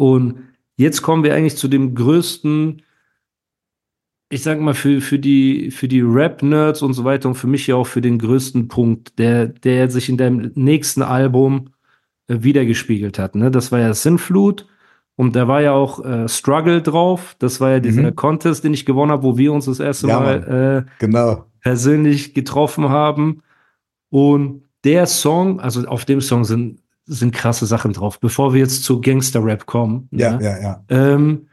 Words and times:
Und 0.00 0.44
jetzt 0.78 1.02
kommen 1.02 1.24
wir 1.24 1.34
eigentlich 1.34 1.56
zu 1.58 1.68
dem 1.68 1.94
größten, 1.94 2.80
ich 4.30 4.42
sag 4.42 4.58
mal, 4.58 4.72
für, 4.72 5.02
für 5.02 5.18
die, 5.18 5.70
für 5.70 5.88
die 5.88 6.00
Rap-Nerds 6.00 6.80
und 6.80 6.94
so 6.94 7.04
weiter 7.04 7.28
und 7.28 7.34
für 7.34 7.48
mich 7.48 7.66
ja 7.66 7.74
auch 7.76 7.86
für 7.86 8.00
den 8.00 8.18
größten 8.18 8.68
Punkt, 8.68 9.18
der, 9.18 9.46
der 9.48 9.90
sich 9.90 10.08
in 10.08 10.16
deinem 10.16 10.52
nächsten 10.54 11.02
Album 11.02 11.74
äh, 12.28 12.36
wiedergespiegelt 12.40 13.18
hat. 13.18 13.34
Ne? 13.34 13.50
Das 13.50 13.72
war 13.72 13.80
ja 13.80 13.92
Sinflut 13.92 14.66
und 15.16 15.36
da 15.36 15.48
war 15.48 15.60
ja 15.60 15.72
auch 15.72 16.02
äh, 16.02 16.26
Struggle 16.30 16.80
drauf. 16.80 17.36
Das 17.38 17.60
war 17.60 17.72
ja 17.72 17.80
dieser 17.80 18.00
Mhm. 18.12 18.16
Contest, 18.16 18.64
den 18.64 18.72
ich 18.72 18.86
gewonnen 18.86 19.12
habe, 19.12 19.22
wo 19.24 19.36
wir 19.36 19.52
uns 19.52 19.66
das 19.66 19.80
erste 19.80 20.08
Ja, 20.08 20.18
Mal 20.18 20.86
äh, 20.88 20.90
Genau. 20.98 21.44
persönlich 21.60 22.32
getroffen 22.32 22.88
haben. 22.88 23.42
Und 24.08 24.62
der 24.84 25.04
Song, 25.04 25.60
also 25.60 25.86
auf 25.86 26.06
dem 26.06 26.22
Song 26.22 26.44
sind, 26.44 26.80
sind 27.06 27.34
krasse 27.34 27.66
Sachen 27.66 27.92
drauf. 27.92 28.20
Bevor 28.20 28.52
wir 28.54 28.60
jetzt 28.60 28.84
zu 28.84 29.00
Gangster-Rap 29.00 29.66
kommen, 29.66 30.08
Ja, 30.12 30.36
ne, 30.36 30.44
ja, 30.44 30.60
ja. 30.60 30.84
ähm, 30.88 31.46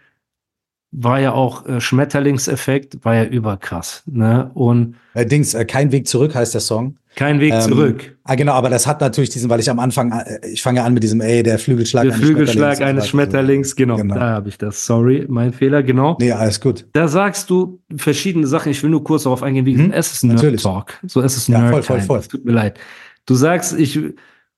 war 0.91 1.19
ja 1.19 1.33
auch 1.33 1.66
äh, 1.67 1.81
Schmetterlingseffekt, 1.81 3.03
war 3.03 3.13
ja 3.16 3.25
überkrass. 3.25 4.03
Ne? 4.05 4.49
Und 4.53 4.95
Äh, 5.13 5.25
Dings, 5.25 5.53
äh, 5.53 5.66
kein 5.66 5.91
Weg 5.91 6.08
zurück 6.08 6.33
heißt 6.33 6.53
der 6.53 6.61
Song. 6.61 6.97
kein 7.16 7.39
Weg 7.41 7.52
Ähm, 7.53 7.61
zurück. 7.61 8.17
Ah, 8.23 8.36
genau, 8.36 8.53
aber 8.53 8.69
das 8.69 8.88
hat 8.88 9.02
natürlich 9.02 9.30
diesen, 9.31 9.49
weil 9.49 9.59
ich 9.59 9.69
am 9.69 9.80
Anfang, 9.80 10.11
äh, 10.13 10.39
ich 10.47 10.61
fange 10.61 10.83
an 10.83 10.94
mit 10.94 11.03
diesem, 11.03 11.19
ey, 11.19 11.44
der 11.44 11.59
Flügelschlag 11.59 12.03
Der 12.05 12.14
Flügelschlag 12.14 12.80
eines 12.81 13.08
Schmetterlings, 13.09 13.75
genau, 13.75 13.97
Genau. 13.97 14.16
da 14.16 14.30
habe 14.30 14.49
ich 14.49 14.58
das. 14.58 14.86
Sorry, 14.86 15.25
mein 15.27 15.52
Fehler, 15.52 15.83
genau. 15.83 16.16
Nee, 16.21 16.31
alles 16.31 16.61
gut. 16.61 16.86
Da 16.93 17.08
sagst 17.08 17.49
du 17.49 17.80
verschiedene 17.95 18.47
Sachen. 18.47 18.71
Ich 18.71 18.81
will 18.81 18.89
nur 18.89 19.03
kurz 19.03 19.23
darauf 19.23 19.43
eingehen, 19.43 19.66
wie 19.66 19.73
gesagt, 19.73 19.93
es 19.93 20.14
ist 20.14 20.23
Nerd 20.23 20.36
natürlich. 20.38 20.64
Talk. 20.64 20.93
So, 21.05 21.21
es 21.21 21.36
ist 21.36 21.47
Ja, 21.49 21.59
Nerd 21.59 21.71
voll, 21.71 21.83
voll, 21.83 22.02
voll. 22.02 22.19
Es 22.19 22.27
tut 22.30 22.45
mir 22.45 22.53
leid. 22.53 22.80
Du 23.25 23.36
sagst, 23.36 23.77
ich, 23.77 23.99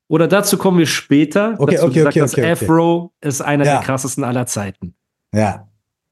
oder 0.09 0.27
dazu 0.27 0.57
kommen 0.57 0.77
wir 0.79 0.85
später. 0.87 1.55
Okay, 1.57 1.71
dass 1.75 1.81
du 1.81 1.87
okay, 1.87 1.93
gesagt 1.99 2.15
okay, 2.17 2.21
hast, 2.21 2.33
okay. 2.37 2.51
Afro 2.51 3.13
ist 3.21 3.41
einer 3.41 3.63
Ja. 3.65 3.75
der 3.75 3.81
krassesten 3.83 4.23
aller 4.25 4.45
Zeiten. 4.45 4.95
Ja, 5.33 5.65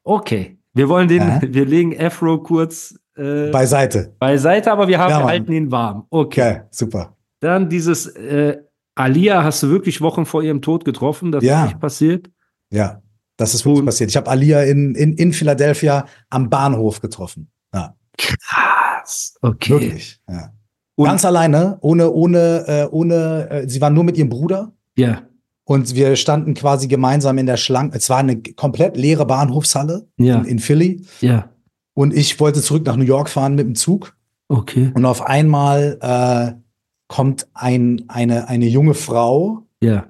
Okay. 0.04 0.58
Wir 0.74 0.88
wollen 0.88 1.10
den, 1.10 1.22
Ja. 1.28 1.42
wir 1.46 1.66
legen 1.66 2.00
Afro 2.00 2.38
kurz 2.42 2.98
äh, 3.18 3.50
beiseite. 3.52 4.16
beiseite, 4.20 4.72
aber 4.72 4.88
wir 4.88 5.00
haben, 5.00 5.10
Ja, 5.10 5.20
wir 5.20 5.26
halten 5.26 5.52
ihn 5.52 5.70
warm. 5.72 6.06
Okay. 6.12 6.62
Super. 6.70 7.18
Dann 7.42 7.68
dieses 7.68 8.06
äh, 8.16 8.58
Alia 8.96 9.44
hast 9.44 9.62
du 9.64 9.70
wirklich 9.70 10.00
Wochen 10.02 10.26
vor 10.26 10.44
ihrem 10.44 10.62
Tod 10.62 10.86
getroffen. 10.86 11.32
Das 11.34 11.44
Ja. 11.44 11.64
ist 11.64 11.70
nicht 11.72 11.80
passiert. 11.82 12.30
Ja, 12.72 13.02
das 13.38 13.54
ist 13.54 13.66
wirklich 13.66 13.86
passiert. 13.86 14.10
Ich 14.12 14.16
habe 14.18 14.30
Alia 14.30 14.62
in, 14.64 14.96
in, 14.96 15.14
in 15.14 15.34
Philadelphia 15.34 16.06
am 16.30 16.50
Bahnhof 16.50 17.02
getroffen. 17.02 17.52
Ja, 17.74 17.96
Krass. 18.18 19.36
Okay. 19.42 19.70
wirklich. 19.72 20.20
Ja. 20.30 20.52
Und- 20.98 21.06
Ganz 21.06 21.24
alleine, 21.26 21.78
ohne, 21.82 22.12
ohne, 22.12 22.66
äh, 22.68 22.88
ohne, 22.92 23.50
äh, 23.52 23.70
sie 23.70 23.80
war 23.82 23.90
nur 23.92 24.04
mit 24.04 24.18
ihrem 24.18 24.30
Bruder 24.30 24.72
Ja. 24.98 25.22
und 25.64 25.96
wir 25.96 26.16
standen 26.16 26.54
quasi 26.56 26.88
gemeinsam 26.88 27.38
in 27.38 27.46
der 27.46 27.58
Schlange. 27.58 27.92
Es 27.94 28.10
war 28.10 28.18
eine 28.18 28.42
komplett 28.42 28.98
leere 28.98 29.26
Bahnhofshalle 29.26 30.08
Ja. 30.18 30.40
in, 30.40 30.46
in 30.46 30.60
Philly 30.60 31.06
Ja. 31.22 31.50
und 31.94 32.14
ich 32.16 32.40
wollte 32.40 32.62
zurück 32.62 32.86
nach 32.86 32.96
New 32.98 33.06
York 33.06 33.30
fahren 33.30 33.54
mit 33.56 33.66
dem 33.68 33.76
Zug 33.76 34.18
Okay. 34.50 34.92
und 34.96 35.06
auf 35.06 35.22
einmal 35.22 35.98
äh, 36.02 36.60
kommt 37.08 37.48
ein, 37.54 38.04
eine, 38.08 38.48
eine 38.50 38.66
junge 38.66 38.96
Frau 38.96 39.68
Ja. 39.84 40.08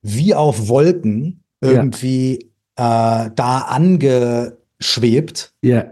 wie 0.00 0.34
auf 0.34 0.66
Wolken 0.68 1.44
irgendwie 1.60 2.50
äh, 2.76 3.30
da 3.36 3.58
angeschwebt. 3.68 5.52
Ja. 5.62 5.84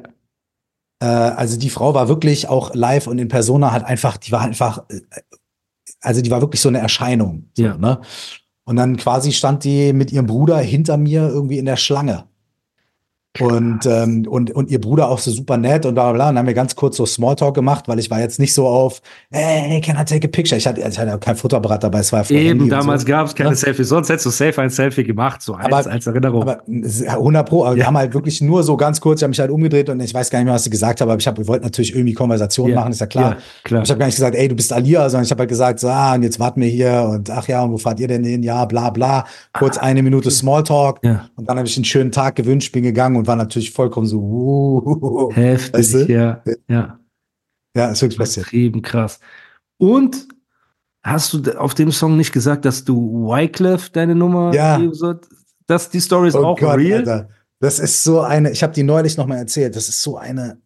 Äh, 1.00 1.06
also 1.06 1.58
die 1.58 1.70
Frau 1.70 1.94
war 1.94 2.08
wirklich 2.08 2.48
auch 2.48 2.74
live 2.74 3.06
und 3.06 3.18
in 3.18 3.28
Persona 3.28 3.72
hat 3.72 3.84
einfach, 3.84 4.16
die 4.16 4.32
war 4.32 4.42
einfach, 4.42 4.84
äh, 4.88 5.00
also 6.00 6.22
die 6.22 6.30
war 6.30 6.40
wirklich 6.40 6.60
so 6.60 6.68
eine 6.68 6.78
Erscheinung. 6.78 7.50
So, 7.56 7.64
Ja. 7.64 7.76
ne? 7.76 8.00
Und 8.64 8.76
dann 8.76 8.96
quasi 8.96 9.32
stand 9.32 9.64
die 9.64 9.92
mit 9.92 10.12
ihrem 10.12 10.26
Bruder 10.26 10.58
hinter 10.58 10.96
mir 10.96 11.28
irgendwie 11.28 11.58
in 11.58 11.64
der 11.64 11.76
Schlange. 11.76 12.24
Und, 13.38 13.86
ähm, 13.86 14.26
und, 14.28 14.50
und 14.50 14.70
ihr 14.72 14.80
Bruder 14.80 15.08
auch 15.08 15.20
so 15.20 15.30
super 15.30 15.56
nett 15.56 15.86
und 15.86 15.94
bla 15.94 16.04
bla 16.10 16.12
bla. 16.14 16.28
Und 16.30 16.34
dann 16.34 16.38
haben 16.40 16.46
wir 16.48 16.54
ganz 16.54 16.74
kurz 16.74 16.96
so 16.96 17.06
Smalltalk 17.06 17.54
gemacht, 17.54 17.86
weil 17.86 18.00
ich 18.00 18.10
war 18.10 18.18
jetzt 18.18 18.40
nicht 18.40 18.52
so 18.52 18.66
auf, 18.66 19.00
hey, 19.30 19.80
can 19.80 19.96
I 19.96 20.04
take 20.04 20.26
a 20.26 20.30
picture? 20.30 20.58
Ich 20.58 20.66
hatte, 20.66 20.80
ich 20.80 20.98
hatte 20.98 21.14
auch 21.14 21.20
kein 21.20 21.36
Fotoapparat 21.36 21.84
dabei, 21.84 22.00
es 22.00 22.12
war 22.12 22.24
ja 22.24 22.36
Eben, 22.36 22.68
damals 22.68 23.02
so. 23.02 23.08
gab 23.08 23.28
es 23.28 23.34
keine 23.36 23.50
Ja. 23.50 23.54
Selfies. 23.56 23.88
Sonst 23.88 24.08
hättest 24.08 24.26
du 24.26 24.30
safe 24.30 24.60
ein 24.60 24.68
Selfie 24.70 25.04
gemacht, 25.04 25.42
so 25.42 25.54
als, 25.54 25.66
Aber- 25.72 25.92
als 25.92 26.06
Erinnerung. 26.08 26.42
Aber 26.42 26.62
es 26.84 27.00
ist 27.02 27.08
100 27.08 27.48
Pro, 27.48 27.62
aber 27.64 27.74
Ja. 27.74 27.76
wir 27.76 27.86
haben 27.86 27.96
halt 27.98 28.14
wirklich 28.14 28.40
nur 28.40 28.64
so 28.64 28.76
ganz 28.76 29.00
kurz, 29.00 29.20
ich 29.20 29.22
habe 29.22 29.30
mich 29.30 29.38
halt 29.38 29.52
umgedreht 29.52 29.88
und 29.90 30.00
ich 30.00 30.12
weiß 30.12 30.28
gar 30.28 30.40
nicht 30.40 30.46
mehr, 30.46 30.54
was 30.54 30.64
sie 30.64 30.70
gesagt 30.70 31.00
haben, 31.00 31.08
aber 31.08 31.20
ich 31.20 31.26
habe, 31.28 31.38
wir 31.38 31.46
wollten 31.46 31.64
natürlich 31.64 31.94
irgendwie 31.94 32.14
Konversation 32.14 32.74
machen, 32.74 32.90
ist 32.90 33.00
ja 33.00 33.06
klar. 33.06 33.36
Klar. 33.62 33.84
Ich 33.84 33.90
habe 33.90 34.00
gar 34.00 34.06
nicht 34.06 34.16
gesagt, 34.16 34.34
ey, 34.34 34.48
du 34.48 34.56
bist 34.56 34.72
Alia, 34.72 35.08
sondern 35.08 35.24
ich 35.24 35.30
habe 35.30 35.38
halt 35.42 35.48
gesagt, 35.50 35.78
so, 35.78 35.88
ah, 35.88 36.14
und 36.16 36.24
jetzt 36.24 36.40
warten 36.40 36.60
wir 36.60 36.68
hier 36.68 37.08
und 37.08 37.30
ach 37.30 37.46
ja, 37.46 37.62
und 37.62 37.70
wo 37.70 37.78
fahrt 37.78 38.00
ihr 38.00 38.08
denn 38.08 38.24
hin? 38.24 38.42
Ja, 38.42 38.64
bla 38.64 38.90
bla. 38.90 39.24
Kurz 39.56 39.78
eine 39.78 40.02
Minute 40.02 40.32
Smalltalk 40.32 40.98
Ah, 41.06 41.28
und 41.36 41.48
dann 41.48 41.56
habe 41.58 41.68
ich 41.68 41.76
einen 41.76 41.84
schönen 41.84 42.10
Tag 42.10 42.34
gewünscht, 42.34 42.72
bin 42.72 42.82
gegangen 42.82 43.19
und 43.20 43.26
war 43.26 43.36
natürlich 43.36 43.70
vollkommen 43.70 44.06
so, 44.06 44.18
uh, 44.20 45.32
Heftig, 45.34 45.74
Weißt 45.74 45.94
du? 45.94 46.12
ja. 46.12 46.42
Ja. 46.68 46.98
ja, 47.76 47.90
ist 47.90 48.02
wirklich 48.02 48.18
passiert. 48.18 48.46
Übertrieben 48.46 48.82
krass. 48.82 49.20
Und 49.78 50.26
hast 51.04 51.32
du 51.34 51.58
auf 51.60 51.74
dem 51.74 51.92
Song 51.92 52.16
nicht 52.16 52.32
gesagt, 52.32 52.64
dass 52.64 52.84
du 52.84 53.24
Wyclef 53.28 53.90
deine 53.90 54.14
Nummer 54.14 54.52
Ja. 54.54 54.78
geben 54.78 54.92
sollst? 54.94 55.30
Das, 55.66 55.88
die 55.90 56.00
Story 56.00 56.28
ist 56.28 56.34
Oh 56.34 56.44
auch 56.44 56.58
Gott, 56.58 56.78
real. 56.78 56.98
Alter. 57.00 57.28
Das 57.60 57.78
ist 57.78 58.02
so 58.02 58.20
eine, 58.20 58.50
ich 58.50 58.62
habe 58.62 58.72
die 58.72 58.82
neulich 58.82 59.16
noch 59.16 59.26
mal 59.26 59.36
erzählt, 59.36 59.76
das 59.76 59.88
ist 59.88 60.02
so 60.02 60.16
eine, 60.16 60.60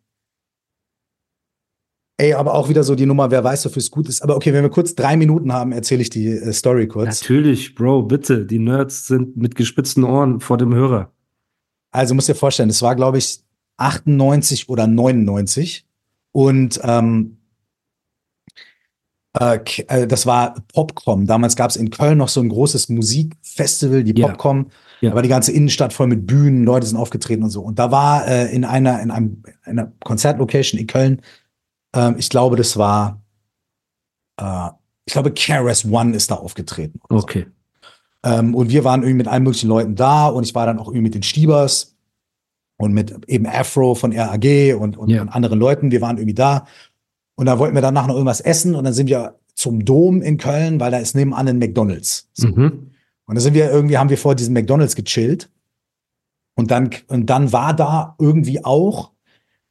ey, 2.19 2.35
aber 2.35 2.55
auch 2.55 2.69
wieder 2.69 2.85
so 2.85 2.95
die 2.95 3.05
Nummer, 3.07 3.31
wer 3.33 3.43
weiß, 3.43 3.65
wofür 3.67 3.81
es 3.81 3.91
gut 3.91 4.09
ist. 4.09 4.23
Aber 4.23 4.37
okay, 4.37 4.53
wenn 4.53 4.63
wir 4.63 4.71
kurz 4.71 4.95
drei 4.95 5.17
Minuten 5.17 5.53
haben, 5.53 5.73
erzähle 5.73 6.03
ich 6.03 6.11
die 6.11 6.29
äh, 6.29 6.53
Story 6.53 6.87
kurz. 6.87 7.21
Natürlich, 7.23 7.75
Bro, 7.75 8.05
bitte. 8.05 8.47
Die 8.47 8.61
Nerds 8.61 9.09
sind 9.09 9.37
mit 9.37 9.57
gespitzten 9.57 10.05
Ohren 10.05 10.39
vor 10.41 10.57
dem 10.57 10.73
Hörer. 10.73 11.13
Also 11.95 12.15
musst 12.15 12.29
dir 12.29 12.35
vorstellen, 12.35 12.71
es 12.71 12.83
war, 12.83 12.97
glaube 12.97 13.19
ich, 13.19 13.41
98 13.77 14.69
oder 14.69 14.87
99. 14.87 15.87
Und 16.33 16.81
ähm, 16.83 17.39
äh, 19.39 19.59
äh, 19.89 20.07
das 20.07 20.27
war 20.27 20.55
Popcom. 20.73 21.27
Damals 21.27 21.55
gab 21.55 21.71
es 21.71 21.77
in 21.77 21.91
Köln 21.91 22.19
noch 22.19 22.29
so 22.29 22.41
ein 22.41 22.49
großes 22.49 22.89
Musikfestival, 22.89 24.03
die 24.03 24.19
Ja. 24.21 24.29
Popcom. 24.29 24.71
Ja. 25.01 25.11
Da 25.11 25.17
war 25.17 25.23
die 25.23 25.29
ganze 25.29 25.53
Innenstadt 25.53 25.93
voll 25.93 26.07
mit 26.09 26.27
Bühnen, 26.27 26.65
Leute 26.65 26.87
sind 26.87 26.97
aufgetreten 26.97 27.45
und 27.45 27.51
so. 27.51 27.63
Und 27.63 27.79
da 27.79 27.91
war 27.91 28.27
äh, 28.27 28.53
in 28.55 28.65
einer, 28.65 29.01
in 29.01 29.11
einem, 29.11 29.43
in 29.67 29.79
einer 29.79 29.93
Konzertlocation 30.05 30.81
in 30.81 30.87
Köln, 30.87 31.23
ähm, 31.95 32.17
ich 32.19 32.29
glaube, 32.29 32.57
das 32.57 32.77
war, 32.77 33.23
äh, 34.41 34.71
ich 35.05 35.13
glaube, 35.13 35.33
KRS 35.33 35.85
One 35.85 36.17
ist 36.17 36.31
da 36.31 36.37
aufgetreten. 36.37 36.99
oder 37.09 37.21
so. 37.45 37.54
Ähm, 38.25 38.55
und 38.55 38.71
wir 38.71 38.85
waren 38.85 39.03
irgendwie 39.03 39.19
mit 39.19 39.29
allen 39.29 39.43
möglichen 39.43 39.69
Leuten 39.69 39.95
da 39.95 40.29
und 40.29 40.45
ich 40.45 40.55
war 40.55 40.67
dann 40.67 40.79
auch 40.79 40.89
irgendwie 40.89 41.03
mit 41.03 41.15
den 41.15 41.23
Stiebers 41.23 41.95
und 42.77 42.93
mit 42.93 43.15
eben 43.29 43.47
Afro 43.47 43.95
von 43.95 44.13
RAG 44.13 44.75
und, 44.79 44.97
und, 44.97 45.11
Ja. 45.11 45.23
und 45.23 45.29
anderen 45.29 45.59
Leuten. 45.59 45.91
Wir 45.91 46.01
waren 46.01 46.17
irgendwie 46.17 46.35
da. 46.35 46.67
Und 47.37 47.47
da 47.47 47.59
wollten 47.59 47.75
wir 47.75 47.83
danach 47.83 48.07
noch 48.07 48.15
irgendwas 48.15 48.41
essen 48.41 48.75
und 48.75 48.85
dann 48.85 48.95
sind 48.95 49.09
wir 49.09 49.39
zum 49.55 49.85
Dom 49.85 50.23
in 50.23 50.39
Köln, 50.39 50.81
weil 50.81 50.91
da 50.91 50.99
ist 50.99 51.15
nebenan 51.15 51.47
ein 51.49 51.59
McDonalds. 51.59 52.29
So. 52.33 52.49
Mhm. 52.49 52.91
Und 53.27 53.35
dann 53.35 53.41
sind 53.41 53.55
wir 53.55 53.71
irgendwie, 53.71 53.99
haben 53.99 54.11
wir 54.11 54.19
vor 54.19 54.35
diesem 54.35 54.55
McDonalds 54.55 54.97
gechillt. 54.97 55.51
Und 56.57 56.71
dann, 56.71 56.91
und 57.09 57.27
dann 57.31 57.53
war 57.53 57.75
da 57.75 58.15
irgendwie 58.19 58.65
auch 58.65 59.11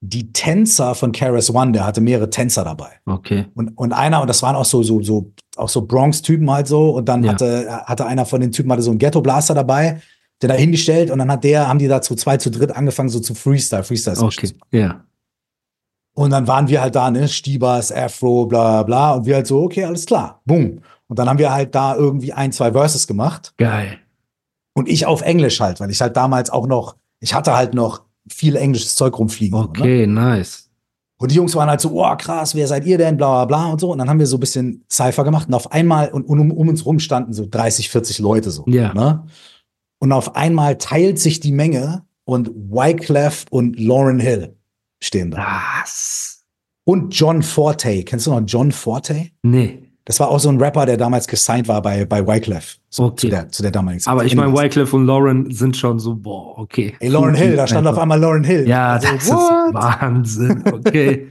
die 0.02 0.34
Tänzer 0.34 0.96
von 0.96 1.14
Keras 1.14 1.54
One, 1.54 1.72
der 1.72 1.86
hatte 1.86 2.02
mehrere 2.02 2.30
Tänzer 2.30 2.64
dabei. 2.66 3.00
Okay. 3.06 3.46
Und, 3.56 3.78
und 3.78 3.94
einer, 3.94 4.22
und 4.22 4.28
das 4.28 4.44
waren 4.44 4.56
auch 4.56 4.66
so, 4.66 4.84
so, 4.84 5.02
so, 5.02 5.32
auch 5.56 5.70
so 5.70 5.82
Bronx-Typen 5.86 6.50
halt 6.50 6.68
so. 6.68 6.92
Und 6.92 7.08
dann 7.10 7.24
Ja. 7.24 7.34
hatte, 7.34 7.68
hatte 7.86 8.06
einer 8.06 8.26
von 8.26 8.42
den 8.42 8.52
Typen 8.52 8.72
hatte 8.72 8.82
so 8.82 8.92
einen 8.92 9.00
Ghetto-Blaster 9.00 9.54
dabei, 9.54 10.02
der 10.42 10.50
da 10.50 10.56
hingestellt 10.56 11.12
und 11.12 11.20
dann 11.20 11.32
hat 11.32 11.44
der, 11.44 11.68
haben 11.68 11.80
die 11.80 11.88
da 11.88 12.02
zu 12.02 12.16
zwei, 12.16 12.38
zu 12.38 12.50
dritt 12.52 12.72
angefangen, 12.76 13.10
so 13.10 13.20
zu 13.20 13.34
Freestyle, 13.36 13.84
Freestyle 13.84 14.20
Okay. 14.20 14.52
Ja. 14.72 15.04
Und 16.16 16.30
dann 16.32 16.48
waren 16.48 16.68
wir 16.68 16.82
halt 16.82 16.96
da, 16.96 17.10
ne, 17.10 17.28
Stiebers, 17.28 17.92
Afro, 17.92 18.46
bla, 18.46 18.84
bla, 18.84 19.14
und 19.14 19.26
wir 19.26 19.36
halt 19.36 19.48
so, 19.48 19.64
okay, 19.64 19.84
alles 19.86 20.06
klar, 20.06 20.42
boom. 20.46 20.82
Und 21.08 21.20
dann 21.20 21.28
haben 21.28 21.40
wir 21.40 21.52
halt 21.52 21.74
da 21.74 21.96
irgendwie 21.96 22.34
ein, 22.34 22.52
zwei 22.52 22.72
Verses 22.72 23.08
gemacht. 23.08 23.54
Geil. 23.58 23.98
Und 24.74 24.90
ich 24.90 25.06
auf 25.06 25.22
Englisch 25.22 25.60
halt, 25.60 25.80
weil 25.80 25.90
ich 25.90 26.02
halt 26.02 26.16
damals 26.18 26.50
auch 26.50 26.68
noch, 26.68 26.96
ich 27.20 27.34
hatte 27.34 27.56
halt 27.56 27.74
noch 27.74 28.02
viel 28.32 28.56
englisches 28.56 28.96
Zeug 28.96 29.18
rumfliegen. 29.18 29.58
so, 29.58 29.64
ne? 29.66 29.70
Okay, 29.70 30.08
nice. 30.08 30.63
Und 31.24 31.32
die 31.32 31.36
Jungs 31.36 31.56
waren 31.56 31.70
halt 31.70 31.80
so, 31.80 31.92
oh 32.04 32.16
krass, 32.18 32.54
wer 32.54 32.68
seid 32.68 32.86
ihr 32.86 32.98
denn, 32.98 33.16
bla 33.16 33.46
bla 33.46 33.46
bla 33.46 33.72
und 33.72 33.80
so. 33.80 33.94
Und 33.94 34.00
dann 34.00 34.10
haben 34.10 34.20
wir 34.20 34.28
so 34.28 34.36
ein 34.36 34.42
bisschen 34.42 34.84
Cypher 34.92 35.24
gemacht 35.24 35.48
und 35.48 35.54
auf 35.54 35.72
einmal, 35.72 36.10
und, 36.12 36.26
und 36.26 36.38
um, 36.38 36.52
um 36.52 36.68
uns 36.68 36.86
rum 36.86 37.00
standen 37.00 37.32
so 37.32 37.48
30, 37.50 37.90
40 37.90 38.20
Leute 38.20 38.52
so. 38.52 38.66
Ja. 38.68 38.94
Ne? 38.94 39.26
Und 40.00 40.12
auf 40.12 40.36
einmal 40.36 40.78
teilt 40.78 41.20
sich 41.20 41.40
die 41.40 41.54
Menge 41.54 42.04
und 42.26 42.50
Wyclef 42.50 43.46
und 43.50 43.80
Lauren 43.80 44.20
Hill 44.20 44.58
stehen 45.02 45.32
da. 45.32 45.62
Was? 45.82 46.44
Und 46.84 47.18
John 47.18 47.42
Forte. 47.42 48.04
Kennst 48.04 48.28
du 48.28 48.32
noch 48.32 48.44
John 48.46 48.74
Forte? 48.74 49.30
Nee. 49.44 49.83
Das 50.06 50.20
war 50.20 50.30
auch 50.30 50.40
so 50.40 50.50
ein 50.50 50.60
Rapper, 50.62 50.86
der 50.86 50.98
damals 50.98 51.28
gesigned 51.28 51.68
war 51.70 51.82
bei, 51.82 52.04
bei 52.06 52.26
Wyclef. 52.28 52.78
So, 52.90 53.06
Okay. 53.06 53.16
zu, 53.16 53.30
der, 53.30 53.50
zu 53.50 53.62
der 53.62 53.72
damaligen 53.72 54.02
Zeit. 54.02 54.12
Aber 54.12 54.26
ich 54.26 54.36
meine. 54.36 54.54
Wycliffe 54.54 54.96
und 54.96 55.06
Lauren 55.06 55.50
sind 55.52 55.78
schon 55.78 55.98
so, 56.00 56.16
boah, 56.16 56.58
okay. 56.60 56.96
Ey, 57.00 57.08
Lauren 57.10 57.36
Hill, 57.36 57.56
da 57.56 57.66
stand 57.68 57.88
auf 57.88 57.98
einmal 57.98 58.20
Lauren 58.20 58.44
Hill. 58.44 58.68
Ja, 58.68 58.94
Also, 58.94 59.08
das 59.14 59.30
what? 59.32 59.68
ist 59.68 59.74
Wahnsinn. 59.74 60.64
Okay. 60.74 61.30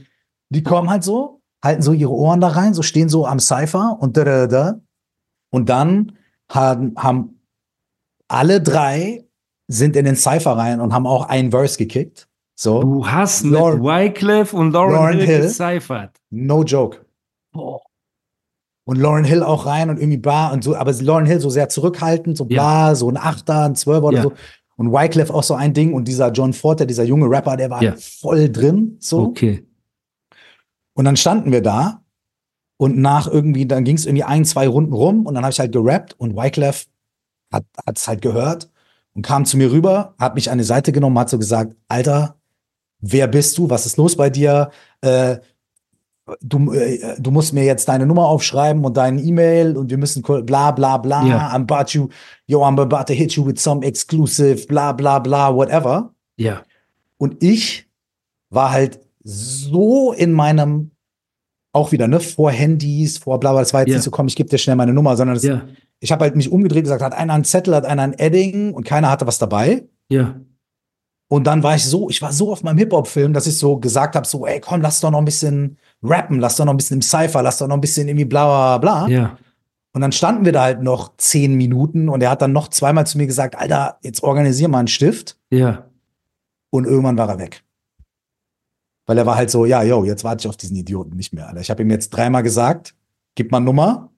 Die 0.49 0.63
kommen 0.63 0.89
halt 0.89 1.03
so, 1.03 1.41
halten 1.63 1.81
so 1.83 1.93
ihre 1.93 2.11
Ohren 2.11 2.41
da 2.41 2.47
rein, 2.49 2.73
so 2.73 2.81
stehen 2.81 3.09
so 3.09 3.25
am 3.27 3.39
Cypher 3.39 3.97
und 3.99 4.17
da, 4.17 4.23
da, 4.23 4.47
da. 4.47 4.79
Und 5.51 5.69
dann 5.69 6.13
haben, 6.51 6.93
haben 6.97 7.41
alle 8.27 8.59
drei 8.61 9.23
sind 9.67 9.95
in 9.95 10.05
den 10.05 10.15
Cypher 10.15 10.57
rein 10.57 10.81
und 10.81 10.93
haben 10.93 11.05
auch 11.07 11.29
einen 11.29 11.51
Verse 11.51 11.77
gekickt. 11.77 12.27
So, 12.59 12.81
Du 12.81 13.07
hast 13.07 13.43
mit 13.43 13.53
Lauren- 13.53 13.81
Wycliffe 13.83 14.55
und 14.55 14.71
Lauren, 14.71 14.93
Lauren 14.93 15.17
Hill, 15.19 15.25
Hill. 15.27 15.41
gecyphert. 15.41 16.17
no 16.31 16.63
joke. 16.63 17.05
Boah. 17.51 17.81
Und 18.85 18.97
Lauren 18.97 19.23
Hill 19.23 19.43
auch 19.43 19.65
rein 19.65 19.89
und 19.89 19.97
irgendwie 19.97 20.17
bla 20.17 20.51
und 20.51 20.63
so, 20.63 20.75
aber 20.75 20.91
Lauren 20.93 21.25
Hill 21.25 21.39
so 21.39 21.49
sehr 21.49 21.69
zurückhaltend, 21.69 22.37
so 22.37 22.45
bla, 22.45 22.95
so 22.95 23.09
ein 23.09 23.17
Achter, 23.17 23.63
ein 23.65 23.75
Zwölfer 23.75 24.05
oder 24.07 24.17
Ja. 24.17 24.23
so. 24.23 24.33
Und 24.75 24.91
Wyclef 24.91 25.29
auch 25.29 25.43
so 25.43 25.53
ein 25.53 25.73
Ding 25.73 25.93
und 25.93 26.07
dieser 26.07 26.31
John 26.31 26.51
Forte, 26.51 26.85
dieser 26.87 27.03
junge 27.03 27.29
Rapper, 27.29 27.55
der 27.55 27.69
war 27.69 27.81
Ja. 27.83 27.95
voll 27.97 28.49
drin, 28.49 28.97
so. 28.99 29.21
Okay. 29.21 29.65
Und 30.93 31.05
dann 31.05 31.15
standen 31.15 31.51
wir 31.51 31.61
da 31.61 32.01
und 32.77 32.97
nach 32.97 33.27
irgendwie, 33.27 33.65
dann 33.65 33.83
ging 33.83 33.95
es 33.95 34.05
irgendwie 34.05 34.23
ein, 34.23 34.45
zwei 34.45 34.67
Runden 34.67 34.93
rum 34.93 35.25
und 35.25 35.35
dann 35.35 35.43
habe 35.43 35.51
ich 35.53 35.59
halt 35.59 35.71
gerappt 35.71 36.15
und 36.19 36.35
Wyclef 36.35 36.85
hat 37.53 37.65
es 37.95 38.07
halt 38.07 38.21
gehört 38.21 38.69
und 39.13 39.21
kam 39.21 39.45
zu 39.45 39.57
mir 39.57 39.71
rüber, 39.71 40.15
hat 40.19 40.35
mich 40.35 40.49
an 40.51 40.57
die 40.57 40.63
Seite 40.63 40.91
genommen, 40.91 41.17
hat 41.19 41.29
so 41.29 41.37
gesagt, 41.37 41.75
Alter, 41.87 42.35
wer 42.99 43.27
bist 43.27 43.57
du? 43.57 43.69
Was 43.69 43.85
ist 43.85 43.97
los 43.97 44.15
bei 44.15 44.29
dir? 44.29 44.71
Äh, 45.01 45.37
du, 46.41 46.71
äh, 46.73 47.15
du 47.19 47.31
musst 47.31 47.53
mir 47.53 47.63
jetzt 47.63 47.87
deine 47.89 48.05
Nummer 48.05 48.27
aufschreiben 48.27 48.83
und 48.85 48.95
deine 48.97 49.21
E-Mail 49.21 49.77
und 49.77 49.89
wir 49.89 49.97
müssen 49.97 50.21
bla 50.21 50.71
bla 50.71 50.97
bla. 50.97 51.25
Ja. 51.25 51.51
I'm 51.53 51.69
about 51.69 51.91
you, 51.91 52.07
yo, 52.47 52.63
I'm 52.63 52.79
about 52.79 53.05
to 53.07 53.13
hit 53.13 53.33
you 53.33 53.45
with 53.45 53.59
some 53.61 53.85
exclusive, 53.85 54.67
bla 54.67 54.91
bla 54.93 55.19
bla, 55.19 55.53
whatever. 55.55 56.13
Ja. 56.37 56.63
Und 57.17 57.43
ich 57.43 57.87
war 58.49 58.71
halt 58.71 58.99
so 59.23 60.13
in 60.13 60.31
meinem, 60.31 60.91
auch 61.71 61.91
wieder, 61.91 62.07
ne, 62.07 62.19
vor 62.19 62.51
Handys, 62.51 63.17
vor 63.17 63.39
bla 63.39 63.51
bla, 63.51 63.61
das 63.61 63.73
war 63.73 63.81
jetzt 63.81 63.89
Ja. 63.89 63.95
nicht 63.95 64.03
so, 64.03 64.11
komm, 64.11 64.27
ich 64.27 64.35
gebe 64.35 64.49
dir 64.49 64.57
schnell 64.57 64.75
meine 64.75 64.93
Nummer, 64.93 65.15
sondern 65.17 65.35
das, 65.35 65.43
ich 65.99 66.11
habe 66.11 66.23
halt 66.25 66.35
mich 66.35 66.51
umgedreht 66.51 66.79
und 66.79 66.83
gesagt, 66.83 67.01
hat 67.01 67.13
einer 67.13 67.33
einen 67.33 67.45
Zettel, 67.45 67.73
hat 67.75 67.85
einer 67.85 68.03
ein 68.03 68.13
Edding 68.13 68.73
und 68.73 68.85
keiner 68.85 69.09
hatte 69.09 69.25
was 69.25 69.39
dabei. 69.39 69.87
Ja. 70.09 70.35
Und 71.33 71.45
dann 71.45 71.63
war 71.63 71.73
ich 71.73 71.83
so, 71.83 72.11
ich 72.11 72.21
war 72.21 72.31
so 72.31 72.51
auf 72.51 72.61
meinem 72.61 72.77
Hip-Hop-Film, 72.77 73.33
dass 73.33 73.47
ich 73.47 73.57
so 73.57 73.77
gesagt 73.77 74.15
habe, 74.15 74.27
so, 74.27 74.45
ey, 74.45 74.59
komm, 74.59 74.81
lass 74.81 74.99
doch 74.99 75.09
noch 75.09 75.17
ein 75.17 75.25
bisschen 75.25 75.79
rappen, 76.03 76.39
lass 76.39 76.57
doch 76.57 76.65
noch 76.65 76.73
ein 76.73 76.77
bisschen 76.77 76.97
im 76.97 77.01
Cypher, 77.01 77.41
lass 77.41 77.57
doch 77.57 77.67
noch 77.67 77.73
ein 77.73 77.81
bisschen 77.81 78.07
irgendwie 78.07 78.25
bla 78.25 78.77
bla 78.77 78.77
bla. 78.77 79.07
Ja. 79.07 79.37
Und 79.93 80.01
dann 80.01 80.11
standen 80.11 80.45
wir 80.45 80.51
da 80.51 80.61
halt 80.61 80.83
noch 80.83 81.17
zehn 81.17 81.55
Minuten 81.55 82.07
und 82.07 82.21
er 82.21 82.29
hat 82.29 82.43
dann 82.43 82.51
noch 82.51 82.67
zweimal 82.67 83.07
zu 83.07 83.17
mir 83.17 83.25
gesagt, 83.25 83.55
Alter, 83.55 83.97
jetzt 84.03 84.21
organisier 84.21 84.67
mal 84.67 84.77
einen 84.77 84.87
Stift. 84.87 85.39
Ja. 85.49 85.85
Und 86.69 86.85
irgendwann 86.85 87.17
war 87.17 87.27
er 87.27 87.39
weg. 87.39 87.63
Weil 89.07 89.17
er 89.17 89.25
war 89.25 89.35
halt 89.35 89.49
so, 89.49 89.65
ja, 89.65 89.81
yo, 89.81 90.03
jetzt 90.03 90.23
warte 90.23 90.41
ich 90.41 90.47
auf 90.47 90.57
diesen 90.57 90.75
Idioten 90.75 91.15
nicht 91.15 91.33
mehr, 91.33 91.47
Alter. 91.47 91.61
Ich 91.61 91.71
habe 91.71 91.81
ihm 91.81 91.89
jetzt 91.89 92.11
dreimal 92.11 92.43
gesagt, 92.43 92.93
gib 93.33 93.51
mal 93.51 93.59
Nummer. 93.59 94.11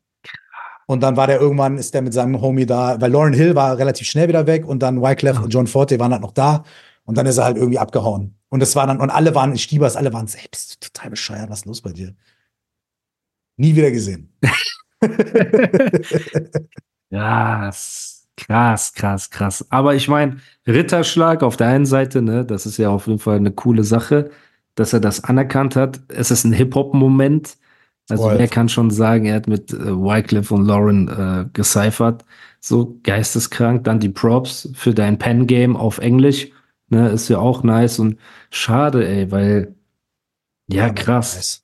Und 0.85 1.01
dann 1.01 1.15
war 1.15 1.27
der 1.27 1.39
irgendwann, 1.39 1.77
ist 1.77 1.93
der 1.93 2.01
mit 2.01 2.13
seinem 2.13 2.41
Homie 2.41 2.65
da, 2.65 2.99
weil 2.99 3.09
Lauren 3.09 3.31
Hill 3.31 3.55
war 3.55 3.77
relativ 3.77 4.05
schnell 4.05 4.27
wieder 4.27 4.47
weg 4.47 4.67
und 4.67 4.79
dann 4.83 5.01
Wyclef 5.01 5.39
und 5.39 5.53
John 5.53 5.67
Forte 5.67 5.97
waren 5.97 6.11
halt 6.11 6.21
noch 6.21 6.33
da. 6.33 6.65
Und 7.05 7.17
dann 7.17 7.25
ist 7.25 7.37
er 7.37 7.45
halt 7.45 7.57
irgendwie 7.57 7.79
abgehauen. 7.79 8.37
Und 8.49 8.61
es 8.61 8.75
war 8.75 8.87
dann, 8.87 8.99
und 8.99 9.09
alle 9.09 9.35
waren 9.35 9.57
Stiebers, 9.57 9.95
alle 9.95 10.11
waren 10.13 10.27
so, 10.27 10.37
hey, 10.37 10.47
bist 10.49 10.75
du 10.83 10.87
total 10.89 11.11
bescheuert, 11.11 11.49
was 11.49 11.59
ist 11.59 11.65
los 11.65 11.81
bei 11.81 11.91
dir? 11.93 12.15
Nie 13.57 13.75
wieder 13.75 13.91
gesehen. 13.91 14.33
Ja, 17.09 17.69
s- 17.69 18.27
krass, 18.37 18.93
krass, 18.93 19.29
krass. 19.29 19.65
Aber 19.69 19.95
ich 19.95 20.07
meine, 20.07 20.37
Ritterschlag 20.67 21.43
auf 21.43 21.57
der 21.57 21.67
einen 21.67 21.85
Seite, 21.85 22.21
ne, 22.21 22.45
das 22.45 22.65
ist 22.65 22.77
ja 22.77 22.89
auf 22.89 23.07
jeden 23.07 23.19
Fall 23.19 23.37
eine 23.37 23.51
coole 23.51 23.83
Sache, 23.83 24.31
dass 24.75 24.91
er 24.93 24.99
das 24.99 25.23
anerkannt 25.23 25.75
hat. 25.75 26.01
Es 26.09 26.31
ist 26.31 26.43
ein 26.43 26.53
Hip-Hop-Moment. 26.53 27.57
Also 28.09 28.23
Voll. 28.23 28.37
wer 28.39 28.47
kann 28.47 28.69
schon 28.69 28.91
sagen, 28.91 29.25
er 29.25 29.35
hat 29.35 29.47
mit 29.47 29.71
äh, 29.73 29.77
Wycliffe 29.95 30.53
und 30.53 30.65
Lauren 30.65 31.07
äh, 31.07 31.45
gecyphert. 31.53 32.25
So 32.59 32.99
geisteskrank. 33.03 33.83
Dann 33.83 33.99
die 33.99 34.09
Props 34.09 34.69
für 34.73 34.93
dein 34.93 35.17
Pen-Game 35.17 35.75
auf 35.77 35.99
Englisch. 35.99 36.49
Ne, 36.89 37.09
ist 37.09 37.29
ja 37.29 37.39
auch 37.39 37.63
nice 37.63 37.99
und 37.99 38.17
schade, 38.51 39.07
ey, 39.07 39.31
weil, 39.31 39.75
ja, 40.67 40.89
krass. 40.89 41.35
Weiß. 41.37 41.61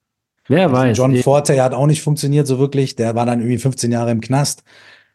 Wer 0.48 0.72
weiß. 0.72 0.98
John 0.98 1.14
ey. 1.16 1.24
Forte 1.24 1.62
hat 1.62 1.74
auch 1.74 1.88
nicht 1.88 2.02
funktioniert 2.02 2.48
so 2.48 2.60
wirklich. 2.60 2.96
Der 2.96 3.16
war 3.16 3.26
dann 3.26 3.40
irgendwie 3.40 3.58
15 3.60 3.92
Jahre 3.92 4.12
im 4.12 4.22
Knast. 4.22 4.64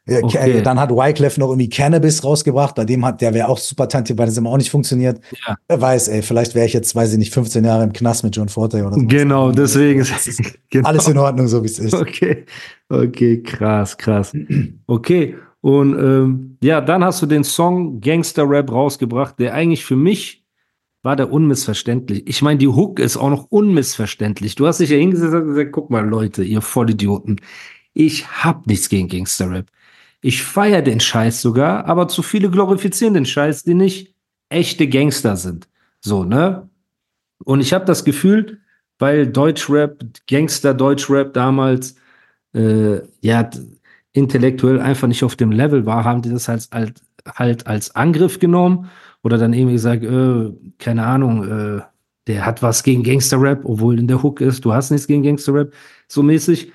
Äh, 0.07 0.23
Okay. 0.23 0.59
äh, 0.59 0.63
Dann 0.63 0.79
hat 0.79 0.91
Wyclef 0.91 1.37
noch 1.37 1.49
irgendwie 1.49 1.69
Cannabis 1.69 2.23
rausgebracht. 2.23 2.77
Bei 2.77 2.85
dem 2.85 3.05
hat, 3.05 3.21
der 3.21 3.35
wäre 3.35 3.49
auch 3.49 3.59
super 3.59 3.89
talentiert, 3.89 4.17
bei 4.17 4.25
dem 4.27 4.47
auch 4.47 4.57
nicht 4.57 4.71
funktioniert. 4.71 5.21
Ja. 5.47 5.57
Wer 5.69 5.81
weiß, 5.81 6.09
ey, 6.09 6.23
vielleicht 6.23 6.55
wäre 6.55 6.67
ich 6.67 6.73
jetzt, 6.73 6.95
weiß 6.95 7.13
ich 7.13 7.19
nicht, 7.19 7.35
15 7.35 7.65
Jahre 7.65 7.83
im 7.85 7.93
Knast 7.93 8.23
mit 8.23 8.37
John 8.37 8.49
Forte 8.49 8.85
oder 8.87 8.95
so. 8.95 9.05
Genau, 9.07 9.51
deswegen 9.51 10.01
ist 10.01 10.41
genau. 10.71 10.89
Alles 10.89 11.09
in 11.09 11.19
Ordnung, 11.19 11.49
so 11.49 11.63
wie 11.63 11.67
es 11.67 11.81
ist. 11.81 11.93
Okay, 11.95 12.47
okay, 12.89 13.43
krass, 13.43 13.99
krass. 13.99 14.33
Okay, 14.87 15.35
und 15.61 15.99
ähm, 15.99 16.59
ja, 16.63 16.81
dann 16.81 17.05
hast 17.05 17.23
du 17.23 17.27
den 17.27 17.45
Song 17.45 18.01
Gangster 18.01 18.49
Rap 18.49 18.71
rausgebracht, 18.71 19.39
der 19.39 19.55
eigentlich 19.55 19.85
für 19.85 19.97
mich 19.97 20.45
war 21.03 21.17
der 21.17 21.31
unmissverständlich. 21.33 22.25
Ich 22.27 22.43
meine, 22.43 22.59
die 22.59 22.69
Hook 22.69 22.99
ist 22.99 23.17
auch 23.17 23.31
noch 23.31 23.47
unmissverständlich. 23.51 24.57
Du 24.57 24.67
hast 24.67 24.81
dich 24.81 24.91
ja 24.91 24.97
hingesetzt 24.97 25.35
und 25.35 25.47
gesagt, 25.47 25.73
guck 25.73 25.89
mal, 25.89 26.07
Leute, 26.07 26.43
ihr 26.43 26.61
Vollidioten, 26.61 27.41
ich 27.95 28.27
hab 28.27 28.67
nichts 28.67 28.89
gegen 28.89 29.09
Gangster 29.09 29.51
Rap. 29.51 29.71
Ich 30.21 30.43
feiere 30.43 30.83
den 30.83 30.99
Scheiß 30.99 31.41
sogar, 31.41 31.87
aber 31.87 32.09
zu 32.09 32.23
viele 32.23 32.51
glorifizieren 32.51 33.15
den 33.15 33.27
Scheiß, 33.27 33.63
die 33.63 33.75
nicht 33.75 34.15
echte 34.49 34.89
Gangster 34.89 35.37
sind. 35.37 35.69
So, 36.01 36.25
ne? 36.25 36.69
Und 37.45 37.61
ich 37.61 37.73
habe 37.73 37.85
das 37.85 38.05
Gefühl, 38.05 38.61
weil 38.99 39.27
Deutschrap, 39.27 40.05
Gangster 40.27 40.75
Deutschrap 40.75 41.33
damals 41.35 41.95
äh, 42.55 43.01
ja 43.21 43.49
intellektuell 44.17 44.81
einfach 44.81 45.09
nicht 45.09 45.23
auf 45.25 45.37
dem 45.37 45.53
Level 45.53 45.87
war, 45.87 46.05
haben 46.05 46.23
die 46.23 46.31
das 46.31 46.49
halt, 46.49 46.69
halt, 46.73 47.03
halt 47.27 47.67
als 47.67 47.95
Angriff 47.95 48.39
genommen 48.39 48.89
oder 49.23 49.39
dann 49.39 49.53
irgendwie 49.53 49.75
gesagt, 49.75 50.03
äh, 50.05 50.53
keine 50.79 51.05
Ahnung, 51.05 51.45
äh, 51.45 51.81
der 52.27 52.45
hat 52.47 52.63
was 52.63 52.83
gegen 52.83 53.03
Gangster-Rap, 53.03 53.61
obwohl 53.65 53.99
in 53.99 54.09
der 54.09 54.23
Hook 54.23 54.41
ist, 54.41 54.65
du 54.65 54.73
hast 54.73 54.91
nichts 54.91 55.07
gegen 55.07 55.23
Gangster-Rap, 55.23 55.73
so 56.09 56.23
mäßig. 56.23 56.73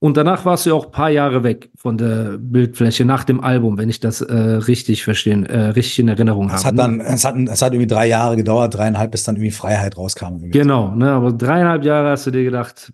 Und 0.00 0.16
danach 0.16 0.44
warst 0.44 0.64
du 0.64 0.70
ja 0.70 0.76
auch 0.76 0.86
ein 0.86 0.92
paar 0.92 1.10
Jahre 1.10 1.42
weg 1.42 1.70
von 1.74 1.98
der 1.98 2.38
Bildfläche 2.38 3.04
nach 3.04 3.24
dem 3.24 3.40
Album, 3.40 3.78
wenn 3.78 3.88
ich 3.88 3.98
das 3.98 4.20
äh, 4.20 4.32
richtig 4.32 5.02
verstehen, 5.02 5.44
äh, 5.46 5.70
richtig 5.70 5.98
in 5.98 6.06
Erinnerung 6.06 6.50
Es 6.50 6.64
habe. 6.64 6.66
hat 6.66 6.74
ne? 6.74 6.82
dann, 6.82 7.00
es 7.00 7.24
hat, 7.24 7.36
es 7.36 7.62
hat 7.62 7.72
irgendwie 7.72 7.88
drei 7.88 8.06
Jahre 8.06 8.36
gedauert, 8.36 8.74
dreieinhalb, 8.76 9.10
bis 9.10 9.24
dann 9.24 9.34
irgendwie 9.34 9.50
Freiheit 9.50 9.96
rauskam. 9.96 10.34
Irgendwie. 10.34 10.50
Genau, 10.50 10.94
ne, 10.94 11.10
aber 11.10 11.32
dreieinhalb 11.32 11.82
Jahre 11.84 12.10
hast 12.10 12.26
du 12.26 12.30
dir 12.30 12.44
gedacht, 12.44 12.92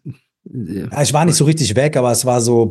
äh, 0.50 0.86
Ja, 0.90 1.02
ich 1.02 1.12
war 1.12 1.26
nicht 1.26 1.36
so 1.36 1.44
richtig 1.44 1.76
weg, 1.76 1.94
aber 1.98 2.10
es 2.10 2.24
war 2.24 2.40
so, 2.40 2.70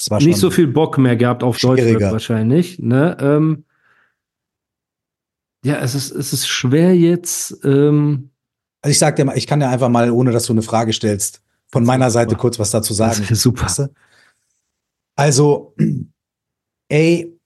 es 0.00 0.10
war 0.10 0.18
nicht 0.18 0.32
schon- 0.32 0.40
so 0.40 0.50
viel 0.50 0.66
Bock 0.66 0.98
mehr 0.98 1.16
gehabt 1.16 1.42
auf 1.42 1.58
schwieriger. 1.58 2.10
wahrscheinlich. 2.12 2.78
Ne? 2.78 3.16
Ähm, 3.20 3.64
ja, 5.64 5.76
es 5.80 5.94
ist, 5.94 6.10
es 6.10 6.32
ist 6.32 6.48
schwer 6.48 6.96
jetzt. 6.96 7.64
Ähm, 7.64 8.30
Also 8.82 8.92
ich 8.92 8.98
sag 8.98 9.16
dir 9.16 9.26
mal, 9.26 9.36
ich 9.36 9.46
kann 9.46 9.60
dir 9.60 9.68
einfach 9.68 9.90
mal, 9.90 10.10
ohne 10.10 10.32
dass 10.32 10.46
du 10.46 10.54
eine 10.54 10.62
Frage 10.62 10.92
stellst, 10.94 11.42
von 11.70 11.84
meiner 11.84 12.10
Seite 12.10 12.34
kurz 12.34 12.58
was 12.58 12.70
dazu 12.70 12.94
sagen. 12.94 13.20
Das 13.20 13.30
ist 13.30 13.42
super. 13.42 13.90
Also, 15.16 15.74
ey, 16.88 17.38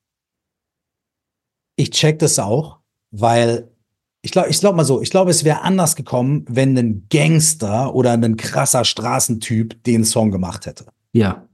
ich 1.77 1.91
check 1.91 2.21
das 2.21 2.39
auch, 2.39 2.79
weil 3.11 3.69
ich 4.23 4.31
glaube, 4.31 4.49
ich 4.49 4.61
glaube 4.61 4.77
mal 4.77 4.85
so, 4.85 5.03
ich 5.03 5.11
glaube, 5.11 5.31
es 5.33 5.43
wäre 5.45 5.63
anders 5.63 5.97
gekommen, 5.97 6.45
wenn 6.49 6.79
ein 6.79 7.07
Gangster 7.11 7.95
oder 7.95 8.13
ein 8.13 8.37
krasser 8.37 8.85
Straßentyp 8.85 9.83
den 9.85 10.05
Song 10.05 10.31
gemacht 10.31 10.67
hätte. 10.67 10.87
ja. 11.13 11.49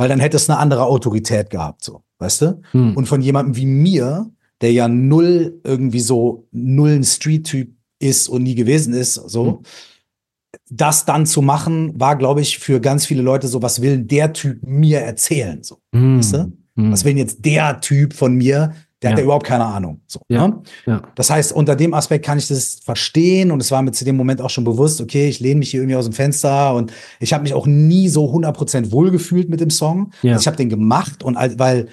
Weil 0.00 0.08
dann 0.08 0.18
hätte 0.20 0.38
es 0.38 0.48
eine 0.48 0.58
andere 0.58 0.84
Autorität 0.86 1.50
gehabt, 1.50 1.84
so, 1.84 2.02
weißt 2.20 2.40
du? 2.42 2.62
Hm. 2.72 2.96
Und 2.96 3.06
von 3.06 3.20
jemandem 3.20 3.54
wie 3.56 3.66
mir, 3.66 4.30
der 4.62 4.72
ja 4.72 4.88
null 4.88 5.60
irgendwie 5.62 6.00
so 6.00 6.46
null 6.52 6.90
ein 6.92 7.04
Street-Typ 7.04 7.70
ist 7.98 8.28
und 8.28 8.44
nie 8.44 8.54
gewesen 8.54 8.94
ist, 8.94 9.14
so, 9.14 9.44
Mhm. 9.44 9.58
das 10.70 11.04
dann 11.04 11.26
zu 11.26 11.42
machen, 11.42 11.92
war, 12.00 12.16
glaube 12.16 12.40
ich, 12.40 12.58
für 12.58 12.80
ganz 12.80 13.04
viele 13.04 13.22
Leute 13.22 13.46
so, 13.46 13.60
was 13.62 13.82
will 13.82 13.98
der 13.98 14.32
Typ 14.32 14.62
mir 14.62 15.00
erzählen, 15.00 15.62
so. 15.62 15.78
Hm. 15.94 16.18
weißt 16.18 16.32
du? 16.32 16.52
Hm. 16.76 16.92
Was 16.92 17.04
will 17.04 17.18
jetzt 17.18 17.44
der 17.44 17.80
Typ 17.80 18.14
von 18.14 18.34
mir 18.34 18.72
Der 19.02 19.10
hat 19.10 19.16
Ja. 19.18 19.20
ja 19.20 19.24
überhaupt 19.24 19.46
keine 19.46 19.64
Ahnung. 19.64 20.00
So, 20.06 20.20
Ja. 20.28 20.48
ne? 20.48 20.62
Ja. 20.86 21.02
Das 21.14 21.30
heißt, 21.30 21.52
unter 21.52 21.74
dem 21.76 21.94
Aspekt 21.94 22.24
kann 22.24 22.36
ich 22.38 22.48
das 22.48 22.80
verstehen 22.84 23.50
und 23.50 23.60
es 23.62 23.70
war 23.70 23.80
mir 23.82 23.92
zu 23.92 24.04
dem 24.04 24.16
Moment 24.16 24.40
auch 24.42 24.50
schon 24.50 24.64
bewusst, 24.64 25.00
okay, 25.00 25.28
ich 25.28 25.40
lehne 25.40 25.60
mich 25.60 25.70
hier 25.70 25.80
irgendwie 25.80 25.96
aus 25.96 26.04
dem 26.04 26.12
Fenster 26.12 26.74
und 26.74 26.92
ich 27.18 27.32
habe 27.32 27.42
mich 27.42 27.54
auch 27.54 27.66
nie 27.66 28.08
so 28.08 28.26
100% 28.30 28.92
wohlgefühlt 28.92 29.48
mit 29.48 29.60
dem 29.60 29.70
Song. 29.70 30.10
Ja. 30.22 30.32
Also 30.32 30.42
ich 30.42 30.46
habe 30.46 30.56
den 30.58 30.68
gemacht 30.68 31.22
und 31.22 31.36
weil, 31.58 31.88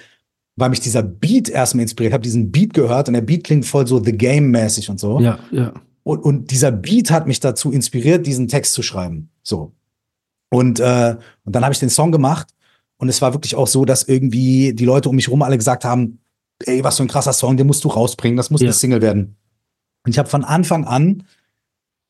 weil 0.56 0.68
mich 0.70 0.80
dieser 0.80 1.02
Beat 1.02 1.48
erstmal 1.48 1.82
inspiriert, 1.82 2.12
habe 2.12 2.22
diesen 2.22 2.50
Beat 2.52 2.74
gehört 2.74 3.08
und 3.08 3.14
der 3.14 3.22
Beat 3.22 3.44
klingt 3.44 3.64
voll 3.64 3.86
so 3.86 4.02
The 4.02 4.12
Game-mäßig 4.12 4.90
und 4.90 5.00
so. 5.00 5.18
Ja, 5.20 5.38
ja. 5.50 5.72
Und, 6.02 6.18
und 6.24 6.50
dieser 6.50 6.72
Beat 6.72 7.10
hat 7.10 7.26
mich 7.26 7.40
dazu 7.40 7.70
inspiriert, 7.70 8.26
diesen 8.26 8.48
Text 8.48 8.72
zu 8.74 8.82
schreiben. 8.82 9.30
So. 9.42 9.72
Und, 10.50 10.80
äh, 10.80 11.16
und 11.44 11.54
dann 11.54 11.62
habe 11.64 11.72
ich 11.72 11.78
den 11.80 11.90
Song 11.90 12.12
gemacht 12.12 12.48
und 12.96 13.08
es 13.08 13.20
war 13.22 13.34
wirklich 13.34 13.54
auch 13.54 13.66
so, 13.66 13.84
dass 13.84 14.02
irgendwie 14.04 14.72
die 14.74 14.84
Leute 14.86 15.08
um 15.10 15.16
mich 15.16 15.28
rum 15.30 15.42
alle 15.42 15.56
gesagt 15.58 15.84
haben, 15.84 16.18
ey, 16.64 16.82
was 16.84 16.96
für 16.96 17.04
ein 17.04 17.08
krasser 17.08 17.32
Song, 17.32 17.56
den 17.56 17.66
musst 17.66 17.84
du 17.84 17.88
rausbringen, 17.88 18.36
das 18.36 18.50
muss 18.50 18.60
Ja. 18.60 18.66
eine 18.66 18.72
Single 18.74 19.02
werden. 19.02 19.36
Und 20.04 20.12
ich 20.12 20.18
habe 20.18 20.28
von 20.28 20.44
Anfang 20.44 20.84
an 20.84 21.24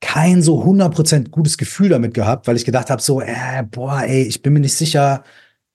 kein 0.00 0.42
so 0.42 0.62
100% 0.64 1.30
gutes 1.30 1.58
Gefühl 1.58 1.88
damit 1.88 2.14
gehabt, 2.14 2.46
weil 2.46 2.56
ich 2.56 2.64
gedacht 2.64 2.88
habe 2.90 3.02
so, 3.02 3.20
äh, 3.20 3.64
boah, 3.68 4.02
ey, 4.02 4.22
ich 4.22 4.42
bin 4.42 4.52
mir 4.52 4.60
nicht 4.60 4.74
sicher, 4.74 5.24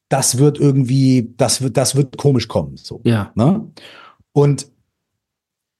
das 0.09 0.37
wird 0.37 0.57
irgendwie, 0.59 1.33
das 1.37 1.61
wird, 1.61 1.75
das 1.75 1.95
wird 1.95 2.17
komisch 2.17 2.47
kommen. 2.47 2.77
So. 2.77 3.01
Ja. 3.03 3.31
Ne? 3.35 3.67
Und 4.31 4.67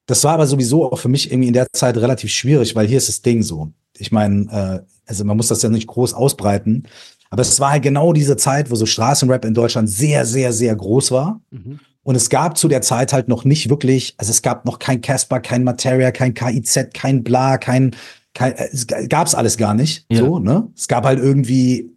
das 0.08 0.24
war 0.26 0.34
aber 0.34 0.48
sowieso 0.48 0.92
auch 0.92 0.98
für 1.00 1.08
mich 1.08 1.32
irgendwie 1.32 1.48
in 1.48 1.54
der 1.54 1.68
Zeit 1.72 1.96
relativ 1.98 2.32
schwierig, 2.32 2.76
weil 2.76 2.88
hier 2.88 2.98
ist 2.98 3.08
das 3.08 3.22
Ding 3.22 3.42
so. 3.44 3.72
Ich 3.98 4.12
meine, 4.12 4.52
äh, 4.52 4.86
also 5.06 5.24
man 5.24 5.38
muss 5.38 5.48
das 5.48 5.62
ja 5.62 5.70
nicht 5.70 5.88
groß 5.88 6.14
ausbreiten, 6.14 6.84
aber 7.30 7.42
es 7.42 7.60
war 7.60 7.72
halt 7.72 7.84
genau 7.84 8.12
diese 8.12 8.36
Zeit, 8.36 8.70
wo 8.70 8.76
so 8.76 8.86
Straßenrap 8.86 9.46
in 9.46 9.54
Deutschland 9.54 9.90
sehr, 9.90 10.26
sehr, 10.26 10.52
sehr 10.52 10.76
groß 10.76 11.12
war. 11.12 11.42
Mhm. 11.52 11.80
Und 12.04 12.16
es 12.16 12.30
gab 12.30 12.58
zu 12.58 12.68
der 12.68 12.82
Zeit 12.82 13.14
halt 13.14 13.30
noch 13.30 13.46
nicht 13.46 13.70
wirklich, 13.70 14.14
also 14.18 14.30
es 14.32 14.42
gab 14.42 14.66
noch 14.66 14.78
kein 14.80 15.00
Casper, 15.02 15.40
kein 15.40 15.64
Materia, 15.64 16.12
kein 16.12 16.34
KIZ, 16.34 16.90
kein 16.94 17.24
Bla, 17.24 17.58
kein, 17.58 17.96
kein 18.34 18.52
äh, 18.54 18.68
es 18.74 18.88
gab's 19.10 19.34
alles 19.36 19.58
gar 19.58 19.74
nicht. 19.74 20.06
Ja. 20.10 20.20
So, 20.20 20.40
ne? 20.40 20.68
Es 20.76 20.88
gab 20.88 21.06
halt 21.06 21.20
irgendwie 21.20 21.92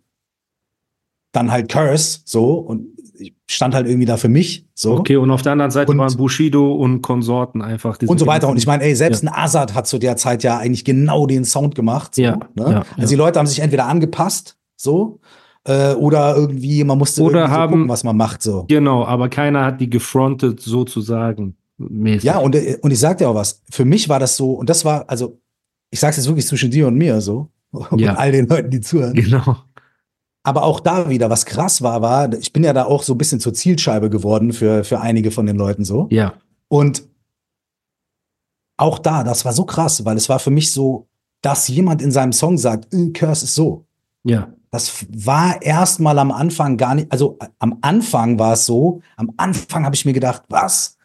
dann 1.32 1.50
halt 1.50 1.68
Curse, 1.70 2.20
so, 2.24 2.54
und 2.54 2.86
ich 3.18 3.34
stand 3.48 3.74
halt 3.74 3.86
irgendwie 3.86 4.06
da 4.06 4.16
für 4.16 4.28
mich, 4.28 4.66
so. 4.74 4.94
Okay, 4.96 5.16
und 5.16 5.30
auf 5.30 5.42
der 5.42 5.52
anderen 5.52 5.70
Seite 5.70 5.90
Und- 5.92 5.98
waren 5.98 6.16
Bushido 6.16 6.74
und 6.74 7.02
Konsorten 7.02 7.60
einfach. 7.62 7.96
diese 7.96 8.10
und 8.10 8.18
so 8.18 8.26
weiter. 8.26 8.48
Und 8.48 8.56
ich 8.58 8.66
meine, 8.66 8.84
ey, 8.84 8.94
selbst 8.94 9.22
ein 9.24 9.28
Azad 9.28 9.74
hat 9.74 9.86
zu 9.86 9.98
der 9.98 10.16
Zeit 10.16 10.42
ja 10.42 10.58
eigentlich 10.58 10.84
genau 10.84 11.26
den 11.26 11.44
Sound 11.44 11.74
gemacht. 11.74 12.14
So, 12.14 12.22
Ja, 12.22 12.36
ne? 12.54 12.62
ja, 12.64 12.70
ja. 12.70 12.82
Also 12.96 13.08
die 13.10 13.16
Leute 13.16 13.38
haben 13.38 13.46
sich 13.46 13.58
entweder 13.60 13.86
angepasst, 13.86 14.56
so, 14.76 15.20
äh, 15.66 15.94
oder 15.94 16.36
irgendwie, 16.36 16.82
man 16.84 16.96
musste 16.98 17.22
Oder 17.22 17.40
irgendwie 17.40 17.54
so 17.54 17.60
haben- 17.60 17.72
gucken, 17.72 17.88
was 17.88 18.04
man 18.04 18.16
macht, 18.16 18.42
so. 18.42 18.64
Genau, 18.68 19.04
aber 19.04 19.28
keiner 19.28 19.64
hat 19.64 19.80
die 19.80 19.90
gefrontet 19.90 20.60
sozusagen. 20.60 21.56
Mäßig. 21.78 22.22
Ja, 22.24 22.38
und, 22.38 22.54
äh, 22.54 22.78
und 22.82 22.90
ich 22.90 22.98
sag 22.98 23.18
dir 23.18 23.28
auch 23.28 23.34
was. 23.34 23.60
Für 23.70 23.84
mich 23.84 24.08
war 24.08 24.18
das 24.18 24.36
so, 24.36 24.52
und 24.52 24.70
das 24.70 24.84
war, 24.84 25.04
also, 25.08 25.38
ich 25.90 26.00
sag's 26.00 26.16
jetzt 26.16 26.26
wirklich 26.26 26.46
zwischen 26.46 26.70
dir 26.70 26.86
und 26.86 26.94
mir, 26.96 27.20
so. 27.20 27.48
Und 27.90 27.98
Ja. 28.00 28.14
all 28.14 28.32
den 28.32 28.46
Leuten, 28.48 28.70
die 28.70 28.80
zuhören. 28.80 29.12
Genau. 29.14 29.56
Aber 30.44 30.62
auch 30.62 30.78
da 30.80 31.10
wieder, 31.10 31.28
was 31.28 31.44
krass 31.44 31.82
war, 31.82 32.00
war, 32.00 32.32
ich 32.32 32.52
bin 32.52 32.62
ja 32.64 32.72
da 32.72 32.84
auch 32.84 33.02
so 33.02 33.12
ein 33.14 33.18
bisschen 33.18 33.40
zur 33.40 33.52
Zielscheibe 33.52 34.08
geworden 34.08 34.52
für, 34.52 34.84
für 34.84 35.00
einige 35.00 35.30
von 35.32 35.44
den 35.44 35.56
Leuten 35.56 35.84
so. 35.84 36.06
Ja. 36.10 36.34
Und 36.68 37.02
auch 38.78 38.98
da, 38.98 39.24
das 39.24 39.44
war 39.44 39.52
so 39.52 39.64
krass, 39.64 40.04
weil 40.04 40.16
es 40.16 40.28
war 40.28 40.38
für 40.38 40.50
mich 40.50 40.72
so, 40.72 41.08
dass 41.42 41.68
jemand 41.68 42.00
in 42.02 42.10
seinem 42.12 42.32
Song 42.32 42.58
sagt, 42.58 42.92
"Äh, 42.94 43.10
Curse 43.10 43.44
ist 43.44 43.54
so. 43.54 43.84
Ja. 44.24 44.48
Das 44.70 45.06
war 45.08 45.62
erstmal 45.62 46.18
am 46.18 46.30
Anfang 46.30 46.76
gar 46.76 46.94
nicht, 46.94 47.10
also 47.10 47.38
äh, 47.40 47.48
am 47.58 47.78
Anfang 47.82 48.38
war 48.38 48.54
es 48.54 48.66
so, 48.66 49.00
am 49.16 49.32
Anfang 49.36 49.84
habe 49.84 49.94
ich 49.94 50.04
mir 50.04 50.12
gedacht, 50.12 50.42
was? 50.48 50.98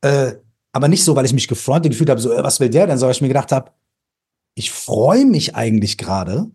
Äh, 0.00 0.34
aber 0.72 0.88
nicht 0.88 1.04
so, 1.04 1.16
weil 1.16 1.24
ich 1.24 1.32
mich 1.32 1.48
gefrontet 1.48 1.92
gefühlt 1.92 2.10
habe, 2.10 2.20
so, 2.20 2.32
äh, 2.32 2.42
was 2.42 2.60
will 2.60 2.70
der 2.70 2.86
denn, 2.86 2.98
sondern 2.98 3.12
ich 3.12 3.20
mir 3.20 3.28
gedacht 3.28 3.52
habe, 3.52 3.72
ich 4.54 4.70
freue 4.72 5.24
mich 5.24 5.54
eigentlich 5.54 5.98
gerade, 5.98 6.50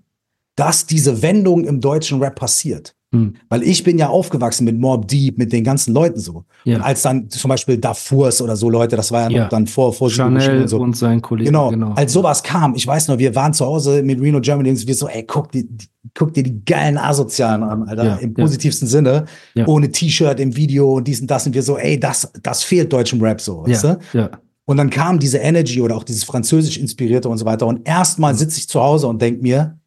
dass 0.56 0.86
diese 0.86 1.22
Wendung 1.22 1.64
im 1.66 1.82
deutschen 1.82 2.22
Rap 2.22 2.36
passiert. 2.36 2.96
Hm. 3.14 3.36
Weil 3.48 3.64
ich 3.64 3.84
bin 3.84 3.98
ja 3.98 4.10
aufgewachsen 4.10 4.66
mit 4.66 4.78
Mob 4.80 5.08
Deep, 5.08 5.38
mit 5.38 5.54
den 5.54 5.64
ganzen 5.64 5.94
Leuten 5.94 6.20
so. 6.20 6.44
Ja. 6.66 6.78
Und 6.78 6.82
als 6.82 7.04
dann 7.04 7.30
zum 7.30 7.50
Beispiel 7.50 7.78
Darfurs 7.78 8.42
oder 8.42 8.56
so 8.56 8.70
Leute, 8.70 8.96
das 8.96 9.12
war 9.12 9.22
ja 9.22 9.30
noch 9.30 9.36
Ja. 9.36 9.48
dann 9.48 9.68
vor, 9.68 9.94
vor 9.94 10.10
Chanel 10.10 10.62
und 10.64 10.68
so. 10.68 10.80
und 10.80 10.98
sein 10.98 11.22
Kollege. 11.22 11.50
Genau. 11.52 11.70
genau. 11.70 11.92
Als 11.94 12.12
sowas 12.12 12.42
kam, 12.44 12.76
ich 12.76 12.86
weiß 12.88 13.08
noch, 13.08 13.18
wir 13.20 13.34
waren 13.36 13.54
zu 13.54 13.66
Hause 13.66 14.04
mit 14.04 14.20
Reno 14.20 14.42
Germany 14.42 14.72
und 14.72 14.88
wir 14.88 14.96
so, 14.96 15.08
ey, 15.08 15.24
guck 15.24 15.52
dir, 15.52 15.64
die- 15.64 15.88
guck 16.16 16.34
dir 16.34 16.44
die 16.44 16.66
geilen 16.66 16.98
Asozialen 16.98 17.64
an, 17.64 17.84
Alter, 17.84 18.04
Ja, 18.06 18.16
im 18.16 18.34
positivsten 18.34 18.88
Sinne. 18.88 19.26
Ohne 19.68 19.90
T-Shirt 19.92 20.40
im 20.40 20.56
Video 20.56 20.94
und 20.96 21.08
dies 21.08 21.22
und 21.22 21.30
das 21.32 21.46
und 21.48 21.54
wir 21.54 21.64
so, 21.64 21.78
ey, 21.78 22.00
das, 22.00 22.32
das 22.42 22.64
fehlt 22.64 22.92
deutschem 22.92 23.22
Rap 23.22 23.40
so, 23.40 23.64
weißt 23.66 23.84
du? 23.86 24.00
ja. 24.14 24.30
Und 24.66 24.78
dann 24.78 24.90
kam 24.90 25.20
diese 25.20 25.40
Energy 25.40 25.82
oder 25.82 25.96
auch 25.98 26.04
dieses 26.06 26.24
französisch 26.24 26.78
inspirierte 26.78 27.28
und 27.30 27.38
so 27.38 27.46
weiter. 27.46 27.68
Und 27.68 27.86
erstmal 27.88 28.34
sitze 28.34 28.60
ich 28.60 28.70
zu 28.70 28.82
Hause 28.82 29.08
und 29.08 29.22
denk 29.22 29.42
mir, 29.42 29.78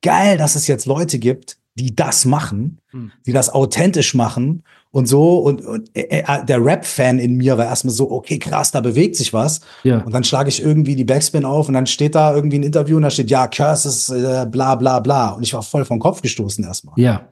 geil, 0.00 0.36
dass 0.38 0.54
es 0.56 0.66
jetzt 0.68 0.86
Leute 0.86 1.18
gibt, 1.18 1.56
die 1.74 1.94
das 1.96 2.24
machen, 2.26 2.78
Mhm. 2.92 3.12
die 3.26 3.32
das 3.32 3.48
authentisch 3.50 4.14
machen 4.14 4.62
und 4.90 5.06
so. 5.06 5.38
Und, 5.38 5.64
und 5.64 5.90
äh, 5.96 6.02
äh, 6.20 6.44
der 6.44 6.62
Rap-Fan 6.62 7.18
in 7.18 7.36
mir 7.36 7.56
war 7.56 7.64
erstmal 7.64 7.94
so, 7.94 8.10
okay, 8.10 8.38
krass, 8.38 8.70
da 8.72 8.80
bewegt 8.82 9.16
sich 9.16 9.32
was. 9.32 9.60
Ja. 9.82 9.98
Und 10.02 10.12
dann 10.12 10.22
schlage 10.24 10.50
ich 10.50 10.62
irgendwie 10.62 10.94
die 10.96 11.04
Backspin 11.04 11.44
auf 11.46 11.68
und 11.68 11.74
dann 11.74 11.86
steht 11.86 12.14
da 12.14 12.34
irgendwie 12.34 12.58
ein 12.58 12.62
Interview 12.62 12.96
und 12.96 13.02
da 13.02 13.10
steht, 13.10 13.30
ja, 13.30 13.46
Curse 13.46 13.88
ist 13.88 14.10
äh, 14.10 14.46
bla 14.50 14.74
bla 14.74 15.00
bla. 15.00 15.30
Und 15.30 15.42
ich 15.44 15.54
war 15.54 15.62
voll 15.62 15.84
vom 15.86 15.98
Kopf 15.98 16.20
gestoßen 16.20 16.62
erstmal. 16.64 16.94
ja. 16.98 17.28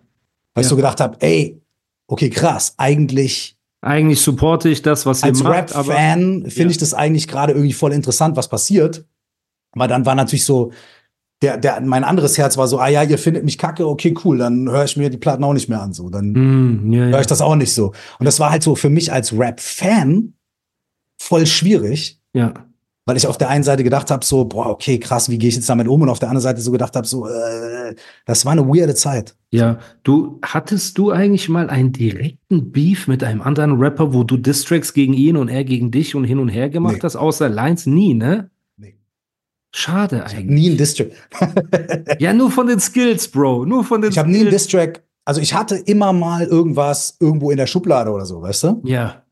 Weil 0.55 0.63
ich 0.63 0.67
Ja. 0.67 0.71
so 0.71 0.77
gedacht 0.77 1.01
habe, 1.01 1.17
ey, 1.21 1.61
okay, 2.09 2.29
krass, 2.31 2.75
eigentlich 2.77 3.57
Eigentlich 3.83 4.21
supporte 4.21 4.69
ich 4.69 4.83
das, 4.83 5.07
was 5.07 5.23
ihr 5.23 5.27
als 5.29 5.43
macht, 5.43 5.75
aber 5.75 5.89
Rap-Fan 5.95 6.43
finde 6.49 6.63
Ja. 6.65 6.71
ich 6.71 6.79
das 6.79 6.93
eigentlich 6.93 7.29
gerade 7.29 7.53
irgendwie 7.55 7.73
voll 7.73 7.93
interessant, 7.93 8.37
was 8.37 8.49
passiert. 8.49 9.05
Aber 9.73 9.87
dann 9.89 10.05
war 10.05 10.15
natürlich 10.15 10.45
so, 10.45 10.73
der, 11.43 11.57
der, 11.57 11.81
mein 11.81 12.05
anderes 12.05 12.37
Herz 12.37 12.57
war 12.59 12.69
so, 12.69 12.79
ah 12.79 12.89
ja, 12.89 13.03
ihr 13.03 13.17
findet 13.19 13.45
mich 13.45 13.57
kacke, 13.57 13.87
okay, 13.89 14.15
cool, 14.25 14.39
dann 14.39 14.69
höre 14.69 14.85
ich 14.85 14.97
mir 14.97 15.09
die 15.09 15.17
Platten 15.17 15.43
auch 15.45 15.55
nicht 15.55 15.69
mehr 15.69 15.81
an. 15.81 15.93
So, 15.93 16.11
dann 16.11 16.35
Hm, 16.35 16.93
ja, 16.93 17.01
höre 17.07 17.21
ich 17.21 17.27
das 17.27 17.41
auch 17.41 17.57
nicht 17.57 17.73
so. 17.73 17.93
Und 18.19 18.27
das 18.27 18.39
war 18.41 18.51
halt 18.51 18.63
so 18.63 18.75
für 18.75 18.91
mich 18.91 19.13
als 19.13 19.33
Rap-Fan 19.33 20.35
voll 21.19 21.47
schwierig, 21.47 22.21
ja. 22.35 22.53
weil 23.07 23.17
ich 23.17 23.27
auf 23.27 23.39
der 23.39 23.49
einen 23.49 23.65
Seite 23.65 23.85
gedacht 23.85 24.11
habe, 24.11 24.25
so, 24.25 24.45
boah, 24.45 24.67
okay, 24.67 24.99
krass, 24.99 25.31
wie 25.31 25.39
gehe 25.39 25.49
ich 25.49 25.55
jetzt 25.55 25.69
damit 25.69 25.89
um? 25.89 26.03
Und 26.03 26.09
auf 26.11 26.19
der 26.19 26.29
anderen 26.29 26.43
Seite 26.43 26.61
so 26.61 26.71
gedacht 26.73 26.95
habe, 26.95 27.07
so, 27.07 27.27
äh, 27.27 27.95
das 28.27 28.45
war 28.45 28.53
eine 28.53 28.67
weirde 28.67 28.95
Zeit. 28.95 29.35
Ja, 29.51 29.79
du, 30.05 30.39
hattest 30.43 30.97
du 30.99 31.11
eigentlich 31.11 31.49
mal 31.49 31.71
einen 31.71 31.93
direkten 31.93 32.71
Beef 32.71 33.09
mit 33.09 33.25
einem 33.25 33.41
anderen 33.43 33.81
Rapper, 33.81 34.13
wo 34.15 34.25
du 34.25 34.37
Distracks 34.37 34.93
gegen 34.93 35.13
ihn 35.15 35.37
und 35.37 35.49
er 35.49 35.65
gegen 35.65 35.91
dich 35.91 36.15
und 36.15 36.25
hin 36.25 36.39
und 36.39 36.49
her 36.49 36.69
gemacht 36.69 36.97
Nee. 36.97 37.01
hast, 37.03 37.17
außer 37.17 37.49
Lines? 37.49 37.87
Nie, 37.87 38.15
ne? 38.15 38.50
Schade 39.73 40.25
Ich 40.27 40.33
eigentlich. 40.37 40.47
nie 40.47 40.69
einen 40.69 40.77
Distrack. 40.79 41.11
Ja, 42.19 42.33
nur 42.33 42.51
von 42.51 42.67
den 42.67 42.81
Skills, 42.81 43.29
Bro. 43.29 43.67
Nur 43.67 43.85
von 43.85 44.03
den 44.03 44.11
Ich 44.11 44.19
habe 44.19 44.29
nie 44.31 44.41
einen 44.41 44.49
Skills. 44.49 44.63
Distrack. 44.65 45.05
Also 45.25 45.41
ich 45.41 45.55
hatte 45.55 45.77
immer 45.77 46.13
mal 46.13 46.45
irgendwas 46.47 47.17
irgendwo 47.21 47.51
in 47.51 47.57
der 47.57 47.67
Schublade 47.67 48.11
oder 48.11 48.27
so, 48.27 48.43
weißt 48.43 48.65
du? 48.65 48.83
Ja, 48.85 49.23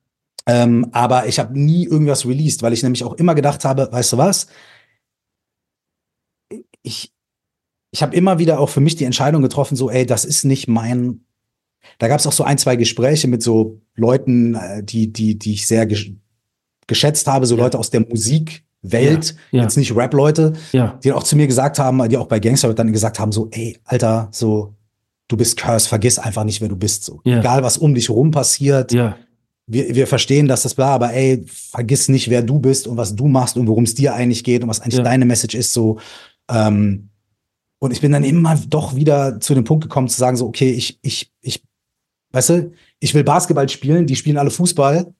Ähm, 0.47 0.89
aber 0.93 1.27
ich 1.27 1.39
habe 1.39 1.59
nie 1.59 1.85
irgendwas 1.87 2.25
released, 2.25 2.63
weil 2.63 2.73
ich 2.73 2.83
nämlich 2.83 3.03
auch 3.05 3.15
immer 3.15 3.35
gedacht 3.35 3.65
habe, 3.65 3.89
weißt 3.91 4.13
du 4.13 4.19
was? 4.19 4.47
Ich, 6.83 7.13
ich 7.91 8.03
habe 8.03 8.15
immer 8.15 8.39
wieder 8.39 8.61
auch 8.61 8.69
für 8.69 8.81
mich 8.81 8.97
die 8.97 9.05
Entscheidung 9.05 9.43
getroffen, 9.43 9.77
so, 9.77 9.91
ey, 9.91 10.07
das 10.07 10.25
ist 10.25 10.45
nicht 10.45 10.69
mein. 10.69 11.25
Da 11.99 12.09
gab 12.09 12.21
es 12.21 12.27
auch 12.27 12.33
so 12.33 12.45
ein, 12.45 12.59
zwei 12.59 12.77
Gespräche 12.77 13.29
mit 13.29 13.43
so 13.43 13.81
Leuten, 13.95 14.55
äh, 14.55 14.83
die, 14.85 15.13
die, 15.13 15.39
die 15.39 15.55
ich 15.55 15.67
sehr 15.67 15.87
gesch 15.87 16.13
geschätzt 16.87 17.27
habe, 17.27 17.45
so 17.47 17.57
Ja. 17.57 17.65
Leute 17.65 17.79
aus 17.79 17.91
der 17.91 18.01
Musikwelt, 18.91 19.35
Ja, 19.51 19.59
ja. 19.59 19.63
jetzt 19.65 19.77
nicht 19.77 19.95
Rap-Leute, 19.95 20.53
ja, 20.73 20.99
die 21.03 21.13
auch 21.13 21.23
zu 21.23 21.37
mir 21.37 21.47
gesagt 21.47 21.79
haben, 21.79 22.09
die 22.09 22.17
auch 22.17 22.27
bei 22.27 22.41
Gangster 22.41 22.73
dann 22.75 22.93
gesagt 22.93 23.19
haben, 23.19 23.33
so, 23.33 23.49
ey, 23.51 23.79
Alter, 23.85 24.29
so, 24.33 24.75
du 25.29 25.37
bist 25.37 25.57
Curse, 25.57 25.89
vergiss 25.89 26.19
einfach 26.19 26.45
nicht, 26.45 26.61
wer 26.61 26.69
du 26.69 26.77
bist, 26.77 27.05
so. 27.05 27.21
Egal, 27.41 27.63
was 27.63 27.79
um 27.79 27.95
dich 27.95 28.11
rum 28.11 28.31
passiert, 28.31 28.93
wir, 29.67 29.95
wir 29.95 30.07
verstehen, 30.07 30.49
dass 30.49 30.63
das 30.63 30.75
bla, 30.75 30.95
aber 30.95 31.13
ey, 31.13 31.45
vergiss 31.47 32.09
nicht, 32.09 32.31
wer 32.31 32.43
du 32.43 32.59
bist 32.59 32.87
und 32.87 32.97
was 32.97 33.15
du 33.15 33.29
machst 33.29 33.57
und 33.59 33.67
worum 33.67 33.85
es 33.85 33.95
dir 33.95 34.15
eigentlich 34.15 34.43
geht 34.43 34.63
und 34.63 34.69
was 34.69 34.81
eigentlich 34.81 35.03
deine 35.05 35.27
Message 35.27 35.55
ist, 35.55 35.73
so. 35.75 35.99
Ähm, 36.51 37.11
und 37.81 37.93
ich 37.93 38.01
bin 38.01 38.11
dann 38.11 38.25
immer 38.25 38.57
doch 38.69 38.97
wieder 38.97 39.39
zu 39.41 39.55
dem 39.55 39.65
Punkt 39.65 39.85
gekommen, 39.85 40.09
zu 40.09 40.19
sagen, 40.19 40.37
so, 40.37 40.47
okay, 40.47 40.71
ich, 40.71 40.99
ich, 41.03 41.31
ich, 41.43 41.63
weißt 42.33 42.49
du, 42.51 42.73
ich 42.99 43.15
will 43.15 43.23
Basketball 43.25 43.69
spielen, 43.69 44.07
die 44.07 44.17
spielen 44.17 44.39
alle 44.39 44.51
Fußball 44.51 45.15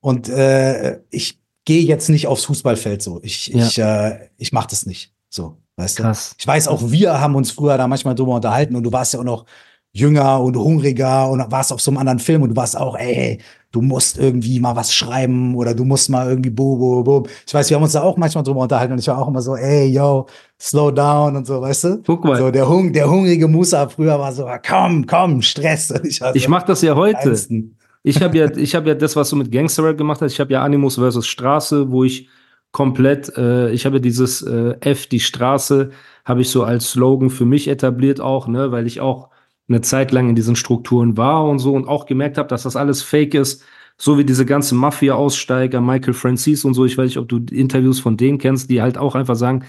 und 0.00 0.28
äh, 0.28 1.00
ich 1.10 1.39
gehe 1.70 1.82
jetzt 1.84 2.08
nicht 2.08 2.26
aufs 2.26 2.46
Fußballfeld 2.46 3.00
so. 3.00 3.20
Ich, 3.22 3.46
Ja. 3.46 3.64
ich, 3.64 3.78
äh, 3.78 4.28
ich 4.38 4.52
mach 4.52 4.66
das 4.66 4.86
nicht. 4.86 5.12
So, 5.28 5.58
weißt 5.76 6.00
du? 6.00 6.02
krass. 6.02 6.34
Ich 6.36 6.44
weiß, 6.44 6.66
auch 6.66 6.90
wir 6.90 7.20
haben 7.20 7.36
uns 7.36 7.52
früher 7.52 7.78
da 7.78 7.86
manchmal 7.86 8.16
drüber 8.16 8.34
unterhalten 8.34 8.74
und 8.74 8.82
du 8.82 8.92
warst 8.92 9.12
ja 9.14 9.20
auch 9.20 9.24
noch 9.24 9.44
jünger 9.92 10.40
und 10.40 10.56
hungriger 10.56 11.30
und 11.30 11.48
warst 11.52 11.72
auf 11.72 11.80
so 11.80 11.92
einem 11.92 11.98
anderen 11.98 12.18
Film 12.18 12.42
und 12.42 12.48
du 12.50 12.56
warst 12.56 12.76
auch, 12.76 12.96
ey, 12.96 13.38
du 13.70 13.82
musst 13.82 14.18
irgendwie 14.18 14.58
mal 14.58 14.74
was 14.74 14.92
schreiben 14.92 15.54
oder 15.54 15.72
du 15.72 15.84
musst 15.84 16.10
mal 16.10 16.28
irgendwie 16.28 16.50
bo, 16.50 16.76
bo, 16.76 17.04
bo. 17.04 17.26
Ich 17.46 17.54
weiß, 17.54 17.70
wir 17.70 17.76
haben 17.76 17.84
uns 17.84 17.92
da 17.92 18.02
auch 18.02 18.16
manchmal 18.16 18.42
drüber 18.42 18.60
unterhalten 18.62 18.92
und 18.94 18.98
ich 18.98 19.06
war 19.06 19.18
auch 19.18 19.28
immer 19.28 19.40
so, 19.42 19.54
ey, 19.54 19.86
yo, 19.92 20.26
slow 20.60 20.90
down 20.92 21.36
und 21.36 21.46
so, 21.46 21.60
weißt 21.60 21.84
du? 21.84 22.02
Guck 22.04 22.24
mal. 22.24 22.36
So, 22.36 22.50
der, 22.50 22.68
Hung, 22.68 22.92
der 22.92 23.08
hungrige 23.08 23.46
Musa 23.46 23.88
früher 23.88 24.18
war 24.18 24.32
so, 24.32 24.48
komm, 24.68 25.06
komm, 25.06 25.40
Stress. 25.40 25.92
Ich, 26.02 26.20
war 26.20 26.34
Ich 26.34 26.44
so, 26.44 26.50
mache 26.50 26.66
das 26.66 26.82
ja 26.82 26.96
heute. 26.96 27.20
Kleinsten. 27.20 27.76
Ich 28.02 28.22
habe 28.22 28.36
ja, 28.38 28.56
ich 28.56 28.74
habe 28.74 28.88
ja 28.88 28.94
das, 28.94 29.16
was 29.16 29.30
du 29.30 29.36
mit 29.36 29.52
Gangster 29.52 29.94
gemacht 29.94 30.20
hast. 30.22 30.32
Ich 30.32 30.40
habe 30.40 30.52
ja 30.52 30.62
Animus 30.62 30.94
versus 30.96 31.26
Straße, 31.26 31.90
wo 31.90 32.04
ich 32.04 32.28
komplett, 32.72 33.36
äh, 33.36 33.70
ich 33.72 33.84
habe 33.84 33.96
ja 33.96 34.00
dieses 34.00 34.42
äh, 34.42 34.76
F 34.80 35.06
die 35.06 35.20
Straße, 35.20 35.90
habe 36.24 36.40
ich 36.40 36.50
so 36.50 36.62
als 36.62 36.90
Slogan 36.90 37.30
für 37.30 37.44
mich 37.44 37.68
etabliert 37.68 38.20
auch, 38.20 38.46
ne, 38.48 38.72
weil 38.72 38.86
ich 38.86 39.00
auch 39.00 39.30
eine 39.68 39.80
Zeit 39.82 40.12
lang 40.12 40.28
in 40.28 40.34
diesen 40.34 40.56
Strukturen 40.56 41.16
war 41.16 41.46
und 41.48 41.58
so 41.58 41.74
und 41.74 41.88
auch 41.88 42.06
gemerkt 42.06 42.38
habe, 42.38 42.48
dass 42.48 42.62
das 42.64 42.76
alles 42.76 43.02
Fake 43.02 43.34
ist, 43.34 43.64
so 43.98 44.18
wie 44.18 44.24
diese 44.24 44.46
ganzen 44.46 44.78
Mafia-Aussteiger, 44.78 45.80
Michael 45.80 46.14
Francis 46.14 46.64
und 46.64 46.74
so. 46.74 46.84
Ich 46.86 46.96
weiß 46.96 47.06
nicht, 47.06 47.18
ob 47.18 47.28
du 47.28 47.38
Interviews 47.50 48.00
von 48.00 48.16
denen 48.16 48.38
kennst, 48.38 48.70
die 48.70 48.82
halt 48.82 48.98
auch 48.98 49.14
einfach 49.14 49.36
sagen, 49.36 49.64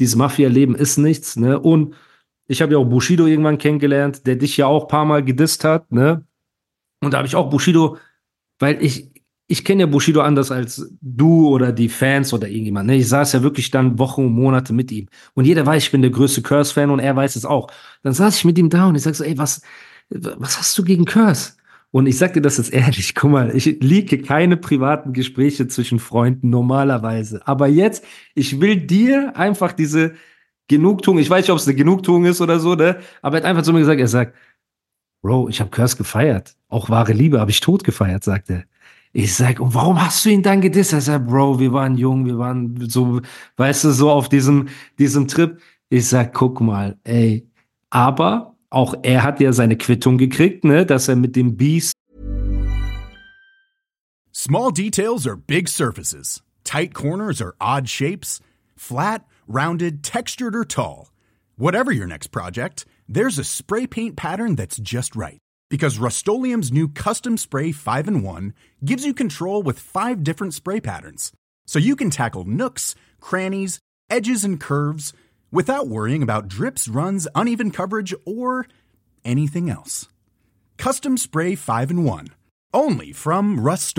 dieses 0.00 0.16
Mafia-Leben 0.16 0.74
ist 0.74 0.96
nichts, 0.98 1.36
ne? 1.36 1.58
Und 1.60 1.94
ich 2.48 2.62
habe 2.62 2.72
ja 2.72 2.78
auch 2.78 2.84
Bushido 2.84 3.26
irgendwann 3.26 3.58
kennengelernt, 3.58 4.26
der 4.26 4.36
dich 4.36 4.56
ja 4.56 4.66
auch 4.66 4.88
paar 4.88 5.04
Mal 5.04 5.24
gedisst 5.24 5.64
hat, 5.64 5.92
ne? 5.92 6.24
Und 7.04 7.12
da 7.12 7.18
habe 7.18 7.28
ich 7.28 7.36
auch 7.36 7.50
Bushido, 7.50 7.98
weil 8.58 8.82
ich, 8.82 9.10
ich 9.46 9.64
kenne 9.64 9.82
ja 9.82 9.86
Bushido 9.86 10.20
anders 10.20 10.50
als 10.50 10.90
du 11.00 11.48
oder 11.48 11.72
die 11.72 11.88
Fans 11.88 12.32
oder 12.32 12.48
irgendjemand. 12.48 12.86
Ne? 12.86 12.96
Ich 12.96 13.08
saß 13.08 13.32
ja 13.32 13.42
wirklich 13.42 13.70
dann 13.70 13.98
Wochen 13.98 14.26
und 14.26 14.32
Monate 14.32 14.72
mit 14.72 14.90
ihm. 14.90 15.08
Und 15.34 15.44
jeder 15.44 15.66
weiß, 15.66 15.84
ich 15.84 15.90
bin 15.90 16.02
der 16.02 16.10
größte 16.10 16.42
Curse-Fan 16.42 16.90
und 16.90 17.00
er 17.00 17.14
weiß 17.14 17.36
es 17.36 17.44
auch. 17.44 17.68
Dann 18.02 18.12
saß 18.12 18.36
ich 18.36 18.44
mit 18.44 18.58
ihm 18.58 18.70
da 18.70 18.86
und 18.86 18.94
ich 18.94 19.02
sag 19.02 19.14
so, 19.14 19.24
ey, 19.24 19.36
was, 19.36 19.62
was 20.08 20.58
hast 20.58 20.76
du 20.78 20.84
gegen 20.84 21.04
Curse? 21.04 21.52
Und 21.90 22.06
ich 22.06 22.18
sag 22.18 22.32
dir 22.32 22.40
das 22.40 22.56
jetzt 22.56 22.72
ehrlich, 22.72 23.14
guck 23.14 23.30
mal, 23.30 23.54
ich 23.54 23.66
liege 23.80 24.20
keine 24.20 24.56
privaten 24.56 25.12
Gespräche 25.12 25.68
zwischen 25.68 26.00
Freunden 26.00 26.50
normalerweise. 26.50 27.46
Aber 27.46 27.68
jetzt, 27.68 28.04
ich 28.34 28.60
will 28.60 28.78
dir 28.78 29.36
einfach 29.36 29.72
diese 29.72 30.14
Genugtuung, 30.66 31.18
ich 31.18 31.30
weiß 31.30 31.44
nicht, 31.44 31.50
ob 31.50 31.58
es 31.58 31.68
eine 31.68 31.76
Genugtuung 31.76 32.24
ist 32.24 32.40
oder 32.40 32.58
so, 32.58 32.74
ne? 32.74 32.98
Aber 33.22 33.36
er 33.36 33.42
hat 33.42 33.48
einfach 33.48 33.62
zu 33.62 33.72
mir 33.72 33.78
gesagt, 33.78 34.00
er 34.00 34.08
sagt, 34.08 34.34
Bro, 35.24 35.48
ich 35.48 35.58
habe 35.60 35.70
Curse 35.70 35.96
gefeiert. 35.96 36.54
Auch 36.68 36.90
wahre 36.90 37.14
Liebe 37.14 37.40
habe 37.40 37.50
ich 37.50 37.60
tot 37.60 37.82
gefeiert, 37.82 38.22
sagt 38.22 38.50
er. 38.50 38.64
Ich 39.14 39.34
sag, 39.34 39.58
und 39.58 39.72
warum 39.72 39.98
hast 40.04 40.22
du 40.22 40.28
ihn 40.28 40.42
dann 40.42 40.60
gedisst? 40.60 40.92
Er 40.92 41.00
sagt, 41.00 41.26
Bro, 41.26 41.58
wir 41.58 41.72
waren 41.72 41.96
jung, 41.96 42.26
wir 42.26 42.36
waren 42.36 42.90
so, 42.90 43.22
weißt 43.56 43.84
du, 43.84 43.92
so 43.92 44.10
auf 44.10 44.28
diesem, 44.28 44.68
diesem 44.98 45.26
Trip. 45.26 45.58
Ich 45.88 46.10
sag, 46.10 46.34
guck 46.34 46.60
mal, 46.60 46.98
ey, 47.04 47.48
aber 47.88 48.54
auch 48.68 48.96
er 49.02 49.22
hat 49.22 49.40
ja 49.40 49.54
seine 49.54 49.78
Quittung 49.78 50.18
gekriegt, 50.18 50.62
ne, 50.62 50.84
dass 50.84 51.08
er 51.08 51.16
mit 51.16 51.36
dem 51.36 51.56
Beast. 51.56 51.94
Small 54.30 54.72
details 54.72 55.26
are 55.26 55.38
big 55.38 55.70
surfaces. 55.70 56.42
Tight 56.64 56.92
corners 56.92 57.40
are 57.40 57.54
odd 57.60 57.88
shapes. 57.88 58.42
Flat, 58.76 59.24
rounded, 59.48 60.02
textured 60.02 60.54
or 60.54 60.68
tall. 60.68 61.06
Whatever 61.56 61.92
your 61.92 62.06
next 62.06 62.30
project, 62.30 62.84
there's 63.08 63.38
a 63.38 63.44
spray 63.44 63.86
paint 63.86 64.16
pattern 64.16 64.56
that's 64.56 64.78
just 64.78 65.14
right. 65.14 65.38
Because 65.70 65.98
Rust 65.98 66.26
new 66.28 66.88
Custom 66.88 67.36
Spray 67.36 67.72
5 67.72 68.08
in 68.08 68.22
1 68.22 68.54
gives 68.84 69.04
you 69.04 69.14
control 69.14 69.62
with 69.62 69.78
five 69.78 70.22
different 70.22 70.54
spray 70.54 70.80
patterns. 70.80 71.32
So 71.66 71.78
you 71.78 71.96
can 71.96 72.10
tackle 72.10 72.44
nooks, 72.44 72.94
crannies, 73.20 73.78
edges, 74.10 74.44
and 74.44 74.60
curves 74.60 75.12
without 75.50 75.88
worrying 75.88 76.22
about 76.22 76.48
drips, 76.48 76.88
runs, 76.88 77.26
uneven 77.34 77.70
coverage, 77.70 78.14
or 78.26 78.66
anything 79.24 79.70
else. 79.70 80.08
Custom 80.76 81.16
Spray 81.16 81.54
5 81.54 81.90
in 81.90 82.04
1. 82.04 82.28
Only 82.72 83.12
from 83.12 83.60
Rust 83.60 83.96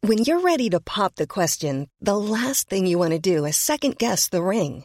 When 0.00 0.18
you're 0.18 0.40
ready 0.40 0.68
to 0.70 0.80
pop 0.80 1.14
the 1.14 1.26
question, 1.26 1.88
the 2.00 2.18
last 2.18 2.68
thing 2.68 2.86
you 2.86 2.98
want 2.98 3.12
to 3.12 3.18
do 3.18 3.44
is 3.44 3.56
second 3.56 3.98
guess 3.98 4.28
the 4.28 4.42
ring. 4.42 4.84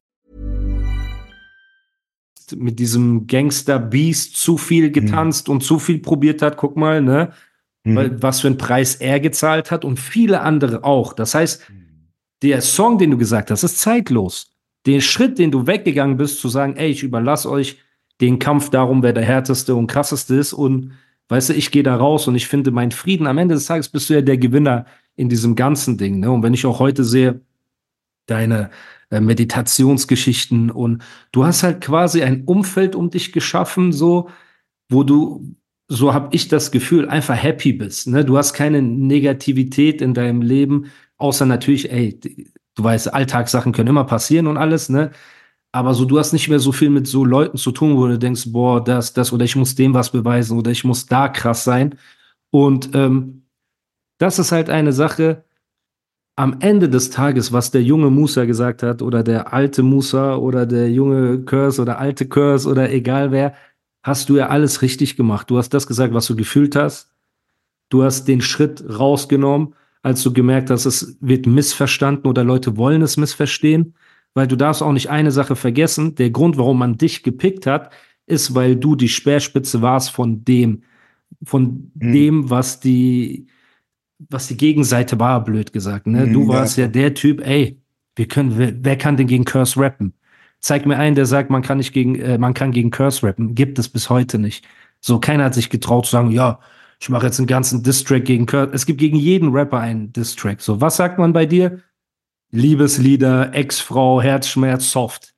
Mit 2.57 2.79
diesem 2.79 3.27
Gangster-Beast 3.27 4.37
zu 4.37 4.57
viel 4.57 4.91
getanzt 4.91 5.47
mhm. 5.47 5.55
und 5.55 5.61
zu 5.61 5.79
viel 5.79 5.99
probiert 5.99 6.41
hat. 6.41 6.57
Guck 6.57 6.77
mal, 6.77 7.01
ne? 7.01 7.31
Mhm. 7.83 8.21
Was 8.21 8.41
für 8.41 8.47
einen 8.47 8.57
Preis 8.57 8.95
er 8.95 9.19
gezahlt 9.19 9.71
hat 9.71 9.85
und 9.85 9.99
viele 9.99 10.41
andere 10.41 10.83
auch. 10.83 11.13
Das 11.13 11.33
heißt, 11.33 11.65
der 12.43 12.61
Song, 12.61 12.97
den 12.97 13.11
du 13.11 13.17
gesagt 13.17 13.51
hast, 13.51 13.63
ist 13.63 13.79
zeitlos. 13.79 14.51
Den 14.85 15.01
Schritt, 15.01 15.39
den 15.39 15.51
du 15.51 15.67
weggegangen 15.67 16.17
bist, 16.17 16.39
zu 16.39 16.49
sagen, 16.49 16.75
ey, 16.75 16.89
ich 16.89 17.03
überlasse 17.03 17.49
euch 17.49 17.77
den 18.19 18.39
Kampf 18.39 18.69
darum, 18.69 19.03
wer 19.03 19.13
der 19.13 19.25
härteste 19.25 19.75
und 19.75 19.87
krasseste 19.87 20.35
ist 20.35 20.53
und 20.53 20.93
weißt 21.29 21.49
du, 21.49 21.53
ich 21.53 21.71
gehe 21.71 21.83
da 21.83 21.95
raus 21.95 22.27
und 22.27 22.35
ich 22.35 22.47
finde 22.47 22.71
meinen 22.71 22.91
Frieden. 22.91 23.27
Am 23.27 23.37
Ende 23.37 23.55
des 23.55 23.65
Tages 23.65 23.89
bist 23.89 24.09
du 24.09 24.13
ja 24.13 24.21
der 24.21 24.37
Gewinner 24.37 24.85
in 25.15 25.29
diesem 25.29 25.55
ganzen 25.55 25.97
Ding. 25.97 26.19
Ne? 26.19 26.31
Und 26.31 26.43
wenn 26.43 26.53
ich 26.53 26.65
auch 26.65 26.79
heute 26.79 27.03
sehe, 27.03 27.41
deine 28.27 28.69
äh, 29.11 29.21
Meditationsgeschichten 29.21 30.71
und 30.71 31.03
du 31.31 31.45
hast 31.45 31.63
halt 31.63 31.81
quasi 31.81 32.23
ein 32.23 32.45
Umfeld 32.45 32.95
um 32.95 33.09
dich 33.09 33.31
geschaffen, 33.33 33.91
so, 33.91 34.29
wo 34.89 35.03
du, 35.03 35.55
so 35.87 36.13
habe 36.13 36.29
ich 36.31 36.47
das 36.47 36.71
Gefühl, 36.71 37.09
einfach 37.09 37.35
happy 37.35 37.73
bist. 37.73 38.07
Ne? 38.07 38.23
Du 38.25 38.37
hast 38.37 38.53
keine 38.53 38.81
Negativität 38.81 40.01
in 40.01 40.13
deinem 40.13 40.41
Leben, 40.41 40.91
außer 41.17 41.45
natürlich, 41.45 41.91
ey, 41.91 42.19
du 42.75 42.83
weißt, 42.83 43.13
Alltagssachen 43.13 43.73
können 43.73 43.89
immer 43.89 44.05
passieren 44.05 44.47
und 44.47 44.57
alles, 44.57 44.89
ne? 44.89 45.11
Aber 45.73 45.93
so, 45.93 46.05
du 46.05 46.19
hast 46.19 46.33
nicht 46.33 46.49
mehr 46.49 46.59
so 46.59 46.71
viel 46.73 46.89
mit 46.89 47.07
so 47.07 47.23
Leuten 47.23 47.57
zu 47.57 47.71
tun, 47.71 47.95
wo 47.95 48.07
du 48.07 48.19
denkst, 48.19 48.45
boah, 48.47 48.83
das, 48.83 49.13
das, 49.13 49.31
oder 49.31 49.45
ich 49.45 49.55
muss 49.55 49.75
dem 49.75 49.93
was 49.93 50.11
beweisen, 50.11 50.57
oder 50.57 50.71
ich 50.71 50.83
muss 50.83 51.05
da 51.05 51.29
krass 51.29 51.63
sein. 51.63 51.95
Und 52.49 52.89
ähm, 52.93 53.43
das 54.17 54.39
ist 54.39 54.51
halt 54.51 54.69
eine 54.69 54.93
Sache, 54.93 55.45
am 56.35 56.57
Ende 56.59 56.89
des 56.89 57.09
Tages, 57.09 57.51
was 57.51 57.71
der 57.71 57.83
junge 57.83 58.09
Musa 58.09 58.45
gesagt 58.45 58.83
hat, 58.83 59.01
oder 59.01 59.23
der 59.23 59.53
alte 59.53 59.83
Musa, 59.83 60.35
oder 60.35 60.65
der 60.65 60.89
junge 60.91 61.43
Curse, 61.43 61.81
oder 61.81 61.99
alte 61.99 62.27
Curse, 62.27 62.69
oder 62.69 62.91
egal 62.91 63.31
wer, 63.31 63.53
hast 64.03 64.29
du 64.29 64.37
ja 64.37 64.47
alles 64.47 64.81
richtig 64.81 65.15
gemacht. 65.15 65.49
Du 65.49 65.57
hast 65.57 65.69
das 65.73 65.87
gesagt, 65.87 66.13
was 66.13 66.27
du 66.27 66.35
gefühlt 66.35 66.75
hast. 66.75 67.13
Du 67.89 68.03
hast 68.03 68.27
den 68.27 68.41
Schritt 68.41 68.83
rausgenommen, 68.87 69.75
als 70.01 70.23
du 70.23 70.33
gemerkt 70.33 70.69
hast, 70.69 70.85
es 70.85 71.17
wird 71.19 71.45
missverstanden 71.45 72.27
oder 72.27 72.43
Leute 72.43 72.77
wollen 72.77 73.01
es 73.01 73.17
missverstehen. 73.17 73.93
Weil 74.33 74.47
du 74.47 74.55
darfst 74.55 74.81
auch 74.81 74.93
nicht 74.93 75.09
eine 75.09 75.31
Sache 75.31 75.57
vergessen. 75.57 76.15
Der 76.15 76.29
Grund, 76.29 76.57
warum 76.57 76.79
man 76.79 76.97
dich 76.97 77.21
gepickt 77.21 77.67
hat, 77.67 77.91
ist, 78.25 78.55
weil 78.55 78.77
du 78.77 78.95
die 78.95 79.09
Speerspitze 79.09 79.81
warst 79.81 80.11
von 80.11 80.45
dem, 80.45 80.83
von 81.43 81.91
mhm. 81.95 82.13
dem, 82.13 82.49
was 82.49 82.79
die, 82.79 83.47
was 84.29 84.47
die 84.47 84.57
Gegenseite 84.57 85.19
war, 85.19 85.43
blöd 85.43 85.73
gesagt. 85.73 86.07
Ne? 86.07 86.25
Mhm, 86.25 86.33
du 86.33 86.47
warst 86.47 86.77
ja. 86.77 86.85
ja 86.85 86.91
der 86.91 87.13
Typ, 87.13 87.45
ey, 87.45 87.79
wir 88.15 88.27
können, 88.27 88.57
wer, 88.57 88.73
wer 88.83 88.97
kann 88.97 89.17
denn 89.17 89.27
gegen 89.27 89.45
Curse 89.45 89.79
rappen? 89.79 90.13
Zeig 90.59 90.85
mir 90.85 90.97
einen, 90.97 91.15
der 91.15 91.25
sagt, 91.25 91.49
man 91.49 91.63
kann 91.63 91.77
nicht 91.77 91.93
gegen, 91.93 92.15
äh, 92.15 92.37
man 92.37 92.53
kann 92.53 92.71
gegen 92.71 92.91
Curse 92.91 93.25
rappen. 93.25 93.55
Gibt 93.55 93.79
es 93.79 93.89
bis 93.89 94.09
heute 94.09 94.37
nicht. 94.37 94.65
So, 94.99 95.19
keiner 95.19 95.45
hat 95.45 95.55
sich 95.55 95.69
getraut 95.69 96.05
zu 96.05 96.11
sagen, 96.11 96.31
ja, 96.31 96.59
ich 96.99 97.09
mache 97.09 97.25
jetzt 97.25 97.39
einen 97.39 97.47
ganzen 97.47 97.81
Distrack 97.81 98.25
gegen 98.25 98.45
Curse. 98.45 98.71
Es 98.73 98.85
gibt 98.85 98.99
gegen 98.99 99.17
jeden 99.17 99.49
Rapper 99.49 99.79
einen 99.79 100.13
Distrack. 100.13 100.61
So, 100.61 100.79
was 100.79 100.97
sagt 100.97 101.17
man 101.17 101.33
bei 101.33 101.47
dir? 101.47 101.79
Liebeslieder, 102.51 103.55
Ex-Frau, 103.55 104.21
Herzschmerz, 104.21 104.91
Soft. 104.91 105.33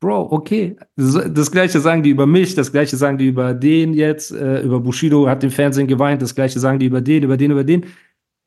Bro, 0.00 0.28
okay. 0.30 0.76
Das 0.96 1.50
gleiche 1.50 1.80
sagen 1.80 2.02
die 2.02 2.10
über 2.10 2.26
mich, 2.26 2.54
das 2.54 2.70
gleiche 2.70 2.96
sagen 2.96 3.16
die 3.16 3.28
über 3.28 3.54
den 3.54 3.94
jetzt, 3.94 4.30
äh, 4.30 4.60
über 4.60 4.80
Bushido 4.80 5.26
hat 5.26 5.42
im 5.42 5.50
Fernsehen 5.50 5.86
geweint, 5.86 6.20
das 6.20 6.34
gleiche 6.34 6.60
sagen 6.60 6.78
die 6.78 6.86
über 6.86 7.00
den, 7.00 7.22
über 7.22 7.36
den, 7.36 7.50
über 7.50 7.64
den. 7.64 7.86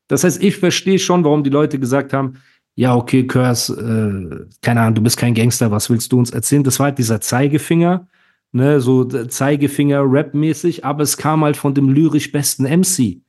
Das 0.08 0.24
heißt, 0.24 0.44
ich 0.44 0.58
verstehe 0.58 1.00
schon, 1.00 1.24
warum 1.24 1.44
die 1.44 1.50
Leute 1.50 1.80
gesagt 1.80 2.14
haben, 2.14 2.36
ja, 2.76 2.96
okay, 2.96 3.26
Curse, 3.26 3.74
äh, 3.74 4.56
keine 4.62 4.82
Ahnung, 4.82 4.96
du 4.96 5.02
bist 5.02 5.18
kein 5.18 5.34
Gangster, 5.34 5.72
was 5.72 5.90
willst 5.90 6.12
du 6.12 6.20
uns 6.20 6.30
erzählen? 6.30 6.64
Das 6.64 6.80
war 6.80 6.86
halt 6.86 6.98
dieser 6.98 7.20
Zeigefinger, 7.20 8.08
ne, 8.52 8.80
so 8.80 9.04
Zeigefinger 9.06 10.04
Rap-mäßig, 10.04 10.86
aber 10.86 11.04
es 11.04 11.18
kam 11.18 11.44
halt 11.44 11.58
von 11.58 11.74
dem 11.74 11.90
lyrisch 11.90 12.32
besten 12.32 12.64
MC. 12.64 13.22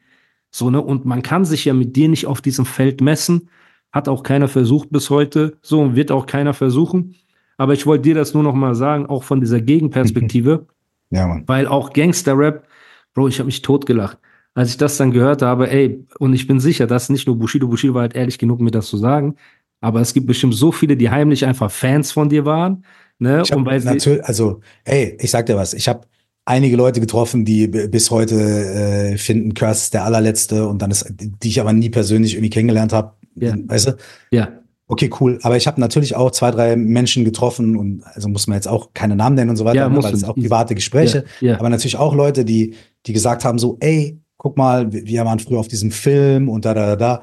So, 0.50 0.70
ne, 0.70 0.80
und 0.80 1.04
man 1.04 1.22
kann 1.22 1.44
sich 1.44 1.64
ja 1.64 1.74
mit 1.74 1.96
dir 1.96 2.08
nicht 2.08 2.26
auf 2.26 2.40
diesem 2.40 2.66
Feld 2.66 3.00
messen, 3.00 3.48
hat 3.92 4.08
auch 4.08 4.22
keiner 4.22 4.48
versucht 4.48 4.90
bis 4.90 5.10
heute, 5.10 5.58
so 5.62 5.80
und 5.80 5.96
wird 5.96 6.12
auch 6.12 6.26
keiner 6.26 6.54
versuchen. 6.54 7.16
Aber 7.60 7.74
ich 7.74 7.84
wollte 7.84 8.04
dir 8.04 8.14
das 8.14 8.32
nur 8.32 8.42
noch 8.42 8.54
mal 8.54 8.74
sagen, 8.74 9.04
auch 9.04 9.22
von 9.22 9.38
dieser 9.38 9.60
Gegenperspektive. 9.60 10.64
ja, 11.10 11.26
Mann. 11.26 11.42
Weil 11.46 11.66
auch 11.66 11.92
Gangster-Rap, 11.92 12.66
Bro, 13.12 13.28
ich 13.28 13.38
habe 13.38 13.48
mich 13.48 13.60
totgelacht. 13.60 14.16
Als 14.54 14.70
ich 14.70 14.78
das 14.78 14.96
dann 14.96 15.10
gehört 15.10 15.42
habe, 15.42 15.70
ey, 15.70 16.02
und 16.18 16.32
ich 16.32 16.46
bin 16.46 16.58
sicher, 16.58 16.86
dass 16.86 17.10
nicht 17.10 17.26
nur 17.26 17.36
Bushido, 17.36 17.68
Bushido 17.68 17.92
war 17.92 18.00
halt 18.00 18.16
ehrlich 18.16 18.38
genug, 18.38 18.60
mir 18.60 18.70
das 18.70 18.86
zu 18.86 18.96
sagen, 18.96 19.36
aber 19.82 20.00
es 20.00 20.14
gibt 20.14 20.26
bestimmt 20.26 20.54
so 20.54 20.72
viele, 20.72 20.96
die 20.96 21.10
heimlich 21.10 21.44
einfach 21.44 21.70
Fans 21.70 22.12
von 22.12 22.30
dir 22.30 22.46
waren. 22.46 22.82
Ne? 23.18 23.42
Ich 23.44 23.54
und 23.54 23.66
weil 23.66 23.80
natürlich, 23.80 24.24
also, 24.24 24.60
ey, 24.84 25.18
ich 25.20 25.30
sag 25.30 25.44
dir 25.44 25.56
was, 25.56 25.74
ich 25.74 25.86
habe 25.86 26.06
einige 26.46 26.76
Leute 26.76 26.98
getroffen, 26.98 27.44
die 27.44 27.68
bis 27.68 28.10
heute 28.10 28.36
äh, 28.36 29.18
finden, 29.18 29.52
Curse 29.52 29.80
ist 29.80 29.92
der 29.92 30.06
allerletzte 30.06 30.66
und 30.66 30.80
dann 30.80 30.90
ist, 30.90 31.12
die 31.12 31.48
ich 31.48 31.60
aber 31.60 31.74
nie 31.74 31.90
persönlich 31.90 32.32
irgendwie 32.32 32.48
kennengelernt 32.48 32.94
habe. 32.94 33.12
Ja. 33.34 33.54
Weißt 33.66 33.88
du? 33.88 33.96
Ja. 34.30 34.48
Okay, 34.90 35.08
cool. 35.20 35.38
Aber 35.42 35.56
ich 35.56 35.68
habe 35.68 35.80
natürlich 35.80 36.16
auch 36.16 36.32
zwei, 36.32 36.50
drei 36.50 36.74
Menschen 36.74 37.24
getroffen 37.24 37.76
und 37.76 38.02
also 38.12 38.28
muss 38.28 38.48
man 38.48 38.56
jetzt 38.56 38.66
auch 38.66 38.92
keine 38.92 39.14
Namen 39.14 39.36
nennen 39.36 39.50
und 39.50 39.56
so 39.56 39.64
weiter, 39.64 39.76
Ja, 39.76 39.88
ne, 39.88 40.02
weil 40.02 40.12
es 40.12 40.24
auch 40.24 40.34
private 40.34 40.74
Gespräche. 40.74 41.24
Ja, 41.40 41.52
ja. 41.52 41.58
Aber 41.60 41.68
natürlich 41.68 41.96
auch 41.96 42.12
Leute, 42.12 42.44
die, 42.44 42.74
die 43.06 43.12
gesagt 43.12 43.44
haben, 43.44 43.60
so, 43.60 43.76
ey, 43.78 44.20
guck 44.36 44.56
mal, 44.56 44.92
wir 44.92 45.06
wir 45.06 45.24
waren 45.24 45.38
früher 45.38 45.60
auf 45.60 45.68
diesem 45.68 45.92
Film 45.92 46.48
und 46.48 46.64
da, 46.64 46.74
da, 46.74 46.86
da, 46.86 46.96
da. 46.96 47.22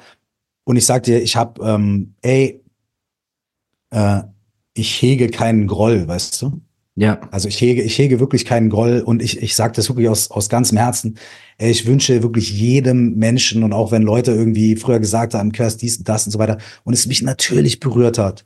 Und 0.63 0.77
ich 0.77 0.85
sag 0.85 1.03
dir, 1.03 1.21
ich 1.21 1.35
habe, 1.35 1.61
ähm, 1.61 2.15
ey, 2.21 2.63
äh, 3.89 4.21
ich 4.73 5.01
hege 5.01 5.27
keinen 5.27 5.67
Groll, 5.67 6.07
weißt 6.07 6.41
du? 6.41 6.61
Ja, 6.99 7.21
Also 7.29 7.47
ich 7.47 7.61
hege, 7.61 7.83
ich 7.83 7.97
hege 7.99 8.19
wirklich 8.19 8.43
keinen 8.43 8.69
Groll 8.69 9.01
und 9.05 9.21
ich, 9.21 9.39
ich 9.43 9.55
sage 9.55 9.73
das 9.75 9.87
wirklich 9.87 10.09
aus, 10.09 10.31
aus 10.31 10.49
ganzem 10.49 10.79
Herzen. 10.79 11.19
Ich 11.59 11.85
wünsche 11.85 12.23
wirklich 12.23 12.51
jedem 12.51 13.13
Menschen 13.15 13.61
und 13.63 13.71
auch 13.71 13.91
wenn 13.91 14.01
Leute 14.01 14.31
irgendwie 14.31 14.75
früher 14.75 14.99
gesagt 14.99 15.35
haben, 15.35 15.51
Curse 15.51 15.77
dies 15.77 15.97
und 15.97 16.09
das 16.09 16.25
und 16.25 16.31
so 16.31 16.39
weiter 16.39 16.57
und 16.85 16.93
es 16.93 17.05
mich 17.05 17.21
natürlich 17.21 17.79
berührt 17.79 18.17
hat 18.17 18.45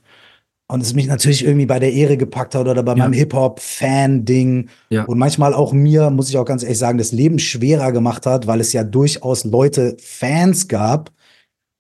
und 0.68 0.82
es 0.82 0.94
mich 0.94 1.08
natürlich 1.08 1.46
irgendwie 1.46 1.66
bei 1.66 1.80
der 1.80 1.94
Ehre 1.94 2.18
gepackt 2.18 2.54
hat 2.54 2.68
oder 2.68 2.84
bei 2.84 2.92
Ja. 2.92 2.98
meinem 2.98 3.14
Hip-Hop-Fan-Ding 3.14 4.68
Ja. 4.90 5.06
und 5.06 5.18
manchmal 5.18 5.54
auch 5.54 5.72
mir, 5.72 6.10
muss 6.10 6.28
ich 6.30 6.38
auch 6.38 6.44
ganz 6.46 6.64
ehrlich 6.64 6.78
sagen, 6.78 6.98
das 6.98 7.14
Leben 7.14 7.40
schwerer 7.40 7.94
gemacht 7.94 8.26
hat, 8.26 8.48
weil 8.48 8.60
es 8.60 8.74
ja 8.74 8.84
durchaus 8.84 9.46
Leute, 9.46 9.96
Fans 10.02 10.68
gab, 10.68 11.12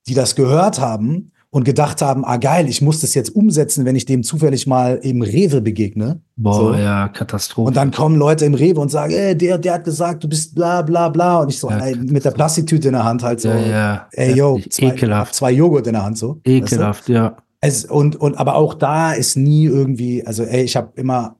die 0.07 0.13
das 0.13 0.35
gehört 0.35 0.79
haben 0.79 1.30
und 1.53 1.65
gedacht 1.65 2.01
haben, 2.01 2.23
ah 2.23 2.37
geil, 2.37 2.69
ich 2.69 2.81
muss 2.81 3.01
das 3.01 3.13
jetzt 3.13 3.35
umsetzen, 3.35 3.83
wenn 3.83 3.97
ich 3.97 4.05
dem 4.05 4.23
zufällig 4.23 4.67
mal 4.67 4.95
im 5.03 5.21
Rewe 5.21 5.59
begegne. 5.61 6.21
boah, 6.37 6.53
So. 6.53 6.73
ja, 6.75 7.09
Katastrophe. 7.09 7.67
Und 7.67 7.75
dann 7.75 7.91
kommen 7.91 8.15
Leute 8.15 8.45
im 8.45 8.53
Rewe 8.53 8.79
und 8.79 8.89
sagen, 8.89 9.13
ey, 9.13 9.37
der, 9.37 9.57
der 9.57 9.73
hat 9.73 9.83
gesagt, 9.83 10.23
du 10.23 10.29
bist 10.29 10.55
bla 10.55 10.81
bla 10.81 11.09
bla. 11.09 11.39
Und 11.41 11.49
ich 11.49 11.59
so, 11.59 11.69
Ja. 11.69 11.79
ey, 11.79 11.95
mit 11.97 12.23
der 12.23 12.31
Plastiktüte 12.31 12.87
in 12.87 12.93
der 12.93 13.03
Hand 13.03 13.21
halt 13.21 13.41
so, 13.41 13.49
ja, 13.49 13.59
ja. 13.59 14.07
ey, 14.13 14.33
yo, 14.33 14.55
Heftig. 14.55 14.71
zwei, 14.73 14.87
ekelhaft. 14.93 15.35
zwei 15.35 15.51
Joghurt 15.51 15.87
in 15.87 15.93
der 15.93 16.03
Hand 16.05 16.17
so. 16.17 16.35
weißt 16.35 16.45
du? 16.45 16.51
Ekelhaft, 16.51 17.09
ja. 17.09 17.35
Es, 17.59 17.83
und, 17.83 18.15
und 18.15 18.37
aber 18.37 18.55
auch 18.55 18.73
da 18.73 19.11
ist 19.11 19.35
nie 19.35 19.65
irgendwie, 19.65 20.25
also 20.25 20.43
ey, 20.43 20.63
ich 20.63 20.77
habe 20.77 20.93
immer, 20.95 21.35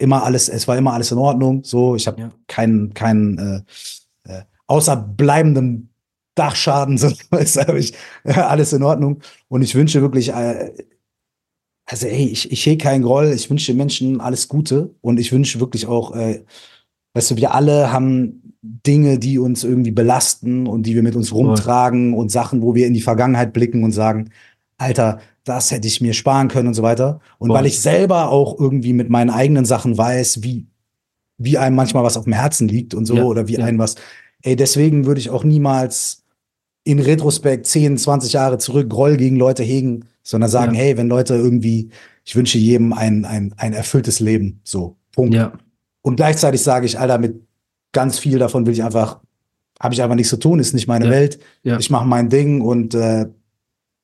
immer 0.00 0.24
alles, 0.24 0.48
es 0.48 0.66
war 0.66 0.76
immer 0.76 0.94
alles 0.94 1.12
in 1.12 1.18
Ordnung. 1.18 1.62
So, 1.62 1.94
ich 1.94 2.06
habe 2.08 2.20
Ja. 2.22 2.30
keinen, 2.48 2.92
keinen, 2.92 3.38
äh, 4.26 4.32
äh, 4.32 4.42
außer 4.66 4.96
bleibendem 4.96 5.89
Dachschaden, 6.40 6.96
so 6.98 7.08
ist 7.38 7.58
hab 7.58 7.74
ich 7.74 7.92
alles 8.24 8.72
in 8.72 8.82
Ordnung. 8.82 9.20
Und 9.48 9.60
ich 9.60 9.74
wünsche 9.74 10.00
wirklich, 10.00 10.30
äh, 10.30 10.72
also 11.84 12.06
ey, 12.06 12.28
ich, 12.28 12.50
ich 12.50 12.64
hege 12.64 12.82
keinen 12.82 13.02
Groll, 13.02 13.32
ich 13.34 13.50
wünsche 13.50 13.72
den 13.72 13.76
Menschen 13.76 14.20
alles 14.22 14.48
Gute 14.48 14.94
und 15.02 15.20
ich 15.20 15.32
wünsche 15.32 15.60
wirklich 15.60 15.86
auch, 15.86 16.16
äh, 16.16 16.44
weißt 17.12 17.32
du, 17.32 17.36
wir 17.36 17.54
alle 17.54 17.92
haben 17.92 18.54
Dinge, 18.62 19.18
die 19.18 19.38
uns 19.38 19.64
irgendwie 19.64 19.90
belasten 19.90 20.66
und 20.66 20.84
die 20.84 20.94
wir 20.94 21.02
mit 21.02 21.14
uns 21.14 21.32
rumtragen 21.32 22.14
und 22.14 22.30
Sachen, 22.30 22.62
wo 22.62 22.74
wir 22.74 22.86
in 22.86 22.94
die 22.94 23.00
Vergangenheit 23.02 23.52
blicken 23.52 23.84
und 23.84 23.92
sagen, 23.92 24.30
Alter, 24.78 25.20
das 25.44 25.70
hätte 25.70 25.88
ich 25.88 26.00
mir 26.00 26.14
sparen 26.14 26.48
können 26.48 26.68
und 26.68 26.74
so 26.74 26.82
weiter. 26.82 27.20
Und 27.38 27.48
Voll. 27.48 27.58
weil 27.58 27.66
ich 27.66 27.80
selber 27.80 28.30
auch 28.30 28.58
irgendwie 28.58 28.94
mit 28.94 29.10
meinen 29.10 29.30
eigenen 29.30 29.66
Sachen 29.66 29.98
weiß, 29.98 30.42
wie, 30.42 30.66
wie 31.38 31.58
einem 31.58 31.76
manchmal 31.76 32.04
was 32.04 32.16
auf 32.16 32.24
dem 32.24 32.32
Herzen 32.32 32.68
liegt 32.68 32.94
und 32.94 33.04
so 33.04 33.16
Ja, 33.16 33.24
oder 33.24 33.48
wie 33.48 33.58
ja. 33.58 33.64
einem 33.64 33.78
was, 33.78 33.96
ey, 34.42 34.56
deswegen 34.56 35.06
würde 35.06 35.20
ich 35.20 35.30
auch 35.30 35.44
niemals 35.44 36.20
in 36.84 36.98
Retrospekt 36.98 37.66
10, 37.66 37.98
20 37.98 38.32
Jahre 38.32 38.58
zurück 38.58 38.88
Groll 38.88 39.16
gegen 39.16 39.36
Leute 39.36 39.62
hegen, 39.62 40.06
sondern 40.22 40.50
sagen, 40.50 40.74
Ja. 40.74 40.80
hey, 40.80 40.96
wenn 40.96 41.08
Leute 41.08 41.34
irgendwie, 41.34 41.90
ich 42.24 42.36
wünsche 42.36 42.58
jedem 42.58 42.92
ein, 42.92 43.24
ein, 43.24 43.54
ein 43.56 43.72
erfülltes 43.72 44.20
Leben, 44.20 44.60
so, 44.64 44.96
Punkt. 45.12 45.34
Ja, 45.34 45.52
Und 46.02 46.16
gleichzeitig 46.16 46.62
sage 46.62 46.86
ich, 46.86 46.98
Alter, 46.98 47.18
mit 47.18 47.42
ganz 47.92 48.18
viel 48.18 48.38
davon 48.38 48.64
will 48.66 48.72
ich 48.72 48.82
einfach, 48.84 49.20
habe 49.80 49.94
ich 49.94 50.02
einfach 50.02 50.14
nichts 50.16 50.30
zu 50.30 50.38
tun, 50.38 50.58
ist 50.60 50.72
nicht 50.74 50.86
meine 50.88 51.06
Ja. 51.06 51.10
Welt. 51.10 51.38
Ja. 51.62 51.78
Ich 51.78 51.90
mache 51.90 52.06
mein 52.06 52.28
Ding 52.28 52.60
und, 52.60 52.94
äh, 52.94 53.26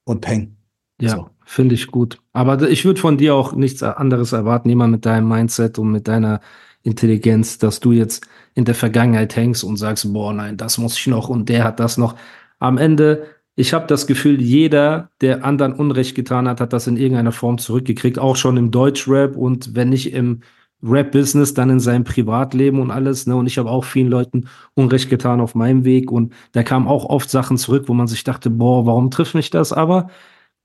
und 0.05 0.21
peng. 0.21 0.57
ja, 1.01 1.11
So. 1.11 1.31
finde 1.45 1.75
ich 1.75 1.87
gut. 1.87 2.19
Aber 2.33 2.69
ich 2.69 2.85
würde 2.85 3.01
von 3.01 3.17
dir 3.19 3.35
auch 3.35 3.53
nichts 3.55 3.83
anderes 3.83 4.33
erwarten, 4.33 4.69
jemand 4.69 4.93
mit 4.93 5.07
deinem 5.07 5.29
Mindset 5.29 5.79
und 5.79 5.93
mit 5.93 6.09
deiner 6.09 6.41
Intelligenz, 6.83 7.59
dass 7.59 7.81
du 7.81 7.93
jetzt 7.93 8.27
in 8.55 8.65
der 8.65 8.75
Vergangenheit 8.75 9.35
hängst 9.37 9.65
und 9.65 9.77
sagst, 9.77 10.13
boah, 10.13 10.33
nein, 10.33 10.57
das 10.57 10.79
muss 10.79 10.99
ich 10.99 11.07
noch 11.09 11.29
und 11.29 11.49
der 11.49 11.65
hat 11.65 11.81
das 11.81 11.97
noch. 11.99 12.15
Am 12.59 12.79
Ende, 12.79 13.27
ich 13.55 13.73
habe 13.75 13.87
das 13.87 14.07
Gefühl, 14.07 14.41
jeder, 14.41 15.11
der 15.21 15.45
anderen 15.45 15.73
Unrecht 15.75 16.15
getan 16.15 16.49
hat, 16.49 16.61
hat 16.61 16.73
das 16.73 16.87
in 16.87 16.97
irgendeiner 16.97 17.33
Form 17.33 17.59
zurückgekriegt, 17.59 18.19
auch 18.19 18.37
schon 18.37 18.57
im 18.57 18.71
Deutschrap 18.71 19.37
und 19.37 19.75
wenn 19.75 19.91
nicht 19.91 20.13
im 20.13 20.41
Rap-Business, 20.83 21.55
dann 21.55 21.71
in 21.71 21.81
seinem 21.81 22.05
Privatleben 22.05 22.81
und 22.81 22.91
alles. 22.91 23.27
Ne? 23.27 23.35
Und 23.37 23.47
ich 23.47 23.59
habe 23.59 23.71
auch 23.71 23.85
vielen 23.85 24.09
Leuten 24.09 24.49
Unrecht 24.75 25.11
getan 25.11 25.41
auf 25.41 25.55
meinem 25.55 25.85
Weg 25.85 26.11
und 26.13 26.35
da 26.53 26.63
kamen 26.63 26.87
auch 26.87 27.05
oft 27.07 27.31
Sachen 27.31 27.57
zurück, 27.57 27.85
wo 27.89 27.95
man 27.95 28.07
sich 28.07 28.25
dachte, 28.25 28.51
boah, 28.51 28.87
warum 28.87 29.11
trifft 29.11 29.35
mich 29.35 29.51
das? 29.51 29.73
Aber 29.73 30.09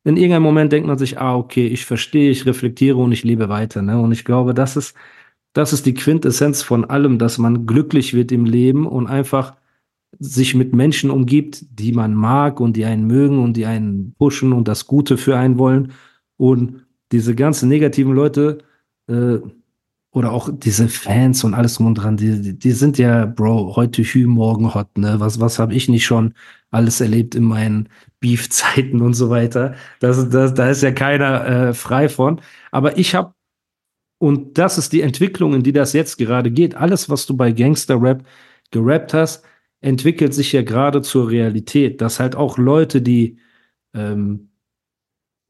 in 0.03 0.17
irgendeinem 0.17 0.43
Moment 0.43 0.71
denkt 0.71 0.87
man 0.87 0.97
sich, 0.97 1.19
ah, 1.19 1.35
okay, 1.35 1.67
ich 1.67 1.85
verstehe, 1.85 2.31
ich 2.31 2.45
reflektiere 2.45 2.97
und 2.97 3.11
ich 3.11 3.23
lebe 3.23 3.49
weiter. 3.49 3.81
Ne? 3.81 3.99
Und 3.99 4.11
ich 4.11 4.25
glaube, 4.25 4.53
das 4.53 4.75
ist, 4.75 4.95
das 5.53 5.73
ist 5.73 5.85
die 5.85 5.93
Quintessenz 5.93 6.61
von 6.63 6.85
allem, 6.85 7.17
dass 7.19 7.37
man 7.37 7.65
glücklich 7.65 8.13
wird 8.13 8.31
im 8.31 8.45
Leben 8.45 8.87
und 8.87 9.07
einfach 9.07 9.55
sich 10.23 10.53
mit 10.53 10.73
Menschen 10.73 11.09
umgibt, 11.09 11.65
die 11.71 11.91
man 11.93 12.13
mag 12.13 12.59
und 12.59 12.77
die 12.77 12.85
einen 12.85 13.07
mögen 13.07 13.39
und 13.39 13.57
die 13.57 13.65
einen 13.65 14.13
pushen 14.19 14.53
und 14.53 14.67
das 14.67 14.85
Gute 14.85 15.17
für 15.17 15.35
einen 15.35 15.57
wollen. 15.57 15.93
Und 16.37 16.85
diese 17.11 17.33
ganzen 17.33 17.69
negativen 17.69 18.13
Leute 18.13 18.59
äh, 19.07 19.39
oder 20.13 20.31
auch 20.31 20.49
diese 20.53 20.89
Fans 20.89 21.43
und 21.43 21.53
alles 21.55 21.75
drum 21.75 21.87
und 21.87 21.95
dran, 21.95 22.17
die, 22.17 22.57
die- 22.57 22.71
sind 22.71 22.97
ja, 22.99 23.25
Bro, 23.25 23.75
heute 23.75 24.03
Hü, 24.03 24.27
morgen 24.27 24.73
Hot, 24.75 24.95
ne? 24.97 25.15
Was, 25.19 25.39
was 25.39 25.57
habe 25.57 25.73
ich 25.73 25.89
nicht 25.89 26.05
schon 26.05 26.33
alles 26.69 27.01
erlebt 27.01 27.33
in 27.33 27.45
meinen 27.45 27.89
Beef-Zeiten 28.19 29.01
und 29.01 29.13
so 29.15 29.29
weiter? 29.29 29.73
Das, 30.01 30.29
das, 30.29 30.53
da 30.53 30.69
ist 30.69 30.83
ja 30.83 30.91
keiner 30.91 31.45
äh, 31.47 31.73
frei 31.73 32.09
von. 32.09 32.41
Aber 32.71 32.97
ich 32.97 33.15
habe, 33.15 33.33
und 34.19 34.57
das 34.57 34.77
ist 34.77 34.93
die 34.93 35.01
Entwicklung, 35.01 35.53
in 35.55 35.63
die 35.63 35.71
das 35.73 35.93
jetzt 35.93 36.17
gerade 36.17 36.51
geht. 36.51 36.75
Alles, 36.75 37.09
was 37.09 37.25
du 37.25 37.35
bei 37.35 37.51
Gangster-Rap 37.51 38.23
gerappt 38.71 39.13
hast, 39.13 39.43
entwickelt 39.81 40.33
sich 40.33 40.51
ja 40.53 40.61
gerade 40.61 41.01
zur 41.01 41.29
Realität, 41.29 42.01
dass 42.01 42.19
halt 42.19 42.35
auch 42.35 42.57
Leute, 42.57 43.01
die 43.01 43.37
ähm, 43.93 44.51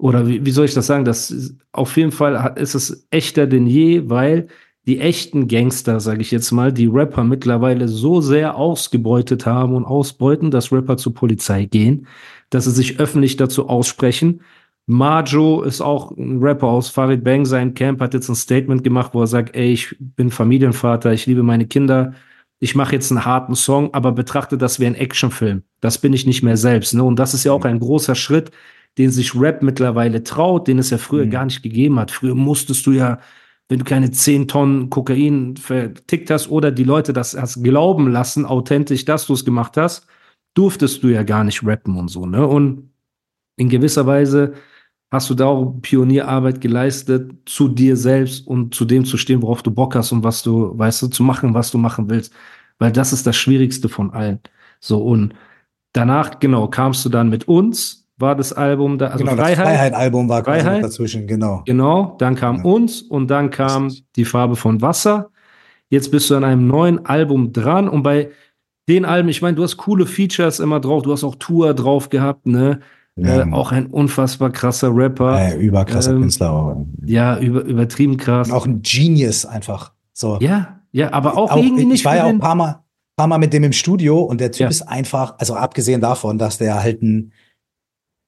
oder 0.02 0.28
wie, 0.28 0.46
wie 0.46 0.52
soll 0.52 0.66
ich 0.66 0.74
das 0.74 0.88
sagen? 0.88 1.06
Das 1.06 1.56
auf 1.72 1.96
jeden 1.96 2.12
Fall 2.12 2.56
ist 2.58 2.74
es 2.74 3.08
echter 3.12 3.46
denn 3.46 3.68
je, 3.68 4.10
weil 4.10 4.48
die 4.88 5.00
echten 5.00 5.48
Gangster, 5.48 6.00
sage 6.00 6.22
ich 6.22 6.32
jetzt 6.32 6.52
mal, 6.52 6.74
die 6.74 6.88
Rapper 6.88 7.24
mittlerweile 7.24 7.88
so 7.88 8.20
sehr 8.20 8.56
ausgebeutet 8.56 9.46
haben 9.46 9.76
und 9.76 9.86
ausbeuten, 9.86 10.50
dass 10.50 10.72
Rapper 10.72 10.98
zur 10.98 11.14
Polizei 11.14 11.66
gehen, 11.66 12.08
dass 12.50 12.66
sie 12.66 12.72
sich 12.72 13.00
öffentlich 13.00 13.38
dazu 13.38 13.70
aussprechen. 13.70 14.42
Majo 14.88 15.62
ist 15.62 15.82
auch 15.82 16.12
ein 16.18 16.40
Rapper 16.42 16.68
aus 16.68 16.90
Farid 16.90 17.24
Bang, 17.24 17.46
sein 17.46 17.76
Camp 17.76 18.02
hat 18.02 18.16
jetzt 18.16 18.28
ein 18.30 18.36
Statement 18.36 18.84
gemacht, 18.84 19.12
wo 19.14 19.22
er 19.22 19.28
sagt, 19.28 19.56
ey, 19.56 19.72
ich 19.72 19.96
bin 20.00 20.32
Familienvater, 20.32 21.14
ich 21.14 21.28
liebe 21.28 21.44
meine 21.44 21.68
Kinder, 21.68 22.16
ich 22.64 22.76
mache 22.76 22.94
jetzt 22.94 23.12
einen 23.12 23.26
harten 23.26 23.56
Song, 23.56 23.92
aber 23.94 24.12
betrachte 24.12 24.56
das 24.56 24.80
wie 24.80 24.86
ein 24.86 24.94
Actionfilm. 24.96 25.64
Das 25.82 25.98
bin 25.98 26.14
ich 26.14 26.28
nicht 26.28 26.44
mehr 26.44 26.58
selbst. 26.58 26.94
Ne? 26.94 27.04
Und 27.04 27.18
das 27.18 27.34
ist 27.34 27.44
ja 27.44 27.52
auch 27.52 27.66
ein 27.66 27.80
großer 27.80 28.14
Schritt, 28.14 28.52
den 29.00 29.10
sich 29.10 29.34
Rap 29.36 29.64
mittlerweile 29.64 30.24
traut, 30.24 30.68
den 30.68 30.78
es 30.78 30.92
ja 30.92 31.00
früher 31.00 31.26
Mhm. 31.26 31.32
gar 31.32 31.46
nicht 31.46 31.64
gegeben 31.64 32.00
hat. 32.00 32.12
Früher 32.12 32.36
musstest 32.36 32.86
du 32.86 32.92
ja, 32.92 33.20
wenn 33.68 33.80
du 33.80 33.86
keine 33.86 34.12
10 34.12 34.48
Tonnen 34.48 34.92
Kokain 34.92 35.58
vertickt 35.58 36.30
hast 36.30 36.52
oder 36.52 36.72
die 36.72 36.84
Leute 36.84 37.14
das 37.14 37.36
hast 37.36 37.64
glauben 37.64 38.12
lassen, 38.12 38.46
authentisch, 38.46 39.06
dass 39.06 39.26
du 39.26 39.34
es 39.34 39.44
gemacht 39.44 39.76
hast, 39.76 40.06
durftest 40.54 41.02
du 41.04 41.08
ja 41.08 41.24
gar 41.24 41.44
nicht 41.44 41.66
rappen 41.66 41.98
und 41.98 42.10
so. 42.10 42.28
Ne? 42.28 42.46
Und 42.46 42.92
in 43.58 43.70
gewisser 43.70 44.06
Weise 44.06 44.54
hast 45.12 45.30
du 45.30 45.36
da 45.36 45.46
auch 45.46 45.76
Pionierarbeit 45.82 46.62
geleistet, 46.62 47.32
zu 47.46 47.68
dir 47.68 47.98
selbst 47.98 48.48
und 48.48 48.74
zu 48.74 48.86
dem 48.86 49.04
zu 49.06 49.18
stehen, 49.18 49.42
worauf 49.42 49.62
du 49.62 49.70
Bock 49.72 49.96
hast 49.96 50.12
und 50.14 50.24
was 50.24 50.42
du, 50.42 50.78
weißt 50.78 51.02
du, 51.04 51.08
zu 51.08 51.24
machen, 51.24 51.54
was 51.54 51.70
du 51.70 51.78
machen 51.78 52.10
willst. 52.10 52.34
Weil 52.80 52.92
das 52.92 53.14
ist 53.14 53.28
das 53.28 53.36
Schwierigste 53.36 53.90
von 53.90 54.12
allen. 54.12 54.40
So, 54.80 55.04
und 55.04 55.34
danach, 55.94 56.40
genau, 56.40 56.68
kamst 56.68 57.04
du 57.06 57.10
dann 57.10 57.30
mit 57.30 57.48
uns, 57.48 58.08
war 58.18 58.36
das 58.36 58.54
Album 58.54 58.98
da, 58.98 59.08
also 59.08 59.24
genau, 59.26 59.36
das 59.36 59.46
Freiheit. 59.46 59.68
Freiheit-Album 59.68 60.30
war 60.30 60.44
quasi 60.44 60.62
Freiheit. 60.62 60.82
noch 60.82 60.88
dazwischen, 60.90 61.28
genau. 61.28 61.64
Genau, 61.66 62.16
dann 62.20 62.36
kam 62.36 62.58
Ja. 62.58 62.64
uns 62.64 63.02
und 63.02 63.28
dann 63.28 63.50
kam 63.50 63.92
die 64.16 64.26
Farbe 64.26 64.56
von 64.56 64.82
Wasser. 64.82 65.30
Jetzt 65.90 66.10
bist 66.12 66.30
du 66.30 66.36
an 66.36 66.44
einem 66.46 66.68
neuen 66.68 67.06
Album 67.06 67.52
dran 67.52 67.90
und 67.90 68.04
bei 68.04 68.30
den 68.88 69.06
Alben, 69.06 69.30
ich 69.30 69.42
meine, 69.42 69.56
du 69.56 69.64
hast 69.64 69.78
coole 69.78 70.06
Features 70.06 70.60
immer 70.60 70.80
drauf, 70.80 71.04
du 71.04 71.12
hast 71.12 71.24
auch 71.24 71.36
Tour 71.36 71.74
drauf 71.74 72.10
gehabt, 72.10 72.46
ne? 72.46 72.80
Ja, 73.24 73.42
äh, 73.48 73.52
auch 73.52 73.72
ein 73.72 73.88
unfassbar 73.88 74.52
krasser 74.52 74.96
Rapper. 74.96 75.40
äh, 75.40 75.58
überkrasser 75.58 76.12
ähm, 76.14 76.22
Künstler. 76.22 76.50
Aber. 76.50 76.86
Ja, 77.06 77.38
über, 77.40 77.62
übertrieben 77.64 78.18
krass. 78.18 78.50
Und 78.50 78.54
auch 78.56 78.66
ein 78.66 78.82
Genius 78.82 79.46
einfach. 79.46 79.94
So. 80.14 80.38
ja, 80.40 80.80
ja, 80.92 81.14
aber 81.14 81.38
auch, 81.38 81.52
auch, 81.52 81.58
irgendwie 81.58 81.84
ich 81.84 81.88
nicht 81.88 82.06
war 82.06 82.12
für 82.14 82.18
ja 82.20 82.26
auch 82.26 82.30
ein 82.30 82.40
paar 82.40 82.56
Mal, 82.56 82.84
paar 83.16 83.28
Mal 83.28 83.38
mit 83.38 83.54
dem 83.54 83.64
im 83.64 83.72
Studio 83.74 84.20
und 84.22 84.42
der 84.42 84.52
Typ 84.52 84.62
Ja. 84.62 84.68
ist 84.68 84.82
einfach, 84.84 85.36
also 85.40 85.56
abgesehen 85.56 86.02
davon, 86.02 86.38
dass 86.38 86.58
der 86.58 86.82
halt 86.84 87.02
ein 87.02 87.32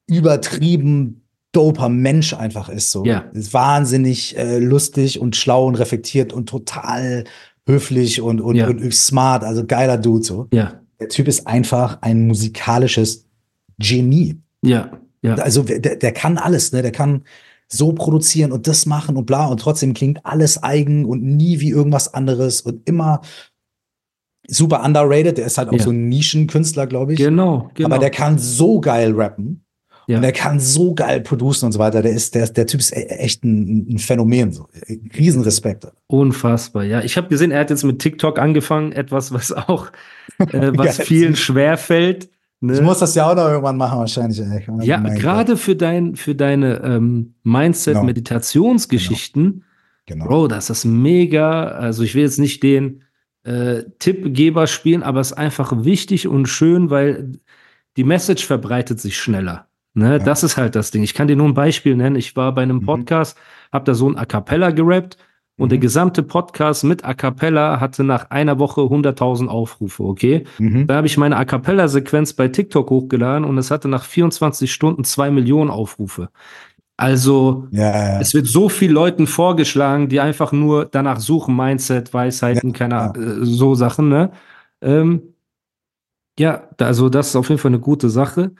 übertrieben 0.08 1.22
doper 1.52 1.88
Mensch 1.88 2.34
einfach 2.34 2.68
ist. 2.68 2.90
So. 2.90 3.04
Ja. 3.04 3.20
Ist 3.32 3.54
wahnsinnig 3.54 4.36
äh, 4.36 4.58
lustig 4.58 5.20
und 5.20 5.36
schlau 5.36 5.66
und 5.66 5.76
reflektiert 5.76 6.32
und 6.32 6.48
total 6.48 7.24
höflich 7.66 8.20
und, 8.20 8.40
und, 8.40 8.56
Ja. 8.56 8.66
und 8.68 8.92
smart, 8.94 9.44
also 9.44 9.64
geiler 9.64 9.96
Dude. 9.98 10.24
So. 10.24 10.48
Ja, 10.52 10.80
Der 11.00 11.08
Typ 11.08 11.28
ist 11.28 11.46
einfach 11.46 11.98
ein 12.02 12.26
musikalisches 12.26 13.26
Genie. 13.78 14.40
Ja, 14.66 14.90
Ja. 15.22 15.34
Also 15.36 15.62
der, 15.62 15.96
der 15.96 16.12
kann 16.12 16.36
alles, 16.38 16.72
ne? 16.72 16.82
Der 16.82 16.92
kann 16.92 17.22
so 17.72 17.92
produzieren 17.92 18.52
und 18.52 18.66
das 18.66 18.84
machen 18.86 19.16
und 19.16 19.24
bla 19.26 19.46
und 19.46 19.58
trotzdem 19.60 19.94
klingt 19.94 20.24
alles 20.24 20.62
eigen 20.62 21.04
und 21.06 21.22
nie 21.22 21.60
wie 21.60 21.70
irgendwas 21.70 22.12
anderes 22.12 22.60
und 22.60 22.86
immer 22.88 23.22
super 24.46 24.84
underrated. 24.84 25.38
Der 25.38 25.46
ist 25.46 25.58
halt 25.58 25.68
auch 25.70 25.72
Ja. 25.78 25.82
so 25.82 25.90
ein 25.90 26.08
Nischenkünstler, 26.08 26.86
glaube 26.86 27.14
ich. 27.14 27.18
Genau, 27.18 27.70
genau. 27.74 27.88
Aber 27.88 27.98
der 27.98 28.10
kann 28.10 28.38
so 28.38 28.80
geil 28.80 29.12
rappen. 29.14 29.60
Ja. 30.06 30.16
Und 30.16 30.22
der 30.22 30.32
kann 30.32 30.60
so 30.60 30.94
geil 30.94 31.22
producen 31.22 31.64
und 31.64 31.72
so 31.72 31.78
weiter. 31.78 32.02
Der 32.02 32.12
ist, 32.12 32.34
der, 32.34 32.46
der 32.50 32.66
Typ 32.66 32.80
ist 32.80 32.92
e- 32.92 33.06
echt 33.06 33.42
ein, 33.42 33.88
ein 33.94 33.98
Phänomen. 33.98 34.52
So. 34.52 34.68
Riesenrespekt. 35.16 35.86
Unfassbar, 36.08 36.84
ja. 36.84 37.00
Ich 37.02 37.16
habe 37.16 37.28
gesehen, 37.28 37.50
er 37.50 37.60
hat 37.60 37.70
jetzt 37.70 37.84
mit 37.84 38.00
TikTok 38.00 38.38
angefangen, 38.38 38.92
etwas, 38.92 39.32
was 39.32 39.50
auch, 39.52 39.90
äh, 40.38 40.72
was 40.76 40.98
vielen 40.98 41.36
schwerfällt. 41.36 42.28
Ne? 42.66 42.74
Ich 42.74 42.80
muss 42.80 42.98
das 42.98 43.14
ja 43.14 43.30
auch 43.30 43.34
noch 43.36 43.48
irgendwann 43.48 43.76
machen, 43.76 43.98
wahrscheinlich. 43.98 44.40
Ey. 44.40 44.64
Oh 44.68 44.80
ja, 44.80 44.98
gerade 45.00 45.56
für 45.56 45.76
dein, 45.76 46.16
für 46.16 46.34
deine 46.34 46.80
ähm, 46.82 47.34
Genau. 47.44 47.58
Mindset-Meditationsgeschichten, 47.58 49.52
Gott, 49.52 49.62
Genau. 50.06 50.26
Bro, 50.26 50.48
das 50.48 50.68
ist 50.68 50.84
mega. 50.84 51.64
Also 51.68 52.02
ich 52.02 52.14
will 52.14 52.22
jetzt 52.24 52.38
nicht 52.38 52.62
den 52.62 53.02
äh, 53.44 53.84
Tippgeber 53.98 54.66
spielen, 54.66 55.02
aber 55.02 55.20
es 55.20 55.30
ist 55.30 55.38
einfach 55.38 55.84
wichtig 55.84 56.28
und 56.28 56.46
schön, 56.46 56.90
weil 56.90 57.32
die 57.96 58.04
Message 58.04 58.44
verbreitet 58.44 59.00
sich 59.00 59.16
schneller. 59.16 59.66
Ne, 59.94 60.18
Das 60.18 60.42
ist 60.42 60.56
halt 60.58 60.74
das 60.74 60.90
Ding. 60.90 61.02
Ich 61.04 61.14
kann 61.14 61.28
dir 61.28 61.36
nur 61.36 61.46
ein 61.48 61.54
Beispiel 61.54 61.96
nennen. 61.96 62.16
Ich 62.16 62.36
war 62.36 62.52
bei 62.54 62.62
einem 62.62 62.78
Mhm. 62.78 62.86
Podcast, 62.86 63.38
habe 63.72 63.84
da 63.86 63.94
so 63.94 64.08
ein 64.10 64.16
A 64.18 64.26
Cappella 64.26 64.72
gerappt 64.72 65.16
und 65.56 65.66
Mhm. 65.66 65.70
der 65.70 65.78
gesamte 65.78 66.22
Podcast 66.22 66.84
mit 66.84 67.04
A 67.04 67.14
Cappella 67.14 67.80
hatte 67.80 68.02
nach 68.04 68.30
einer 68.30 68.58
Woche 68.58 68.82
100.000 68.82 69.48
Aufrufe, 69.48 70.02
okay? 70.04 70.44
Mhm. 70.58 70.86
Da 70.86 70.96
habe 70.96 71.06
ich 71.06 71.16
meine 71.16 71.36
A 71.36 71.44
Cappella-Sequenz 71.44 72.32
bei 72.32 72.48
TikTok 72.48 72.90
hochgeladen 72.90 73.44
und 73.44 73.56
es 73.58 73.70
hatte 73.70 73.88
nach 73.88 74.04
24 74.04 74.72
Stunden 74.72 75.04
zwei 75.04 75.30
Millionen 75.30 75.70
Aufrufe. 75.70 76.28
Also, 76.96 77.66
Ja, 77.72 77.90
ja, 78.14 78.20
es 78.20 78.34
wird 78.34 78.46
so 78.46 78.68
viel 78.68 78.92
Leuten 78.92 79.26
vorgeschlagen, 79.26 80.08
die 80.08 80.20
einfach 80.20 80.52
nur 80.52 80.84
danach 80.86 81.18
suchen, 81.20 81.56
Mindset, 81.56 82.14
Weisheiten, 82.14 82.70
Ja, 82.70 82.76
keine 82.76 83.12
äh, 83.18 83.44
so 83.44 83.74
Sachen, 83.74 84.08
ne? 84.08 84.30
Ähm, 84.80 85.34
ja, 86.38 86.68
also 86.78 87.08
das 87.08 87.28
ist 87.28 87.36
auf 87.36 87.48
jeden 87.48 87.60
Fall 87.60 87.70
eine 87.70 87.80
gute 87.80 88.10
Sache. 88.10 88.52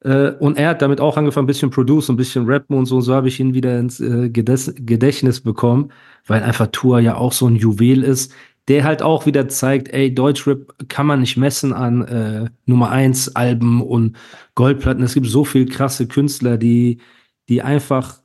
Äh, 0.00 0.32
und 0.32 0.58
er 0.58 0.70
hat 0.70 0.82
damit 0.82 1.00
auch 1.00 1.16
angefangen, 1.16 1.44
ein 1.44 1.48
bisschen 1.48 1.70
Produce, 1.70 2.10
ein 2.10 2.16
bisschen 2.16 2.46
Rappen 2.46 2.76
und 2.76 2.86
so. 2.86 2.96
Und 2.96 3.02
so 3.02 3.14
habe 3.14 3.28
ich 3.28 3.40
ihn 3.40 3.54
wieder 3.54 3.78
ins 3.78 4.00
äh, 4.00 4.30
Gedächtnis 4.30 5.40
bekommen, 5.40 5.92
weil 6.26 6.42
einfach 6.42 6.68
Tour 6.68 7.00
ja 7.00 7.16
auch 7.16 7.32
so 7.32 7.46
ein 7.48 7.56
Juwel 7.56 8.02
ist, 8.02 8.32
der 8.68 8.84
halt 8.84 9.00
auch 9.02 9.26
wieder 9.26 9.48
zeigt, 9.48 9.88
ey, 9.92 10.12
Deutschrap 10.12 10.74
kann 10.88 11.06
man 11.06 11.20
nicht 11.20 11.36
messen 11.36 11.72
an 11.72 12.02
äh, 12.02 12.50
Nummer 12.66 12.90
1 12.90 13.36
Alben 13.36 13.80
und 13.80 14.16
Goldplatten. 14.54 15.04
Es 15.04 15.14
gibt 15.14 15.26
so 15.26 15.44
viel 15.44 15.66
krasse 15.66 16.08
Künstler, 16.08 16.56
die, 16.56 16.98
die 17.48 17.62
einfach 17.62 18.20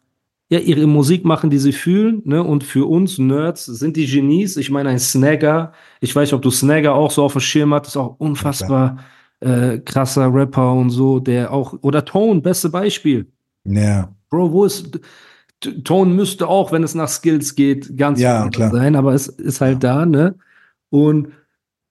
ja, 0.50 0.60
ihre 0.60 0.86
Musik 0.88 1.24
machen, 1.24 1.50
die 1.50 1.60
sie 1.60 1.72
fühlen, 1.72 2.24
ne? 2.26 2.44
Und 2.44 2.66
für 2.66 2.90
uns 2.90 3.18
Nerds 3.18 3.66
sind 3.66 3.96
die 3.96 4.06
Genies. 4.06 4.58
Ich 4.58 4.70
meine, 4.70 4.90
ein 4.90 5.00
Snagger, 5.00 5.72
ich 6.02 6.14
weiß 6.14 6.28
nicht, 6.28 6.34
ob 6.34 6.42
du 6.42 6.52
Snagger 6.52 6.94
auch 6.94 7.10
so 7.12 7.24
auf 7.24 7.34
dem 7.34 7.42
Schirm 7.42 7.74
hattest, 7.74 7.96
auch 7.96 8.16
unfassbar 8.20 8.98
äh, 9.42 9.80
krasser 9.80 10.34
Rapper 10.34 10.74
und 10.74 10.90
so, 10.92 11.20
der 11.20 11.52
auch, 11.52 11.76
oder 11.82 12.06
Tone, 12.06 12.42
beste 12.42 12.70
Beispiel. 12.70 13.28
ja. 13.66 14.10
Bro, 14.30 14.54
wo 14.54 14.64
ist, 14.64 14.98
Tone 15.84 16.14
müsste 16.14 16.48
auch, 16.48 16.72
wenn 16.72 16.84
es 16.84 16.96
nach 16.96 17.10
Skills 17.10 17.54
geht, 17.56 17.98
ganz 17.98 18.20
Ja, 18.22 18.48
klar. 18.50 18.72
sein, 18.72 18.96
aber 18.96 19.14
es 19.14 19.28
ist 19.28 19.60
halt 19.62 19.84
da, 19.84 20.06
ne? 20.06 20.36
Und 20.90 21.28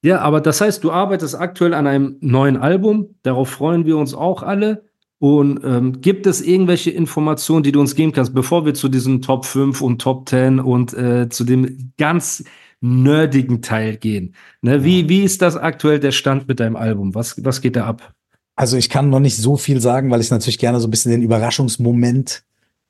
ja, 0.02 0.20
aber 0.20 0.40
das 0.40 0.60
heißt, 0.62 0.82
du 0.82 0.90
arbeitest 0.90 1.34
aktuell 1.38 1.74
an 1.74 1.86
einem 1.86 2.16
neuen 2.20 2.56
Album, 2.56 3.14
darauf 3.22 3.50
freuen 3.50 3.84
wir 3.84 3.98
uns 3.98 4.14
auch 4.14 4.42
alle. 4.42 4.84
Und 5.18 5.60
ähm, 5.64 6.00
gibt 6.00 6.26
es 6.26 6.40
irgendwelche 6.40 6.90
Informationen, 6.90 7.62
die 7.62 7.72
du 7.72 7.80
uns 7.80 7.94
geben 7.94 8.12
kannst, 8.12 8.34
bevor 8.34 8.64
wir 8.64 8.72
zu 8.72 8.88
diesen 8.88 9.20
Top 9.20 9.44
5 9.44 9.82
und 9.82 10.00
Top 10.00 10.26
10 10.26 10.60
und 10.60 10.94
äh, 10.94 11.28
zu 11.28 11.44
dem 11.44 11.92
ganz 11.98 12.42
nerdigen 12.80 13.62
Teil 13.62 13.96
gehen? 13.96 14.34
Ne? 14.62 14.84
Wie, 14.84 15.08
wie 15.08 15.22
ist 15.22 15.42
das 15.42 15.56
aktuell 15.56 16.00
der 16.00 16.12
Stand 16.12 16.48
mit 16.48 16.60
deinem 16.60 16.76
Album? 16.76 17.14
Was, 17.14 17.42
was 17.44 17.60
geht 17.60 17.76
da 17.76 17.86
ab? 17.86 18.12
Also 18.56 18.76
ich 18.76 18.88
kann 18.90 19.10
noch 19.10 19.20
nicht 19.20 19.36
so 19.36 19.56
viel 19.56 19.80
sagen, 19.80 20.10
weil 20.10 20.20
ich 20.20 20.30
natürlich 20.30 20.58
gerne 20.58 20.80
so 20.80 20.88
ein 20.88 20.90
bisschen 20.90 21.12
den 21.12 21.22
Überraschungsmoment 21.22 22.42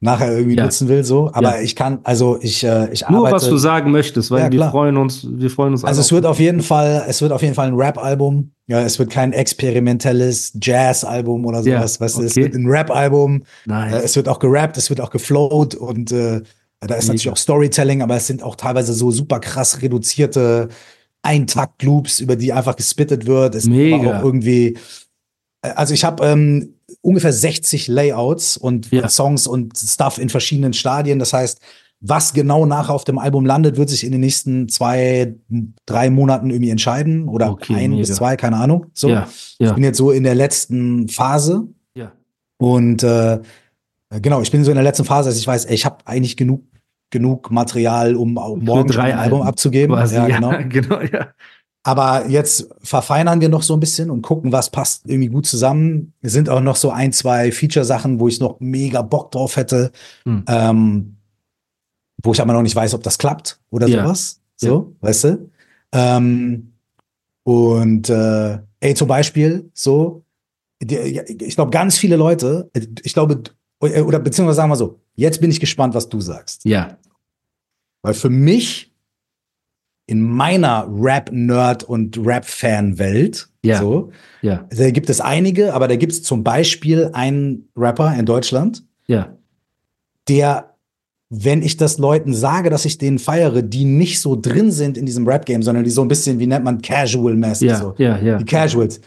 nachher 0.02 0.32
irgendwie 0.34 0.56
Ja. 0.56 0.64
nutzen 0.64 0.88
will. 0.88 1.04
So, 1.04 1.30
aber 1.34 1.56
Ja. 1.56 1.60
ich 1.60 1.76
kann, 1.76 1.98
also 2.04 2.38
ich, 2.40 2.64
äh, 2.64 2.90
ich 2.90 3.02
Nur 3.08 3.18
arbeite. 3.18 3.36
was 3.36 3.48
du 3.48 3.56
sagen 3.58 3.90
möchtest, 3.90 4.30
weil 4.30 4.44
Ja, 4.44 4.50
wir 4.50 4.70
freuen 4.70 4.96
uns, 4.96 5.26
wir 5.30 5.50
freuen 5.50 5.72
uns 5.72 5.84
Also 5.84 6.00
es 6.00 6.10
wird 6.10 6.24
auf 6.24 6.40
jeden 6.40 6.62
Fall, 6.62 7.04
es 7.06 7.20
wird 7.20 7.32
auf 7.32 7.42
jeden 7.42 7.54
Fall 7.54 7.68
ein 7.68 7.74
Rap-Album. 7.74 8.52
Ja, 8.66 8.80
es 8.80 8.98
wird 8.98 9.10
kein 9.10 9.32
experimentelles 9.34 10.52
Jazz-Album 10.60 11.44
oder 11.44 11.60
Ja, 11.60 11.78
sowas. 11.80 12.00
weißt 12.00 12.18
du, 12.18 12.22
es 12.22 12.32
okay. 12.32 12.44
wird 12.44 12.54
ein 12.54 12.66
Rap-Album. 12.66 13.42
Nice. 13.66 13.92
Äh, 13.94 14.04
es 14.04 14.16
wird 14.16 14.28
auch 14.28 14.38
gerappt, 14.38 14.78
es 14.78 14.88
wird 14.88 15.00
auch 15.02 15.10
geflowt 15.10 15.74
und 15.74 16.12
äh, 16.12 16.40
da 16.80 16.94
ist 16.94 17.06
natürlich 17.08 17.24
Mega. 17.26 17.32
auch 17.32 17.36
Storytelling, 17.36 18.02
aber 18.02 18.16
es 18.16 18.26
sind 18.26 18.42
auch 18.42 18.56
teilweise 18.56 18.92
so 18.94 19.10
super 19.10 19.38
krass 19.40 19.82
reduzierte 19.82 20.68
Eintakt-Loops, 21.22 22.20
über 22.20 22.36
die 22.36 22.52
einfach 22.52 22.76
gespittet 22.76 23.26
wird. 23.26 23.54
Es 23.54 23.66
Mega. 23.66 23.96
auch 24.18 24.24
irgendwie, 24.24 24.78
äh, 25.62 25.68
also 25.70 25.92
ich 25.94 26.04
habe 26.04 26.24
ähm, 26.26 26.74
ungefähr 27.02 27.32
60 27.32 27.88
Layouts 27.88 28.56
und 28.56 28.90
Ja. 28.90 29.08
Songs 29.08 29.46
und 29.46 29.76
Stuff 29.76 30.18
in 30.18 30.28
verschiedenen 30.28 30.72
Stadien. 30.72 31.18
Das 31.18 31.32
heißt, 31.32 31.60
was 32.02 32.32
genau 32.32 32.64
nachher 32.64 32.94
auf 32.94 33.04
dem 33.04 33.18
Album 33.18 33.44
landet, 33.44 33.76
wird 33.76 33.90
sich 33.90 34.04
in 34.04 34.12
den 34.12 34.22
nächsten 34.22 34.70
zwei, 34.70 35.34
drei 35.84 36.08
Monaten 36.08 36.48
irgendwie 36.48 36.70
entscheiden 36.70 37.28
oder 37.28 37.50
Okay, 37.50 37.74
ein 37.74 37.90
mega. 37.90 38.00
bis 38.06 38.16
zwei, 38.16 38.36
keine 38.36 38.56
Ahnung. 38.56 38.86
So. 38.94 39.10
ja, 39.10 39.28
Ich 39.58 39.66
ja, 39.66 39.74
bin 39.74 39.84
jetzt 39.84 39.98
so 39.98 40.10
in 40.10 40.22
der 40.24 40.34
letzten 40.34 41.08
Phase 41.08 41.68
ja. 41.94 42.10
und 42.56 43.02
äh, 43.02 43.40
genau, 44.22 44.40
ich 44.40 44.50
bin 44.50 44.64
so 44.64 44.70
in 44.70 44.76
der 44.76 44.84
letzten 44.84 45.04
Phase, 45.04 45.28
dass 45.28 45.38
ich 45.38 45.46
weiß, 45.46 45.66
ey, 45.66 45.74
ich 45.74 45.84
habe 45.84 45.98
eigentlich 46.06 46.38
genug 46.38 46.62
genug 47.10 47.50
Material, 47.50 48.14
um 48.16 48.38
auch 48.38 48.56
morgen 48.56 48.92
schon 48.92 49.02
drei 49.02 49.12
ein 49.14 49.18
Album 49.18 49.42
abzugeben. 49.42 49.96
Quasi, 49.96 50.14
ja, 50.16 50.26
ja, 50.28 50.36
genau. 50.36 50.52
genau, 50.68 51.00
ja. 51.02 51.28
Aber 51.82 52.26
jetzt 52.28 52.68
verfeinern 52.82 53.40
wir 53.40 53.48
noch 53.48 53.62
so 53.62 53.74
ein 53.74 53.80
bisschen 53.80 54.10
und 54.10 54.20
gucken, 54.22 54.52
was 54.52 54.70
passt 54.70 55.06
irgendwie 55.08 55.28
gut 55.28 55.46
zusammen. 55.46 56.12
Es 56.20 56.32
sind 56.32 56.48
auch 56.50 56.60
noch 56.60 56.76
so 56.76 56.90
ein, 56.90 57.12
zwei 57.12 57.50
Feature-Sachen, 57.52 58.20
wo 58.20 58.28
ich 58.28 58.38
noch 58.38 58.60
mega 58.60 59.00
Bock 59.02 59.30
drauf 59.30 59.56
hätte, 59.56 59.90
Hm. 60.24 60.44
ähm, 60.46 61.16
wo 62.22 62.32
ich 62.32 62.40
aber 62.42 62.52
noch 62.52 62.60
nicht 62.62 62.76
weiß, 62.76 62.92
ob 62.94 63.02
das 63.02 63.16
klappt 63.16 63.60
oder 63.70 63.86
Ja. 63.88 64.02
sowas. 64.04 64.40
So, 64.56 64.94
weißt 65.00 65.24
du? 65.24 65.50
Ähm, 65.92 66.72
und 67.44 68.10
äh, 68.10 68.58
ey, 68.80 68.94
zum 68.94 69.08
Beispiel, 69.08 69.70
so, 69.72 70.22
die, 70.82 70.96
ich 70.98 71.54
glaube, 71.54 71.70
ganz 71.70 71.96
viele 71.96 72.16
Leute, 72.16 72.70
ich 73.02 73.14
glaube, 73.14 73.42
oder 73.80 74.18
beziehungsweise 74.18 74.56
sagen 74.56 74.70
wir 74.70 74.76
so, 74.76 75.00
jetzt 75.20 75.40
bin 75.40 75.50
ich 75.50 75.60
gespannt, 75.60 75.94
was 75.94 76.08
du 76.08 76.20
sagst. 76.20 76.64
Ja, 76.64 76.98
Weil 78.02 78.14
für 78.14 78.30
mich 78.30 78.92
in 80.06 80.22
meiner 80.22 80.88
Rap-Nerd- 80.90 81.84
und 81.84 82.18
Rap-Fan-Welt, 82.18 83.48
Ja. 83.62 83.78
so, 83.78 84.10
ja, 84.42 84.66
da 84.70 84.90
gibt 84.90 85.08
es 85.08 85.20
einige, 85.20 85.72
aber 85.74 85.86
da 85.86 85.94
gibt 85.96 86.12
es 86.12 86.22
zum 86.22 86.42
Beispiel 86.42 87.10
einen 87.12 87.68
Rapper 87.76 88.12
in 88.18 88.26
Deutschland, 88.26 88.82
ja, 89.06 89.36
der, 90.28 90.74
wenn 91.28 91.62
ich 91.62 91.76
das 91.76 91.98
Leuten 91.98 92.34
sage, 92.34 92.70
dass 92.70 92.84
ich 92.86 92.98
den 92.98 93.18
feiere, 93.20 93.62
die 93.62 93.84
nicht 93.84 94.20
so 94.20 94.34
drin 94.34 94.72
sind 94.72 94.96
in 94.98 95.06
diesem 95.06 95.28
Rap-Game, 95.28 95.62
sondern 95.62 95.84
die 95.84 95.90
so 95.90 96.02
ein 96.02 96.08
bisschen, 96.08 96.38
wie 96.40 96.46
nennt 96.48 96.64
man, 96.64 96.80
casual-mäßig, 96.80 97.68
ja, 97.68 97.76
so. 97.78 97.94
ja, 97.98 98.18
ja. 98.18 98.38
Die 98.38 98.44
Casuals, 98.44 99.00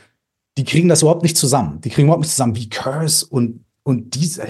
die 0.57 0.63
kriegen 0.63 0.87
das 0.87 1.01
überhaupt 1.01 1.23
nicht 1.23 1.35
zusammen. 1.35 1.81
Die 1.81 1.89
kriegen 1.89 2.07
überhaupt 2.07 2.23
nicht 2.23 2.31
zusammen, 2.31 2.55
wie 2.55 2.69
Curse 2.69 3.25
und, 3.29 3.65
und 3.83 4.15
diese, 4.15 4.43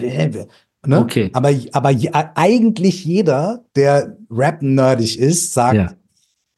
ne? 0.85 0.99
Okay. 0.99 1.29
Aber, 1.33 1.49
aber 1.71 1.89
eigentlich 2.35 3.05
jeder, 3.05 3.63
der 3.75 4.17
Rap-nerdig 4.29 5.17
ist, 5.19 5.53
sagt, 5.53 5.75
Ja. 5.75 5.93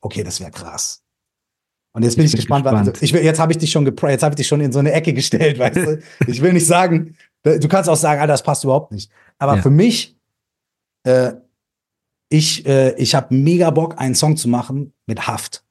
okay, 0.02 0.24
das 0.24 0.40
wäre 0.40 0.52
krass. 0.52 1.02
Und 1.94 2.04
jetzt 2.04 2.16
bin 2.18 2.26
Ich 2.26 2.32
ich, 2.34 2.34
bin 2.34 2.42
gespannt, 2.42 2.66
gespannt. 2.66 2.88
Was, 2.96 3.02
ich 3.02 3.14
will, 3.14 3.24
jetzt 3.24 3.40
habe 3.40 3.54
ich 3.54 3.58
dich 3.58 3.72
schon 3.72 3.86
gepra 3.86 4.10
jetzt 4.10 4.22
habe 4.24 4.34
ich 4.34 4.38
dich 4.38 4.48
schon 4.48 4.60
in 4.60 4.72
so 4.74 4.80
eine 4.80 4.92
Ecke 4.92 5.14
gestellt, 5.14 5.58
weißt 5.60 5.78
du? 5.78 6.02
Ich 6.28 6.42
will 6.42 6.52
nicht 6.54 6.68
sagen, 6.68 7.16
du 7.44 7.68
kannst 7.68 7.90
auch 7.90 7.96
sagen, 7.96 8.20
Alter, 8.20 8.34
das 8.34 8.44
passt 8.44 8.64
überhaupt 8.66 8.92
nicht. 8.92 9.10
Aber 9.38 9.56
Ja. 9.58 9.62
für 9.62 9.70
mich, 9.70 10.18
äh, 11.04 11.34
ich, 12.30 12.66
äh, 12.66 12.96
ich 12.96 13.16
habe 13.16 13.34
mega 13.34 13.70
Bock, 13.70 14.00
einen 14.00 14.16
Song 14.16 14.36
zu 14.36 14.50
machen 14.50 14.94
mit 15.06 15.28
Haft. 15.28 15.64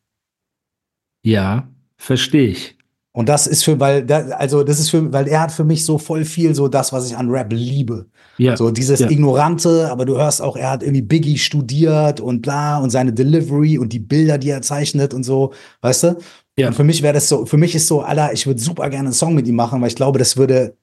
Ja, 1.22 1.68
verstehe 1.96 2.48
ich. 2.48 2.78
Und 3.16 3.28
das 3.28 3.46
ist 3.46 3.62
für, 3.62 3.78
weil, 3.78 4.04
da, 4.04 4.22
also 4.30 4.64
das 4.64 4.80
ist 4.80 4.90
für, 4.90 5.12
weil 5.12 5.28
er 5.28 5.42
hat 5.42 5.52
für 5.52 5.62
mich 5.62 5.84
so 5.84 5.98
voll 5.98 6.24
viel 6.24 6.52
so 6.52 6.66
das, 6.66 6.92
was 6.92 7.06
ich 7.08 7.16
an 7.16 7.30
Rap 7.30 7.52
liebe. 7.52 8.06
Ja, 8.38 8.56
So 8.56 8.72
dieses 8.72 8.98
ja. 8.98 9.08
Ignorante, 9.08 9.88
aber 9.88 10.04
du 10.04 10.16
hörst 10.16 10.42
auch, 10.42 10.56
er 10.56 10.72
hat 10.72 10.82
irgendwie 10.82 11.02
Biggie 11.02 11.38
studiert 11.38 12.18
und 12.18 12.42
bla 12.42 12.78
und 12.78 12.90
seine 12.90 13.12
Delivery 13.12 13.78
und 13.78 13.92
die 13.92 14.00
Bilder, 14.00 14.36
die 14.36 14.50
er 14.50 14.62
zeichnet 14.62 15.14
und 15.14 15.22
so, 15.22 15.52
weißt 15.82 16.02
du? 16.02 16.16
Ja. 16.58 16.66
Und 16.66 16.74
für 16.74 16.82
mich 16.82 17.02
wäre 17.02 17.14
das 17.14 17.28
so, 17.28 17.46
für 17.46 17.56
mich 17.56 17.76
ist 17.76 17.86
so, 17.86 18.00
Alter, 18.00 18.32
ich 18.32 18.48
würde 18.48 18.60
super 18.60 18.90
gerne 18.90 19.06
einen 19.06 19.12
Song 19.12 19.36
mit 19.36 19.46
ihm 19.46 19.54
machen, 19.54 19.80
weil 19.80 19.88
ich 19.88 19.96
glaube, 19.96 20.18
das 20.18 20.36
würde 20.36 20.76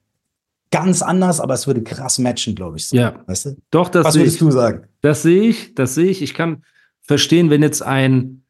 ganz 0.70 1.02
anders, 1.02 1.38
aber 1.38 1.52
es 1.52 1.66
würde 1.66 1.82
krass 1.82 2.18
matchen, 2.18 2.54
glaube 2.54 2.78
ich. 2.78 2.88
So. 2.88 2.96
Ja. 2.96 3.14
Weißt 3.26 3.44
du? 3.44 3.56
Doch, 3.70 3.90
das 3.90 4.06
Was 4.06 4.14
würdest 4.14 4.36
ich. 4.36 4.40
du 4.40 4.50
sagen? 4.50 4.84
Das 5.02 5.20
sehe 5.20 5.42
ich, 5.42 5.74
das 5.74 5.94
sehe 5.94 6.06
ich. 6.06 6.22
Ich 6.22 6.32
kann 6.32 6.64
verstehen, 7.02 7.50
wenn 7.50 7.62
jetzt 7.62 7.82
ein 7.82 8.41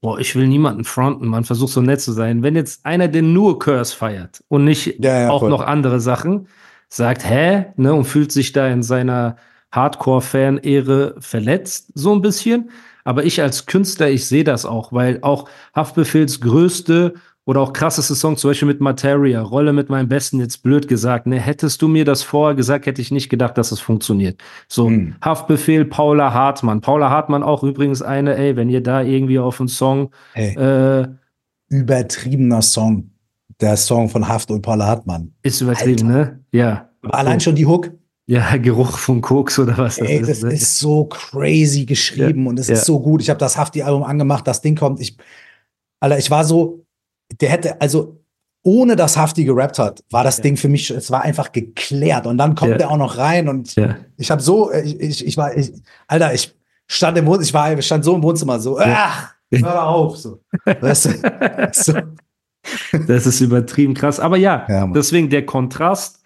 boah, 0.00 0.18
ich 0.18 0.34
will 0.36 0.46
niemanden 0.46 0.84
fronten, 0.84 1.26
man 1.26 1.44
versucht 1.44 1.72
so 1.72 1.80
nett 1.80 2.00
zu 2.00 2.12
sein. 2.12 2.42
Wenn 2.42 2.54
jetzt 2.56 2.84
einer, 2.84 3.08
der 3.08 3.22
nur 3.22 3.58
Curse 3.58 3.94
feiert 3.96 4.42
und 4.48 4.64
nicht 4.64 5.02
Ja, 5.04 5.22
ja, 5.22 5.30
auch 5.30 5.40
voll. 5.40 5.50
noch 5.50 5.62
andere 5.62 6.00
Sachen, 6.00 6.48
sagt, 6.88 7.28
hä, 7.28 7.66
ne, 7.76 7.92
und 7.92 8.04
fühlt 8.04 8.32
sich 8.32 8.52
da 8.52 8.68
in 8.68 8.82
seiner 8.82 9.36
Hardcore-Fan-Ehre 9.72 11.16
verletzt, 11.18 11.90
so 11.94 12.14
ein 12.14 12.22
bisschen. 12.22 12.70
Aber 13.04 13.24
ich 13.24 13.40
als 13.42 13.66
Künstler, 13.66 14.10
ich 14.10 14.26
sehe 14.26 14.44
das 14.44 14.64
auch, 14.66 14.92
weil 14.92 15.18
auch 15.22 15.48
Haftbefehls 15.74 16.40
größte 16.40 17.14
oder 17.48 17.62
auch 17.62 17.72
krasseste 17.72 18.14
Song, 18.14 18.36
zum 18.36 18.50
Beispiel 18.50 18.68
mit 18.68 18.80
Materia, 18.82 19.40
Rolle 19.40 19.72
mit 19.72 19.88
meinem 19.88 20.06
Besten, 20.06 20.38
jetzt 20.38 20.62
blöd 20.62 20.86
gesagt, 20.86 21.26
ne, 21.26 21.40
hättest 21.40 21.80
du 21.80 21.88
mir 21.88 22.04
das 22.04 22.22
vorher 22.22 22.54
gesagt, 22.54 22.84
hätte 22.84 23.00
ich 23.00 23.10
nicht 23.10 23.30
gedacht, 23.30 23.56
dass 23.56 23.72
es 23.72 23.80
funktioniert. 23.80 24.38
So, 24.68 24.88
Hm. 24.88 25.14
Haftbefehl, 25.22 25.86
Paula 25.86 26.34
Hartmann. 26.34 26.82
Paula 26.82 27.08
Hartmann 27.08 27.42
auch 27.42 27.62
übrigens 27.62 28.02
eine, 28.02 28.36
ey, 28.36 28.54
wenn 28.56 28.68
ihr 28.68 28.82
da 28.82 29.00
irgendwie 29.00 29.38
auf 29.38 29.60
einen 29.60 29.68
Song, 29.68 30.10
Ey, 30.34 30.54
äh, 30.56 31.08
übertriebener 31.70 32.60
Song. 32.62 33.10
Der 33.60 33.76
Song 33.76 34.08
von 34.08 34.28
Haft 34.28 34.50
und 34.50 34.62
Paula 34.62 34.86
Hartmann. 34.86 35.32
ist 35.42 35.60
übertrieben, 35.62 36.06
ne? 36.08 36.40
Ja. 36.52 36.90
Allein 37.02 37.40
schon 37.40 37.54
die 37.56 37.66
Hook. 37.66 37.90
Ja, 38.26 38.56
Geruch 38.62 38.98
von 38.98 39.20
Koks 39.22 39.58
oder 39.58 39.76
was 39.78 39.96
das 39.96 40.06
Ey, 40.08 40.18
ist. 40.18 40.28
das 40.28 40.42
ne? 40.42 40.52
ist 40.52 40.78
so 40.78 41.06
crazy 41.06 41.86
geschrieben 41.86 42.44
Ja, 42.44 42.50
und 42.50 42.58
es 42.58 42.68
ja. 42.68 42.74
ist 42.74 42.84
so 42.84 43.00
gut. 43.00 43.22
Ich 43.22 43.30
habe 43.30 43.38
das 43.40 43.56
Hafti-Album 43.56 44.02
angemacht, 44.04 44.46
das 44.46 44.60
Ding 44.60 44.76
kommt. 44.76 45.00
Ich, 45.00 45.16
Alter, 46.00 46.18
ich 46.18 46.30
war 46.30 46.44
so, 46.44 46.84
der 47.40 47.48
hätte, 47.50 47.80
also 47.80 48.20
ohne 48.62 48.96
dass 48.96 49.16
Hafti 49.16 49.44
gerappt 49.44 49.78
hat, 49.78 50.02
war 50.10 50.24
das 50.24 50.38
Ja. 50.38 50.42
Ding 50.42 50.56
für 50.56 50.68
mich, 50.68 50.90
es 50.90 51.10
war 51.10 51.22
einfach 51.22 51.52
geklärt. 51.52 52.26
Und 52.26 52.38
dann 52.38 52.54
kommt 52.54 52.72
Ja. 52.72 52.78
der 52.78 52.90
auch 52.90 52.96
noch 52.96 53.16
rein 53.16 53.48
und 53.48 53.74
Ja. 53.76 53.96
ich 54.16 54.30
habe 54.30 54.42
so, 54.42 54.72
ich, 54.72 54.98
ich, 55.00 55.26
ich 55.26 55.36
war, 55.36 55.56
ich, 55.56 55.72
Alter, 56.06 56.34
ich 56.34 56.54
stand 56.86 57.16
im 57.18 57.26
Wohnzimmer, 57.26 57.44
ich 57.44 57.54
war, 57.54 57.78
ich 57.78 57.86
stand 57.86 58.04
so 58.04 58.14
im 58.14 58.22
Wohnzimmer, 58.22 58.58
so, 58.58 58.78
ach, 58.78 59.34
hör 59.52 59.84
auf, 59.86 60.16
so. 60.16 60.40
Weißt 60.80 61.06
du? 61.06 61.70
so. 61.72 61.92
Das 63.06 63.26
ist 63.26 63.40
übertrieben 63.40 63.94
krass. 63.94 64.20
Aber 64.20 64.36
ja, 64.36 64.66
deswegen 64.92 65.30
der 65.30 65.46
Kontrast 65.46 66.22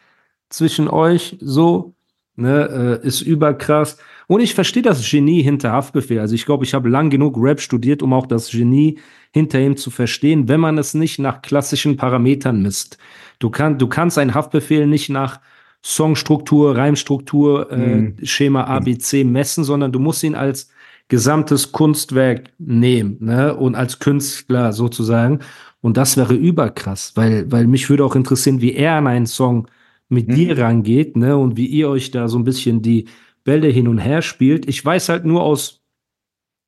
zwischen 0.49 0.89
euch 0.89 1.37
so 1.41 1.95
ne, 2.37 3.01
äh, 3.03 3.07
ist 3.07 3.21
überkrass. 3.21 3.99
Und 4.33 4.41
ich 4.41 4.55
verstehe 4.55 4.83
das 4.83 5.11
Genie 5.11 5.43
hinter 5.43 5.73
Haftbefehl. 5.73 6.19
Also 6.19 6.35
ich 6.35 6.47
glaube, 6.47 6.65
ich 6.65 6.73
habe 6.73 6.89
lang 6.89 7.11
genug 7.11 7.37
Rap 7.37 7.61
studiert, 7.61 8.03
um 8.03 8.15
auch 8.15 8.27
das 8.27 8.51
Genie 8.51 8.99
hinter 9.31 9.61
ihm 9.61 9.77
zu 9.77 9.91
verstehen, 9.91 10.49
wenn 10.49 10.59
man 10.59 10.79
es 10.79 10.95
nicht 10.95 11.19
nach 11.19 11.43
klassischen 11.43 11.99
Parametern 11.99 12.63
misst. 12.63 12.97
Du, 13.41 13.51
kann, 13.51 13.77
du 13.77 13.89
kannst 13.89 14.17
einen 14.17 14.33
Haftbefehl 14.33 14.87
nicht 14.87 15.11
nach 15.11 15.39
Songstruktur, 15.85 16.75
Reimstruktur, 16.79 17.71
äh, 17.73 17.77
Mhm. 17.77 18.15
Schema 18.23 18.65
ABC 18.65 19.23
messen, 19.25 19.65
sondern 19.65 19.93
du 19.93 19.99
musst 19.99 20.23
ihn 20.25 20.35
als 20.35 20.71
gesamtes 21.09 21.71
Kunstwerk 21.73 22.45
nehmen 22.59 23.19
ne? 23.21 23.55
und 23.55 23.75
als 23.75 23.99
Künstler 23.99 24.73
sozusagen. 24.73 25.41
Und 25.83 25.99
das 25.99 26.17
wäre 26.17 26.33
überkrass, 26.33 27.13
weil, 27.17 27.53
weil 27.53 27.67
mich 27.67 27.91
würde 27.91 28.03
auch 28.07 28.17
interessieren, 28.17 28.63
wie 28.63 28.73
er 28.73 28.95
an 28.95 29.09
einen 29.09 29.27
Song 29.27 29.67
mit 30.09 30.29
Mhm. 30.29 30.35
dir 30.37 30.59
rangeht 30.59 31.19
ne? 31.19 31.37
und 31.37 31.59
wie 31.59 31.67
ihr 31.67 31.91
euch 31.91 32.11
da 32.13 32.29
so 32.29 32.39
ein 32.39 32.45
bisschen 32.45 32.81
die 32.81 33.05
Bälle 33.45 33.69
hin 33.69 33.89
und 33.89 33.99
her 33.99 34.23
spielt. 34.23 34.69
Ich 34.69 34.85
weiß 34.85 35.09
halt 35.09 35.25
nur 35.25 35.43
aus 35.43 35.81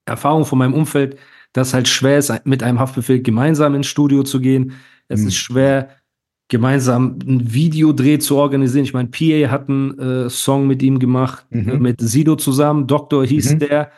Erfahrung 0.07 0.45
von 0.45 0.59
meinem 0.59 0.75
Umfeld, 0.75 1.17
dass 1.53 1.73
halt 1.75 1.89
schwer 1.89 2.19
ist, 2.19 2.33
mit 2.45 2.63
einem 2.63 2.81
Haftbefehl 2.81 3.23
gemeinsam 3.23 3.75
ins 3.75 3.87
Studio 3.87 4.23
zu 4.23 4.41
gehen. 4.41 4.73
Es 5.09 5.23
Mhm. 5.23 5.29
ist 5.29 5.37
schwer, 5.37 5.91
gemeinsam 6.49 7.19
ein 7.27 7.55
Videodreh 7.55 8.19
zu 8.19 8.37
organisieren. 8.37 8.85
Ich 8.85 8.93
meine, 8.93 9.09
PA 9.09 9.51
hat 9.51 9.69
einen 9.69 9.99
äh, 9.99 10.29
Song 10.31 10.67
mit 10.67 10.83
ihm 10.83 10.99
gemacht, 10.99 11.47
Mhm. 11.51 11.69
äh, 11.71 11.79
mit 11.79 12.01
Sido 12.01 12.37
zusammen. 12.37 12.87
Doktor 12.87 13.25
hieß 13.25 13.55
Mhm. 13.55 13.59
der. 13.61 13.93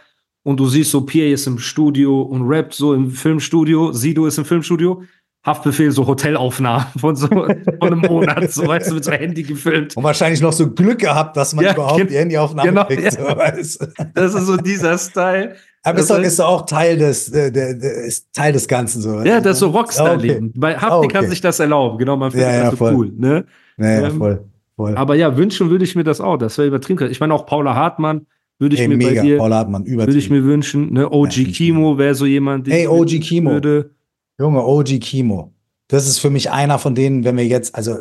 Und 0.44 0.60
du 0.60 0.66
siehst 0.68 0.92
so, 0.92 1.04
PA 1.04 1.26
ist 1.32 1.46
im 1.48 1.58
Studio 1.58 2.22
und 2.22 2.42
rappt 2.46 2.72
so 2.74 2.94
im 2.94 3.10
Filmstudio. 3.10 3.92
Sido 3.92 4.26
ist 4.26 4.38
im 4.38 4.44
Filmstudio. 4.44 5.02
Haftbefehl, 5.46 5.90
so 5.92 6.06
Hotelaufnahmen 6.06 6.86
von 6.98 7.14
so 7.16 7.28
von 7.28 7.48
einem 7.80 8.00
Monat, 8.00 8.50
so 8.50 8.66
weißt 8.66 8.90
du, 8.90 8.94
mit 8.96 9.04
so 9.04 9.12
Handy 9.12 9.44
gefilmt. 9.44 9.96
Und 9.96 10.02
wahrscheinlich 10.02 10.40
noch 10.40 10.52
so 10.52 10.68
Glück 10.70 10.98
gehabt, 10.98 11.36
dass 11.36 11.54
man 11.54 11.64
Ja, 11.64 11.72
überhaupt 11.72 11.98
gen- 11.98 12.08
die 12.08 12.16
Handyaufnahme 12.18 12.68
genau, 12.68 12.84
kriegt. 12.84 13.02
ja. 13.04 13.10
So, 13.12 13.18
weißt? 13.36 13.88
Das 14.14 14.34
ist 14.34 14.46
so 14.46 14.56
dieser 14.56 14.98
Style. 14.98 15.54
Aber 15.84 16.00
ist 16.00 16.10
doch, 16.10 16.18
ist 16.18 16.38
doch 16.40 16.48
auch 16.48 16.66
Teil 16.66 16.98
des, 16.98 17.28
äh, 17.28 17.52
der, 17.52 17.74
der, 17.74 17.92
ist 18.06 18.26
Teil 18.34 18.52
des 18.52 18.66
Ganzen. 18.66 19.00
So, 19.00 19.22
Ja, 19.22 19.40
das 19.40 19.52
ist 19.52 19.58
so 19.60 19.68
Okay. 19.68 19.76
Rockstar-Leben. 19.78 20.52
Bei 20.56 20.74
Hafti 20.76 20.92
Okay. 21.06 21.08
kann 21.08 21.28
sich 21.30 21.40
das 21.40 21.60
erlauben, 21.60 21.96
genau, 21.98 22.16
man 22.16 22.32
findet 22.32 22.48
Ja, 22.48 22.54
ja, 22.56 22.60
das 22.62 22.70
so 22.72 22.76
voll. 22.76 22.94
cool, 22.94 23.12
ne? 23.16 23.44
Ja, 23.78 24.08
Ähm, 24.08 24.18
voll. 24.18 24.44
voll. 24.74 24.96
Aber 24.96 25.14
ja, 25.14 25.36
wünschen 25.36 25.70
würde 25.70 25.84
ich 25.84 25.94
mir 25.94 26.02
das 26.02 26.20
auch. 26.20 26.38
Das 26.38 26.58
wäre 26.58 26.66
übertrieben. 26.66 27.08
Ich 27.10 27.20
meine, 27.20 27.32
auch 27.34 27.46
Paula 27.46 27.76
Hartmann 27.76 28.26
würde 28.58 28.74
ich 28.74 28.80
Ey, 28.80 28.88
mir 28.88 28.96
mega. 28.96 29.20
bei 29.20 29.26
dir, 29.28 29.38
Paul 29.38 29.54
Hartmann, 29.54 29.86
würde 29.86 30.16
ich 30.18 30.28
mir 30.28 30.42
wünschen. 30.42 30.92
Ne? 30.92 31.08
OG 31.08 31.44
Kimo 31.52 31.98
wäre 31.98 32.14
so 32.16 32.26
jemand, 32.26 32.66
den 32.66 32.72
Ey, 32.72 32.88
OG 32.88 33.20
Kimo. 33.20 33.50
würde. 33.52 33.90
Junge, 34.38 34.62
OG 34.64 35.00
Kimo. 35.00 35.52
Das 35.88 36.06
ist 36.06 36.18
für 36.18 36.30
mich 36.30 36.50
einer 36.50 36.78
von 36.78 36.94
denen, 36.94 37.24
wenn 37.24 37.36
wir 37.36 37.46
jetzt, 37.46 37.74
also, 37.74 37.98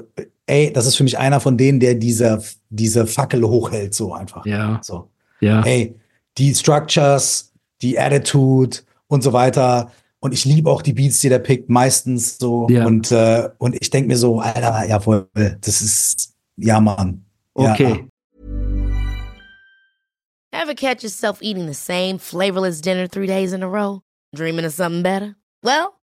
ey, 0.48 0.74
das 0.74 0.86
ist 0.86 0.96
für 0.96 1.04
mich 1.04 1.18
einer 1.18 1.40
von 1.40 1.58
denen, 1.58 1.80
der 1.80 1.96
diese, 1.96 2.42
diese 2.70 3.06
Fackel 3.06 3.44
hochhält, 3.48 3.94
so 3.94 4.14
einfach. 4.14 4.46
Ja, 4.46 4.80
So. 4.84 5.10
ja. 5.40 5.62
Ey, 5.62 5.96
die 6.38 6.54
Structures, 6.54 7.54
die 7.82 7.98
Attitude 8.00 8.78
und 9.08 9.22
so 9.24 9.34
weiter. 9.34 9.92
Und 10.20 10.34
ich 10.34 10.46
liebe 10.46 10.70
auch 10.72 10.82
die 10.82 10.94
Beats, 10.94 11.20
die 11.20 11.30
der 11.30 11.40
pickt, 11.40 11.70
meistens 11.70 12.38
so. 12.40 12.68
Ja. 12.70 12.86
Und, 12.86 13.12
äh, 13.12 13.50
und 13.60 13.76
ich 13.80 13.90
denke 13.92 14.08
mir 14.08 14.18
so, 14.18 14.40
Alter, 14.40 14.84
jawohl, 14.88 15.30
das 15.34 15.82
ist, 15.82 16.34
ja, 16.58 16.82
Mann. 16.82 17.24
Ja. 17.58 17.74
Okay. 17.74 18.08
Ever 20.52 20.74
catch 20.74 21.04
yourself 21.04 21.42
eating 21.42 21.68
the 21.68 21.74
same 21.74 22.18
flavorless 22.18 22.82
dinner 22.82 23.08
three 23.08 23.28
days 23.28 23.54
in 23.54 23.62
a 23.62 23.68
row? 23.68 24.02
Dreaming 24.34 24.66
of 24.66 24.74
something 24.74 25.04
better? 25.04 25.36
Well, 25.62 25.94